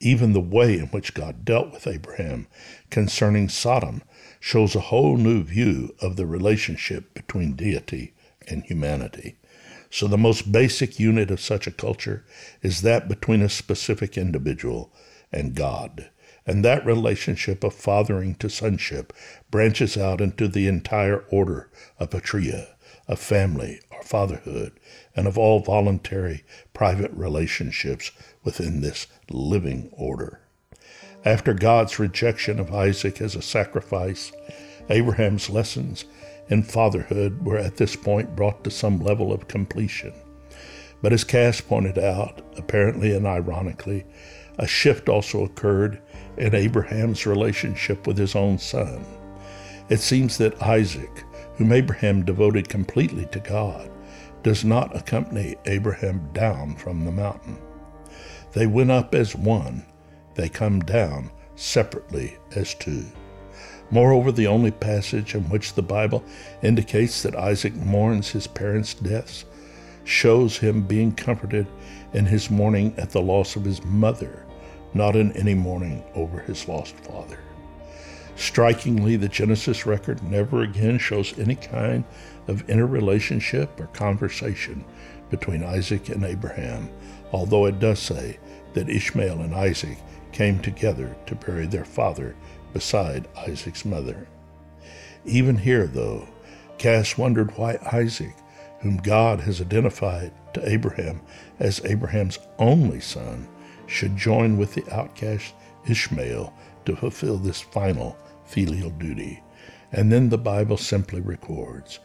Even 0.00 0.32
the 0.32 0.40
way 0.40 0.78
in 0.78 0.86
which 0.86 1.14
God 1.14 1.44
dealt 1.44 1.72
with 1.72 1.86
Abraham 1.86 2.46
concerning 2.88 3.48
Sodom 3.48 4.02
shows 4.38 4.76
a 4.76 4.80
whole 4.80 5.16
new 5.16 5.42
view 5.42 5.94
of 6.00 6.16
the 6.16 6.26
relationship 6.26 7.14
between 7.14 7.56
deity 7.56 8.14
and 8.46 8.62
humanity. 8.62 9.36
So, 9.90 10.06
the 10.06 10.18
most 10.18 10.52
basic 10.52 11.00
unit 11.00 11.30
of 11.30 11.40
such 11.40 11.66
a 11.66 11.72
culture 11.72 12.24
is 12.62 12.82
that 12.82 13.08
between 13.08 13.42
a 13.42 13.48
specific 13.48 14.16
individual 14.16 14.92
and 15.32 15.54
God. 15.54 16.10
And 16.46 16.64
that 16.64 16.86
relationship 16.86 17.64
of 17.64 17.74
fathering 17.74 18.34
to 18.36 18.48
sonship 18.48 19.12
branches 19.50 19.96
out 19.96 20.20
into 20.20 20.48
the 20.48 20.66
entire 20.66 21.24
order 21.30 21.70
of 21.98 22.10
patria, 22.10 22.76
of 23.06 23.18
family 23.18 23.80
or 23.90 24.02
fatherhood, 24.02 24.78
and 25.16 25.26
of 25.26 25.36
all 25.36 25.60
voluntary 25.60 26.44
private 26.72 27.10
relationships 27.12 28.12
within 28.44 28.80
this 28.80 29.06
living 29.30 29.90
order. 29.92 30.40
After 31.24 31.52
God's 31.52 31.98
rejection 31.98 32.58
of 32.58 32.72
Isaac 32.72 33.20
as 33.20 33.34
a 33.34 33.42
sacrifice, 33.42 34.32
Abraham's 34.88 35.50
lessons 35.50 36.04
in 36.48 36.62
fatherhood 36.62 37.44
were 37.44 37.58
at 37.58 37.76
this 37.76 37.96
point 37.96 38.36
brought 38.36 38.64
to 38.64 38.70
some 38.70 39.00
level 39.00 39.32
of 39.32 39.48
completion. 39.48 40.12
But 41.02 41.12
as 41.12 41.24
Kass 41.24 41.60
pointed 41.60 41.98
out, 41.98 42.42
apparently 42.56 43.14
and 43.14 43.26
ironically, 43.26 44.04
a 44.58 44.66
shift 44.66 45.08
also 45.08 45.44
occurred 45.44 46.00
in 46.36 46.54
Abraham's 46.54 47.26
relationship 47.26 48.06
with 48.06 48.16
his 48.16 48.34
own 48.34 48.58
son. 48.58 49.04
It 49.88 50.00
seems 50.00 50.38
that 50.38 50.60
Isaac, 50.62 51.24
whom 51.56 51.72
Abraham 51.72 52.24
devoted 52.24 52.68
completely 52.68 53.26
to 53.26 53.40
God, 53.40 53.90
does 54.42 54.64
not 54.64 54.96
accompany 54.96 55.56
Abraham 55.66 56.28
down 56.32 56.76
from 56.76 57.04
the 57.04 57.12
mountain. 57.12 57.58
They 58.58 58.66
went 58.66 58.90
up 58.90 59.14
as 59.14 59.36
one, 59.36 59.84
they 60.34 60.48
come 60.48 60.80
down 60.80 61.30
separately 61.54 62.38
as 62.56 62.74
two. 62.74 63.04
Moreover, 63.92 64.32
the 64.32 64.48
only 64.48 64.72
passage 64.72 65.36
in 65.36 65.48
which 65.48 65.74
the 65.74 65.82
Bible 65.82 66.24
indicates 66.60 67.22
that 67.22 67.36
Isaac 67.36 67.76
mourns 67.76 68.30
his 68.30 68.48
parents' 68.48 68.94
deaths 68.94 69.44
shows 70.02 70.58
him 70.58 70.82
being 70.82 71.12
comforted 71.12 71.68
in 72.12 72.26
his 72.26 72.50
mourning 72.50 72.92
at 72.98 73.10
the 73.10 73.22
loss 73.22 73.54
of 73.54 73.64
his 73.64 73.84
mother, 73.84 74.44
not 74.92 75.14
in 75.14 75.30
any 75.36 75.54
mourning 75.54 76.02
over 76.16 76.40
his 76.40 76.66
lost 76.66 76.96
father. 76.96 77.38
Strikingly, 78.34 79.14
the 79.14 79.28
Genesis 79.28 79.86
record 79.86 80.20
never 80.24 80.62
again 80.62 80.98
shows 80.98 81.38
any 81.38 81.54
kind 81.54 82.02
of 82.48 82.68
interrelationship 82.68 83.78
or 83.78 83.86
conversation 83.86 84.84
between 85.30 85.62
Isaac 85.62 86.08
and 86.08 86.24
Abraham, 86.24 86.88
although 87.30 87.66
it 87.66 87.78
does 87.78 88.00
say 88.00 88.38
that 88.78 88.88
Ishmael 88.88 89.40
and 89.40 89.56
Isaac 89.56 89.98
came 90.30 90.60
together 90.60 91.16
to 91.26 91.34
bury 91.34 91.66
their 91.66 91.84
father 91.84 92.36
beside 92.72 93.26
Isaac's 93.36 93.84
mother. 93.84 94.28
Even 95.24 95.58
here, 95.58 95.88
though, 95.88 96.28
Kass 96.78 97.18
wondered 97.18 97.58
why 97.58 97.78
Isaac, 97.92 98.36
whom 98.78 98.98
God 98.98 99.40
has 99.40 99.60
identified 99.60 100.32
to 100.54 100.68
Abraham 100.68 101.20
as 101.58 101.84
Abraham's 101.84 102.38
only 102.60 103.00
son, 103.00 103.48
should 103.86 104.16
join 104.16 104.56
with 104.56 104.74
the 104.74 104.88
outcast 104.94 105.54
Ishmael 105.88 106.54
to 106.84 106.94
fulfill 106.94 107.38
this 107.38 107.60
final 107.60 108.16
filial 108.44 108.90
duty. 108.90 109.42
And 109.90 110.12
then 110.12 110.28
the 110.28 110.38
Bible 110.38 110.76
simply 110.76 111.20
records, 111.20 111.98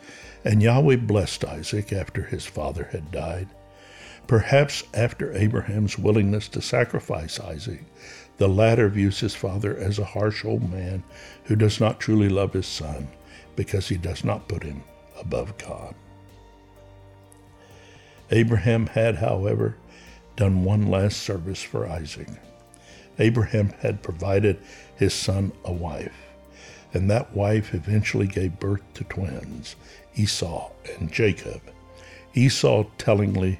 and 0.43 0.63
Yahweh 0.63 0.95
blessed 0.95 1.45
Isaac 1.45 1.93
after 1.93 2.23
his 2.23 2.47
father 2.47 2.85
had 2.85 3.11
died. 3.11 3.49
Perhaps 4.27 4.83
after 4.93 5.33
Abraham's 5.33 5.99
willingness 5.99 6.47
to 6.49 6.61
sacrifice 6.61 7.39
Isaac, 7.39 7.83
the 8.37 8.47
latter 8.47 8.89
views 8.89 9.19
his 9.19 9.35
father 9.35 9.77
as 9.77 9.99
a 9.99 10.05
harsh 10.05 10.45
old 10.45 10.71
man 10.71 11.03
who 11.45 11.55
does 11.55 11.79
not 11.79 11.99
truly 11.99 12.29
love 12.29 12.53
his 12.53 12.65
son 12.65 13.07
because 13.55 13.89
he 13.89 13.97
does 13.97 14.23
not 14.23 14.47
put 14.47 14.63
him 14.63 14.83
above 15.19 15.57
God. 15.57 15.93
Abraham 18.31 18.87
had, 18.87 19.17
however, 19.17 19.75
done 20.35 20.63
one 20.63 20.87
last 20.87 21.17
service 21.17 21.61
for 21.61 21.87
Isaac. 21.87 22.29
Abraham 23.19 23.69
had 23.81 24.01
provided 24.01 24.57
his 24.95 25.13
son 25.13 25.51
a 25.63 25.71
wife, 25.71 26.15
and 26.93 27.09
that 27.11 27.35
wife 27.35 27.73
eventually 27.73 28.27
gave 28.27 28.59
birth 28.59 28.81
to 28.95 29.03
twins, 29.03 29.75
Esau 30.15 30.71
and 30.97 31.11
Jacob. 31.11 31.61
Esau 32.33 32.85
tellingly 32.97 33.59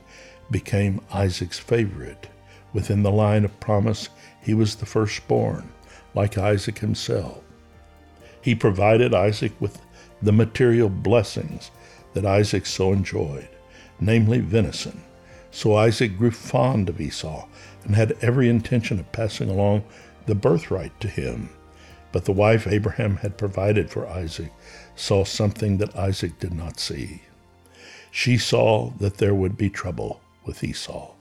became 0.52 1.02
Isaac's 1.12 1.60
favorite. 1.60 2.28
Within 2.74 3.04
the 3.04 3.12
line 3.12 3.46
of 3.46 3.60
promise, 3.60 4.10
he 4.42 4.54
was 4.54 4.76
the 4.76 4.86
firstborn, 4.86 5.70
like 6.16 6.38
Isaac 6.38 6.80
himself. 6.80 7.42
He 8.42 8.56
provided 8.56 9.14
Isaac 9.14 9.54
with 9.60 9.80
the 10.22 10.32
material 10.32 10.90
blessings 10.90 11.72
that 12.14 12.26
Isaac 12.26 12.66
so 12.66 12.92
enjoyed, 12.92 13.48
namely 14.00 14.40
venison. 14.40 15.04
So 15.52 15.76
Isaac 15.76 16.18
grew 16.18 16.32
fond 16.32 16.90
of 16.90 17.00
Esau 17.00 17.48
and 17.86 17.96
had 17.96 18.18
every 18.22 18.50
intention 18.50 19.00
of 19.00 19.12
passing 19.12 19.50
along 19.50 19.84
the 20.26 20.36
birthright 20.36 21.00
to 21.02 21.08
him. 21.08 21.50
But 22.12 22.26
the 22.26 22.32
wife 22.32 22.68
Abraham 22.68 23.18
had 23.18 23.38
provided 23.38 23.90
for 23.90 24.08
Isaac 24.08 24.52
saw 24.96 25.24
something 25.24 25.78
that 25.78 25.96
Isaac 25.96 26.40
did 26.40 26.54
not 26.54 26.80
see. 26.80 27.22
She 28.12 28.38
saw 28.38 28.92
that 29.00 29.18
there 29.18 29.36
would 29.36 29.58
be 29.58 29.70
trouble 29.70 30.22
with 30.46 30.64
Esau, 30.64 31.16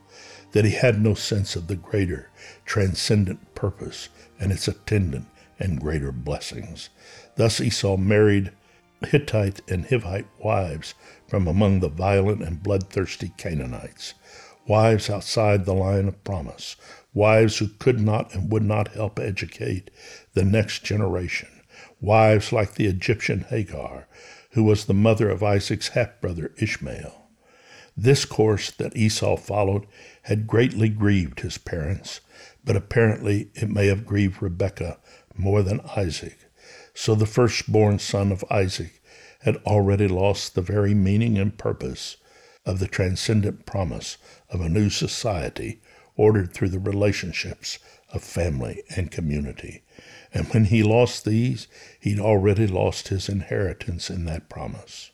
that 0.53 0.65
he 0.65 0.73
had 0.73 1.01
no 1.01 1.15
sense 1.15 1.57
of 1.57 1.67
the 1.67 1.77
greater, 1.77 2.31
transcendent 2.65 3.55
purpose 3.55 4.09
and 4.39 4.53
its 4.53 4.69
attendant 4.69 5.27
and 5.59 5.81
greater 5.81 6.13
blessings. 6.13 6.91
Thus 7.37 7.61
Esau 7.61 7.97
married 7.97 8.53
Hittite 9.05 9.61
and 9.69 9.87
Hivite 9.87 10.27
wives 10.39 10.95
from 11.27 11.49
among 11.49 11.81
the 11.81 11.89
violent 11.89 12.43
and 12.43 12.63
bloodthirsty 12.63 13.33
Canaanites, 13.37 14.15
wives 14.67 15.11
outside 15.11 15.65
the 15.65 15.75
line 15.75 16.09
of 16.09 16.23
promise, 16.25 16.77
wives 17.15 17.59
who 17.59 17.69
could 17.79 18.01
not 18.01 18.35
and 18.35 18.51
would 18.53 18.63
not 18.63 18.89
help 18.89 19.19
educate 19.19 19.91
the 20.35 20.45
next 20.45 20.85
generation, 20.85 21.49
wives 22.01 22.53
like 22.53 22.75
the 22.75 22.87
Egyptian 22.87 23.41
Hagar, 23.49 24.07
who 24.53 24.65
was 24.65 24.85
the 24.85 24.95
mother 24.95 25.31
of 25.31 25.43
Isaac's 25.43 25.89
half 25.89 26.21
brother 26.21 26.53
Ishmael. 26.59 27.22
This 27.97 28.25
course 28.25 28.71
that 28.71 28.97
Esau 28.97 29.37
followed 29.37 29.87
had 30.23 30.47
greatly 30.47 30.89
grieved 30.89 31.41
his 31.41 31.59
parents, 31.59 32.21
but 32.65 32.77
apparently 32.77 33.51
it 33.55 33.69
may 33.69 33.87
have 33.89 34.07
grieved 34.07 34.43
Rebekah 34.43 34.99
more 35.37 35.63
than 35.63 35.81
Isaac. 35.97 36.39
So 36.95 37.15
the 37.15 37.27
firstborn 37.27 37.99
son 37.99 38.33
of 38.33 38.45
Isaac 38.51 39.03
had 39.41 39.57
already 39.67 40.09
lost 40.09 40.55
the 40.55 40.63
very 40.63 40.95
meaning 40.95 41.37
and 41.37 41.57
purpose 41.57 42.17
of 42.65 42.79
the 42.79 42.87
transcendent 42.87 43.67
promise 43.67 44.17
of 44.49 44.61
a 44.61 44.69
new 44.69 44.89
society 44.89 45.81
ordered 46.17 46.53
through 46.53 46.69
the 46.69 46.79
relationships 46.79 47.79
of 48.13 48.23
family 48.23 48.83
and 48.95 49.11
community. 49.11 49.83
And 50.33 50.47
when 50.49 50.67
he 50.67 50.83
lost 50.83 51.25
these, 51.25 51.67
he'd 52.01 52.21
already 52.21 52.67
lost 52.67 53.09
his 53.09 53.29
inheritance 53.29 54.11
in 54.11 54.25
that 54.27 54.49
promise. 54.49 55.11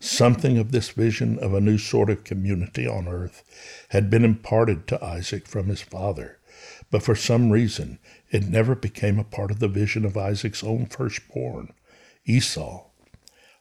Something 0.00 0.58
of 0.58 0.72
this 0.72 0.90
vision 0.90 1.38
of 1.38 1.54
a 1.54 1.60
new 1.60 1.78
sort 1.78 2.10
of 2.10 2.24
community 2.24 2.86
on 2.86 3.06
earth 3.06 3.44
had 3.90 4.10
been 4.10 4.24
imparted 4.24 4.86
to 4.88 5.04
Isaac 5.04 5.46
from 5.46 5.68
his 5.68 5.82
father, 5.82 6.38
but 6.90 7.02
for 7.02 7.14
some 7.14 7.50
reason 7.50 7.98
it 8.30 8.48
never 8.48 8.74
became 8.74 9.18
a 9.18 9.24
part 9.24 9.50
of 9.50 9.58
the 9.58 9.68
vision 9.68 10.04
of 10.04 10.16
Isaac's 10.16 10.64
own 10.64 10.86
firstborn, 10.86 11.72
Esau. 12.24 12.86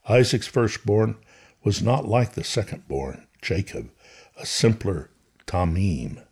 Isaac's 0.07 0.47
firstborn 0.47 1.17
was 1.63 1.81
not 1.81 2.07
like 2.07 2.33
the 2.33 2.41
secondborn, 2.41 3.27
Jacob, 3.41 3.91
a 4.37 4.45
simpler 4.45 5.09
tamim, 5.45 6.23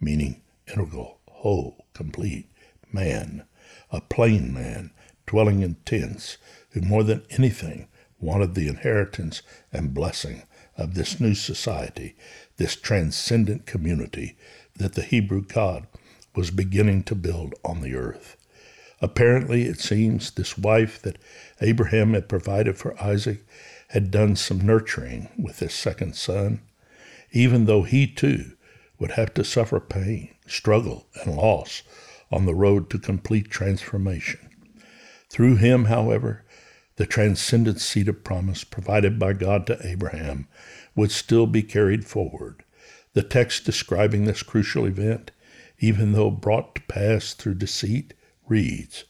meaning 0.00 0.42
integral, 0.68 1.20
whole, 1.28 1.86
complete, 1.92 2.48
man, 2.92 3.44
a 3.90 4.00
plain 4.00 4.52
man, 4.54 4.92
dwelling 5.26 5.60
in 5.60 5.74
tents, 5.84 6.38
who 6.70 6.80
more 6.80 7.02
than 7.02 7.24
anything 7.30 7.88
wanted 8.20 8.54
the 8.54 8.68
inheritance 8.68 9.42
and 9.72 9.94
blessing 9.94 10.42
of 10.76 10.94
this 10.94 11.20
new 11.20 11.34
society, 11.34 12.16
this 12.56 12.76
transcendent 12.76 13.66
community 13.66 14.36
that 14.76 14.94
the 14.94 15.02
Hebrew 15.02 15.42
God 15.42 15.86
was 16.34 16.50
beginning 16.50 17.02
to 17.04 17.14
build 17.14 17.54
on 17.64 17.80
the 17.80 17.94
earth. 17.94 18.36
Apparently, 19.02 19.64
it 19.64 19.80
seems, 19.80 20.30
this 20.30 20.58
wife 20.58 21.00
that 21.02 21.18
Abraham 21.60 22.14
had 22.14 22.28
provided 22.28 22.76
for 22.76 23.00
Isaac 23.02 23.46
had 23.88 24.10
done 24.10 24.36
some 24.36 24.60
nurturing 24.60 25.28
with 25.38 25.58
his 25.58 25.74
second 25.74 26.14
son, 26.14 26.60
even 27.32 27.64
though 27.64 27.82
he 27.82 28.06
too 28.06 28.52
would 28.98 29.12
have 29.12 29.32
to 29.34 29.44
suffer 29.44 29.80
pain, 29.80 30.34
struggle, 30.46 31.06
and 31.24 31.36
loss 31.36 31.82
on 32.30 32.44
the 32.46 32.54
road 32.54 32.90
to 32.90 32.98
complete 32.98 33.50
transformation. 33.50 34.38
Through 35.30 35.56
him, 35.56 35.86
however, 35.86 36.44
the 37.00 37.06
transcendent 37.06 37.80
seed 37.80 38.10
of 38.10 38.22
promise 38.22 38.62
provided 38.62 39.18
by 39.18 39.32
God 39.32 39.66
to 39.66 39.86
Abraham 39.86 40.46
would 40.94 41.10
still 41.10 41.46
be 41.46 41.62
carried 41.62 42.04
forward. 42.04 42.62
The 43.14 43.22
text 43.22 43.64
describing 43.64 44.26
this 44.26 44.42
crucial 44.42 44.84
event, 44.84 45.30
even 45.78 46.12
though 46.12 46.30
brought 46.30 46.74
to 46.74 46.82
pass 46.82 47.32
through 47.32 47.54
deceit, 47.54 48.12
reads 48.46 49.04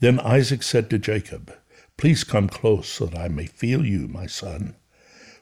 Then 0.00 0.20
Isaac 0.20 0.62
said 0.62 0.90
to 0.90 0.98
Jacob, 0.98 1.50
Please 1.96 2.24
come 2.24 2.46
close 2.46 2.88
so 2.88 3.06
that 3.06 3.18
I 3.18 3.28
may 3.28 3.46
feel 3.46 3.86
you, 3.86 4.06
my 4.06 4.26
son, 4.26 4.76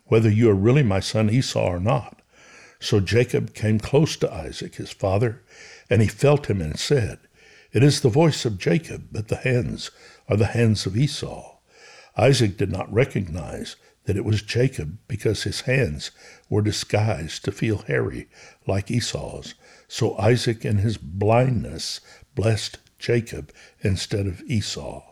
whether 0.05 0.30
you 0.30 0.51
are 0.51 0.55
really 0.55 0.85
my 0.85 1.01
son 1.01 1.30
Esau 1.30 1.66
or 1.66 1.80
not. 1.80 2.22
So 2.78 3.01
Jacob 3.01 3.55
came 3.55 3.80
close 3.80 4.14
to 4.18 4.33
Isaac, 4.33 4.76
his 4.76 4.93
father, 4.93 5.43
and 5.91 6.01
he 6.01 6.07
felt 6.07 6.47
him 6.47 6.61
and 6.61 6.78
said, 6.78 7.18
It 7.72 7.83
is 7.83 8.03
the 8.03 8.09
voice 8.09 8.45
of 8.45 8.57
Jacob, 8.57 9.09
but 9.11 9.26
the 9.26 9.39
hands 9.39 9.91
are 10.28 10.37
the 10.37 10.47
hands 10.47 10.87
of 10.87 10.97
Esau. 10.97 11.51
Isaac 12.16 12.56
did 12.56 12.70
not 12.70 12.92
recognize 12.92 13.76
that 14.04 14.16
it 14.16 14.24
was 14.24 14.42
Jacob 14.42 14.98
because 15.08 15.44
his 15.44 15.62
hands 15.62 16.10
were 16.48 16.62
disguised 16.62 17.44
to 17.44 17.52
feel 17.52 17.78
hairy 17.78 18.28
like 18.66 18.90
Esau's. 18.90 19.54
So 19.88 20.16
Isaac, 20.18 20.64
in 20.64 20.78
his 20.78 20.98
blindness, 20.98 22.00
blessed 22.34 22.78
Jacob 22.98 23.52
instead 23.80 24.26
of 24.26 24.42
Esau. 24.42 25.02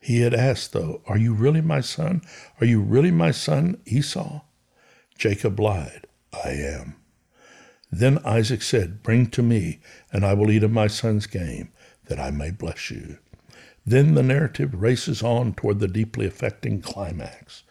He 0.00 0.20
had 0.20 0.34
asked, 0.34 0.72
though, 0.72 1.02
Are 1.06 1.18
you 1.18 1.34
really 1.34 1.60
my 1.60 1.80
son? 1.80 2.22
Are 2.60 2.66
you 2.66 2.80
really 2.80 3.10
my 3.10 3.30
son, 3.30 3.80
Esau? 3.86 4.42
Jacob 5.18 5.58
lied, 5.58 6.06
I 6.44 6.50
am. 6.50 6.96
Then 7.90 8.18
Isaac 8.24 8.62
said, 8.62 9.02
Bring 9.02 9.28
to 9.30 9.42
me, 9.42 9.80
and 10.12 10.24
I 10.24 10.34
will 10.34 10.50
eat 10.50 10.62
of 10.62 10.70
my 10.70 10.86
son's 10.86 11.26
game, 11.26 11.72
that 12.04 12.20
I 12.20 12.30
may 12.30 12.50
bless 12.50 12.90
you. 12.90 13.18
Then 13.86 14.14
the 14.14 14.22
narrative 14.22 14.74
races 14.74 15.22
on 15.22 15.54
toward 15.54 15.78
the 15.78 15.86
deeply 15.86 16.26
affecting 16.26 16.80
climax. 16.80 17.62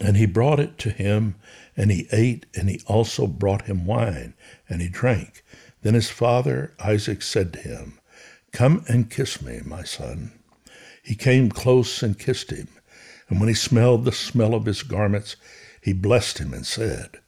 And 0.00 0.16
he 0.16 0.26
brought 0.26 0.60
it 0.60 0.78
to 0.78 0.90
him, 0.90 1.34
and 1.76 1.90
he 1.90 2.06
ate, 2.12 2.46
and 2.54 2.70
he 2.70 2.80
also 2.86 3.26
brought 3.26 3.66
him 3.66 3.84
wine, 3.84 4.34
and 4.68 4.80
he 4.80 4.88
drank. 4.88 5.42
Then 5.82 5.94
his 5.94 6.10
father 6.10 6.74
Isaac 6.78 7.22
said 7.22 7.52
to 7.54 7.58
him, 7.58 7.98
Come 8.52 8.84
and 8.88 9.10
kiss 9.10 9.42
me, 9.42 9.60
my 9.64 9.82
son. 9.82 10.32
He 11.02 11.16
came 11.16 11.50
close 11.50 12.02
and 12.02 12.18
kissed 12.18 12.50
him, 12.50 12.68
and 13.28 13.40
when 13.40 13.48
he 13.48 13.54
smelled 13.54 14.04
the 14.04 14.12
smell 14.12 14.54
of 14.54 14.66
his 14.66 14.84
garments, 14.84 15.36
he 15.82 15.92
blessed 15.92 16.38
him 16.38 16.54
and 16.54 16.66
said, 16.66 17.18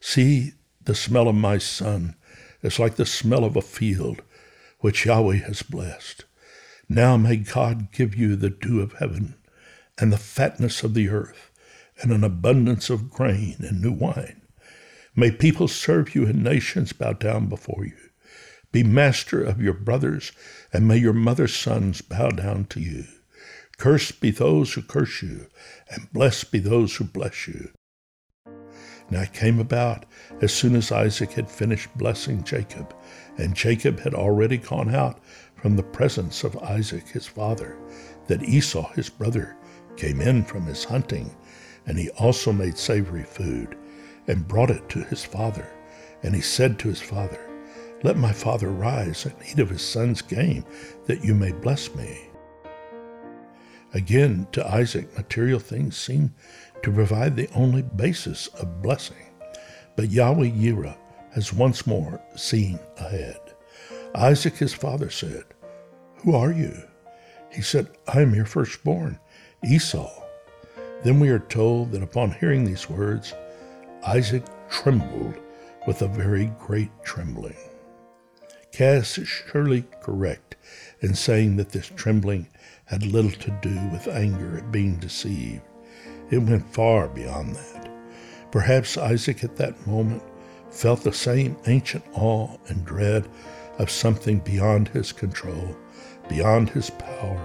See, 0.00 0.52
the 0.84 0.94
smell 0.94 1.28
of 1.28 1.34
my 1.34 1.58
son 1.58 2.16
is 2.62 2.78
like 2.78 2.96
the 2.96 3.06
smell 3.06 3.44
of 3.44 3.56
a 3.56 3.62
field 3.62 4.22
which 4.80 5.06
Yahweh 5.06 5.36
has 5.36 5.62
blessed. 5.62 6.24
Now 6.92 7.16
may 7.16 7.36
God 7.36 7.92
give 7.92 8.16
you 8.16 8.34
the 8.34 8.50
dew 8.50 8.80
of 8.80 8.94
heaven 8.94 9.36
and 9.96 10.12
the 10.12 10.18
fatness 10.18 10.82
of 10.82 10.92
the 10.92 11.08
earth 11.08 11.52
and 12.02 12.10
an 12.10 12.24
abundance 12.24 12.90
of 12.90 13.10
grain 13.10 13.58
and 13.60 13.80
new 13.80 13.92
wine. 13.92 14.42
May 15.14 15.30
people 15.30 15.68
serve 15.68 16.16
you 16.16 16.26
and 16.26 16.42
nations 16.42 16.92
bow 16.92 17.12
down 17.12 17.46
before 17.46 17.86
you. 17.86 17.96
Be 18.72 18.82
master 18.82 19.40
of 19.40 19.62
your 19.62 19.72
brothers, 19.72 20.32
and 20.72 20.88
may 20.88 20.96
your 20.96 21.12
mother's 21.12 21.54
sons 21.54 22.00
bow 22.00 22.30
down 22.30 22.64
to 22.70 22.80
you. 22.80 23.04
Cursed 23.78 24.20
be 24.20 24.32
those 24.32 24.72
who 24.72 24.82
curse 24.82 25.22
you, 25.22 25.46
and 25.88 26.12
blessed 26.12 26.50
be 26.50 26.58
those 26.58 26.96
who 26.96 27.04
bless 27.04 27.46
you. 27.46 27.70
Now 29.10 29.22
it 29.22 29.32
came 29.32 29.60
about 29.60 30.06
as 30.40 30.52
soon 30.52 30.74
as 30.74 30.90
Isaac 30.90 31.32
had 31.32 31.50
finished 31.50 31.96
blessing 31.96 32.42
Jacob, 32.42 32.94
and 33.36 33.54
Jacob 33.54 34.00
had 34.00 34.14
already 34.14 34.56
gone 34.56 34.92
out 34.92 35.20
from 35.60 35.76
the 35.76 35.82
presence 35.82 36.42
of 36.42 36.56
Isaac 36.58 37.08
his 37.08 37.26
father, 37.26 37.76
that 38.26 38.42
Esau 38.42 38.90
his 38.92 39.08
brother 39.08 39.56
came 39.96 40.20
in 40.20 40.44
from 40.44 40.64
his 40.64 40.84
hunting, 40.84 41.34
and 41.86 41.98
he 41.98 42.10
also 42.10 42.52
made 42.52 42.78
savory 42.78 43.24
food, 43.24 43.76
and 44.26 44.48
brought 44.48 44.70
it 44.70 44.88
to 44.90 45.04
his 45.04 45.24
father. 45.24 45.68
And 46.22 46.34
he 46.34 46.40
said 46.40 46.78
to 46.78 46.88
his 46.88 47.00
father, 47.00 47.50
Let 48.02 48.16
my 48.16 48.32
father 48.32 48.68
rise 48.68 49.26
and 49.26 49.34
eat 49.50 49.58
of 49.58 49.70
his 49.70 49.82
son's 49.82 50.22
game, 50.22 50.64
that 51.06 51.24
you 51.24 51.34
may 51.34 51.52
bless 51.52 51.94
me. 51.94 52.30
Again, 53.92 54.46
to 54.52 54.66
Isaac, 54.66 55.14
material 55.16 55.58
things 55.58 55.96
seem 55.96 56.32
to 56.82 56.92
provide 56.92 57.36
the 57.36 57.50
only 57.54 57.82
basis 57.82 58.46
of 58.48 58.82
blessing. 58.82 59.26
But 59.96 60.10
Yahweh 60.10 60.50
Yireh 60.50 60.96
has 61.32 61.52
once 61.52 61.86
more 61.86 62.20
seen 62.36 62.78
ahead. 62.98 63.49
Isaac, 64.14 64.56
his 64.56 64.74
father, 64.74 65.10
said, 65.10 65.44
Who 66.18 66.34
are 66.34 66.52
you? 66.52 66.74
He 67.50 67.62
said, 67.62 67.88
I 68.08 68.20
am 68.20 68.34
your 68.34 68.44
firstborn, 68.44 69.18
Esau. 69.64 70.10
Then 71.02 71.20
we 71.20 71.28
are 71.30 71.38
told 71.38 71.92
that 71.92 72.02
upon 72.02 72.32
hearing 72.32 72.64
these 72.64 72.90
words, 72.90 73.34
Isaac 74.06 74.44
trembled 74.68 75.36
with 75.86 76.02
a 76.02 76.08
very 76.08 76.52
great 76.58 76.90
trembling. 77.04 77.56
Kass 78.72 79.18
is 79.18 79.28
surely 79.28 79.84
correct 80.00 80.56
in 81.00 81.14
saying 81.14 81.56
that 81.56 81.70
this 81.70 81.90
trembling 81.96 82.48
had 82.84 83.04
little 83.04 83.30
to 83.30 83.58
do 83.62 83.88
with 83.90 84.08
anger 84.08 84.58
at 84.58 84.72
being 84.72 84.96
deceived. 84.96 85.62
It 86.30 86.38
went 86.38 86.72
far 86.72 87.08
beyond 87.08 87.56
that. 87.56 87.90
Perhaps 88.50 88.96
Isaac 88.96 89.42
at 89.44 89.56
that 89.56 89.86
moment 89.86 90.22
felt 90.70 91.02
the 91.02 91.12
same 91.12 91.56
ancient 91.66 92.04
awe 92.14 92.56
and 92.68 92.84
dread 92.84 93.28
of 93.80 93.90
something 93.90 94.40
beyond 94.40 94.88
his 94.88 95.10
control, 95.10 95.74
beyond 96.28 96.68
his 96.68 96.90
power, 96.90 97.40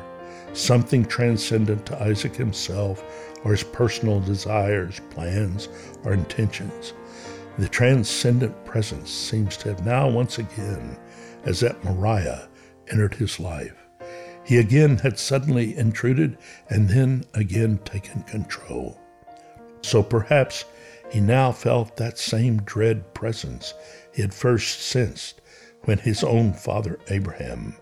something 0.51 1.05
transcendent 1.05 1.85
to 1.85 2.03
Isaac 2.03 2.35
himself 2.35 3.01
or 3.45 3.51
his 3.51 3.63
personal 3.63 4.19
desires, 4.19 4.99
plans, 5.11 5.69
or 6.03 6.13
intentions. 6.13 6.91
The 7.57 7.69
transcendent 7.69 8.65
presence 8.65 9.09
seems 9.09 9.55
to 9.57 9.69
have 9.69 9.85
now 9.85 10.09
once 10.09 10.37
again, 10.37 10.97
as 11.45 11.63
at 11.63 11.81
Moriah, 11.85 12.49
entered 12.91 13.15
his 13.15 13.39
life. 13.39 13.77
He 14.43 14.57
again 14.57 14.97
had 14.97 15.17
suddenly 15.17 15.77
intruded 15.77 16.37
and 16.69 16.89
then 16.89 17.23
again 17.33 17.79
taken 17.85 18.23
control. 18.23 18.99
So 19.81 20.03
perhaps 20.03 20.65
he 21.09 21.21
now 21.21 21.53
felt 21.53 21.95
that 21.95 22.17
same 22.17 22.61
dread 22.63 23.13
presence 23.13 23.73
he 24.13 24.21
had 24.21 24.33
first 24.33 24.81
sensed 24.81 25.39
when 25.85 25.97
his 25.97 26.23
own 26.23 26.53
father 26.53 26.99
Abraham 27.09 27.75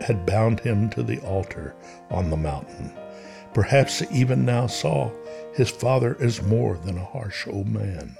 had 0.00 0.26
bound 0.26 0.60
him 0.60 0.90
to 0.90 1.02
the 1.02 1.20
altar 1.20 1.74
on 2.10 2.30
the 2.30 2.36
mountain. 2.36 2.92
Perhaps 3.52 4.02
even 4.12 4.44
now 4.44 4.66
saw 4.66 5.10
his 5.54 5.70
father 5.70 6.16
as 6.20 6.42
more 6.42 6.76
than 6.78 6.98
a 6.98 7.04
harsh 7.04 7.46
old 7.46 7.68
man. 7.68 8.16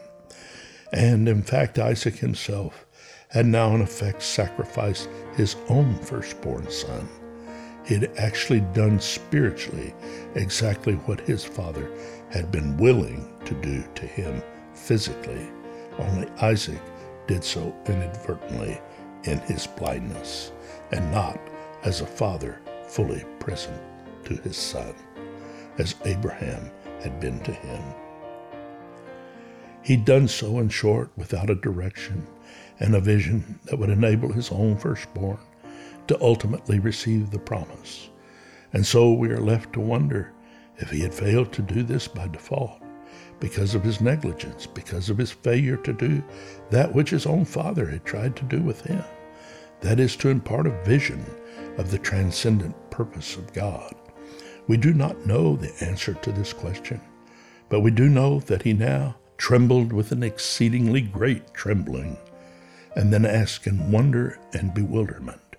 And 0.93 1.29
in 1.29 1.43
fact, 1.43 1.79
Isaac 1.79 2.17
himself 2.17 2.87
had 3.29 3.47
now 3.47 3.75
in 3.75 3.81
effect 3.81 4.23
sacrificed 4.23 5.09
his 5.37 5.57
own 5.69 5.97
firstborn 5.99 6.71
son 6.71 7.09
he 7.85 7.95
had 7.95 8.11
actually 8.17 8.61
done 8.73 8.99
spiritually 8.99 9.95
exactly 10.35 10.95
what 10.95 11.21
his 11.21 11.45
father 11.45 11.91
had 12.31 12.51
been 12.51 12.77
willing 12.79 13.31
to 13.45 13.55
do 13.61 13.85
to 13.95 14.07
him 14.07 14.43
physically, 14.73 15.47
only 15.99 16.29
Isaac 16.41 16.81
did 17.27 17.45
so 17.45 17.75
inadvertently 17.87 18.81
in 19.25 19.39
his 19.41 19.67
blindness, 19.67 20.53
and 20.93 21.11
not 21.11 21.39
as 21.83 22.01
a 22.01 22.07
father 22.07 22.61
fully 22.87 23.25
present 23.39 23.81
to 24.25 24.35
his 24.37 24.57
son, 24.57 24.95
as 25.79 25.95
Abraham 26.05 26.71
had 27.03 27.21
been 27.21 27.41
to 27.41 27.53
him. 27.53 27.83
He'd 29.83 30.05
done 30.05 30.29
so, 30.29 30.59
in 30.61 30.71
short, 30.71 31.11
without 31.17 31.51
a 31.51 31.55
direction 31.55 32.27
and 32.81 32.95
a 32.95 33.01
vision 33.01 33.59
that 33.65 33.79
would 33.79 33.91
enable 33.91 34.33
his 34.33 34.51
own 34.51 34.77
firstborn 34.77 35.39
to 36.09 36.21
ultimately 36.23 36.79
receive 36.79 37.31
the 37.31 37.39
promise. 37.39 38.09
And 38.73 38.87
so 38.87 39.13
we 39.13 39.29
are 39.29 39.41
left 39.41 39.73
to 39.75 39.81
wonder 39.81 40.33
if 40.79 40.91
he 40.91 41.01
had 41.01 41.15
failed 41.15 41.53
to 41.53 41.63
do 41.63 41.83
this 41.83 42.09
by 42.09 42.29
default, 42.29 42.81
because 43.41 43.75
of 43.75 43.83
his 43.83 44.01
negligence, 44.01 44.67
because 44.67 45.11
of 45.11 45.19
his 45.19 45.31
failure 45.31 45.77
to 45.79 45.93
do 45.93 46.25
that 46.71 46.95
which 46.95 47.11
his 47.11 47.27
own 47.27 47.45
father 47.45 47.87
had 47.87 48.05
tried 48.05 48.35
to 48.37 48.45
do 48.45 48.61
with 48.61 48.81
him. 48.81 49.05
That 49.85 50.01
is 50.01 50.17
to 50.17 50.31
impart 50.31 50.67
a 50.67 50.83
vision 50.85 51.23
of 51.77 51.91
the 51.91 51.99
transcendent 51.99 52.75
purpose 52.91 53.37
of 53.37 53.53
God. 53.53 53.95
We 54.67 54.79
do 54.79 54.95
not 54.95 55.27
know 55.27 55.57
the 55.57 55.75
answer 55.85 56.15
to 56.15 56.33
this 56.33 56.55
question, 56.55 57.03
but 57.69 57.81
we 57.81 57.91
do 57.91 58.09
know 58.09 58.41
that 58.41 58.63
he 58.63 58.73
now 58.73 59.17
trembled 59.37 59.93
with 59.93 60.11
an 60.11 60.23
exceedingly 60.23 61.03
great 61.03 61.53
trembling, 61.53 62.17
and 62.97 63.13
then 63.13 63.27
asked 63.27 63.67
in 63.67 63.93
wonder 63.93 64.39
and 64.55 64.73
bewilderment, 64.73 65.57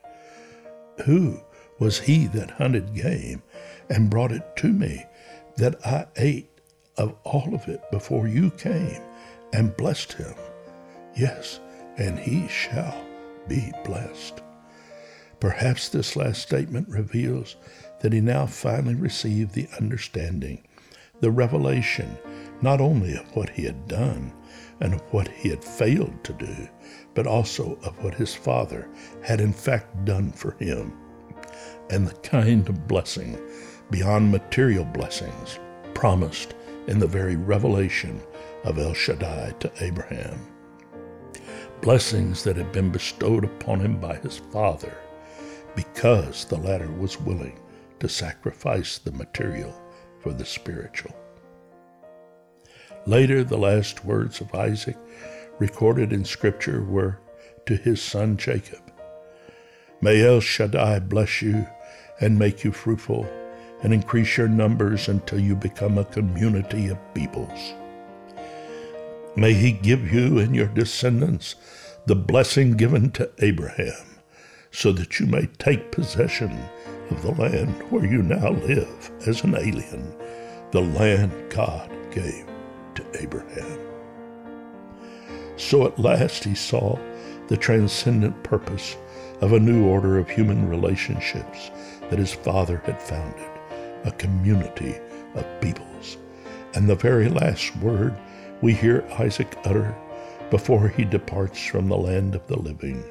who 1.06 1.40
was 1.78 2.00
he 2.00 2.26
that 2.26 2.50
hunted 2.50 2.96
game 2.96 3.44
and 3.92 4.10
brought 4.10 4.32
it 4.32 4.56
to 4.56 4.74
me, 4.74 5.06
that 5.58 5.76
I 5.86 6.08
ate 6.16 6.50
of 6.98 7.14
all 7.24 7.54
of 7.54 7.68
it 7.68 7.80
before 7.92 8.28
you 8.28 8.50
came 8.50 9.04
and 9.54 9.78
blessed 9.78 10.14
him? 10.14 10.34
Yes, 11.16 11.60
and 11.98 12.18
he 12.18 12.48
shall 12.48 13.05
be 13.48 13.72
blessed. 13.84 14.42
Perhaps 15.40 15.90
this 15.90 16.16
last 16.16 16.42
statement 16.42 16.88
reveals 16.90 17.56
that 18.02 18.14
he 18.14 18.22
now 18.22 18.46
finally 18.46 18.96
received 18.96 19.54
the 19.54 19.68
understanding, 19.80 20.66
the 21.20 21.32
revelation, 21.32 22.18
not 22.62 22.82
only 22.82 23.16
of 23.16 23.36
what 23.36 23.50
he 23.50 23.64
had 23.64 23.88
done 23.88 24.34
and 24.80 24.94
of 24.94 25.02
what 25.12 25.28
he 25.30 25.50
had 25.50 25.64
failed 25.64 26.24
to 26.24 26.34
do, 26.34 26.68
but 27.14 27.28
also 27.28 27.78
of 27.84 28.02
what 28.04 28.16
his 28.16 28.34
Father 28.34 28.90
had 29.24 29.40
in 29.42 29.54
fact 29.54 30.06
done 30.06 30.32
for 30.32 30.52
him, 30.60 30.94
and 31.90 32.08
the 32.08 32.16
kind 32.16 32.68
of 32.68 32.88
blessing 32.88 33.38
beyond 33.92 34.32
material 34.32 34.86
blessings 34.86 35.60
promised 35.94 36.56
in 36.88 37.00
the 37.00 37.08
very 37.08 37.36
revelation 37.36 38.22
of 38.64 38.78
El 38.78 38.94
Shaddai 38.94 39.54
to 39.60 39.72
Abraham. 39.80 40.55
Blessings 41.86 42.44
that 42.46 42.58
had 42.58 42.72
been 42.72 42.90
bestowed 42.90 43.44
upon 43.44 43.80
him 43.80 44.00
by 44.00 44.16
his 44.16 44.40
father 44.52 44.98
because 45.76 46.44
the 46.46 46.58
latter 46.58 46.92
was 46.92 47.22
willing 47.22 47.60
to 48.00 48.10
sacrifice 48.10 48.98
the 48.98 49.12
material 49.12 49.72
for 50.20 50.34
the 50.34 50.46
spiritual. 50.46 51.16
Later, 53.06 53.44
the 53.44 53.60
last 53.60 54.04
words 54.04 54.42
of 54.42 54.56
Isaac 54.56 54.98
recorded 55.60 56.12
in 56.12 56.26
Scripture 56.26 56.84
were 56.84 57.20
to 57.68 57.76
his 57.76 58.02
son 58.02 58.36
Jacob 58.36 58.82
May 60.02 60.26
El 60.26 60.40
Shaddai 60.40 61.02
bless 61.02 61.44
you 61.44 61.68
and 62.20 62.40
make 62.40 62.64
you 62.64 62.72
fruitful 62.72 63.30
and 63.84 63.94
increase 63.94 64.38
your 64.38 64.48
numbers 64.48 65.08
until 65.08 65.40
you 65.40 65.56
become 65.56 66.00
a 66.00 66.06
community 66.06 66.88
of 66.88 67.14
peoples. 67.14 67.76
May 69.36 69.54
he 69.54 69.72
give 69.74 70.14
you 70.14 70.40
and 70.40 70.56
your 70.56 70.68
descendants 70.68 71.56
the 72.06 72.16
blessing 72.16 72.78
given 72.78 73.12
to 73.12 73.30
Abraham, 73.40 74.20
so 74.72 74.92
that 74.94 75.20
you 75.20 75.26
may 75.26 75.48
take 75.58 75.92
possession 75.92 76.58
of 77.10 77.22
the 77.22 77.32
land 77.32 77.82
where 77.92 78.06
you 78.06 78.22
now 78.22 78.52
live 78.52 79.12
as 79.26 79.44
an 79.44 79.56
alien, 79.56 80.16
the 80.72 80.82
land 80.82 81.34
God 81.50 81.90
gave 82.12 82.46
to 82.96 83.06
Abraham. 83.22 83.80
So 85.58 85.86
at 85.86 86.00
last 86.00 86.44
he 86.44 86.56
saw 86.56 86.98
the 87.48 87.58
transcendent 87.58 88.42
purpose 88.44 88.96
of 89.42 89.54
a 89.54 89.60
new 89.60 89.86
order 89.86 90.18
of 90.18 90.30
human 90.30 90.70
relationships 90.70 91.72
that 92.10 92.20
his 92.20 92.34
father 92.34 92.82
had 92.86 93.02
founded, 93.02 93.50
a 94.06 94.12
community 94.12 94.96
of 95.34 95.62
peoples. 95.62 96.18
And 96.74 96.88
the 96.90 96.96
very 96.96 97.30
last 97.30 97.76
word 97.78 98.16
we 98.66 98.74
hear 98.74 99.06
Isaac 99.20 99.56
utter 99.64 99.96
before 100.50 100.88
he 100.88 101.06
departs 101.06 101.64
from 101.64 101.88
the 101.88 101.96
land 101.96 102.34
of 102.34 102.48
the 102.48 102.58
living 102.58 103.04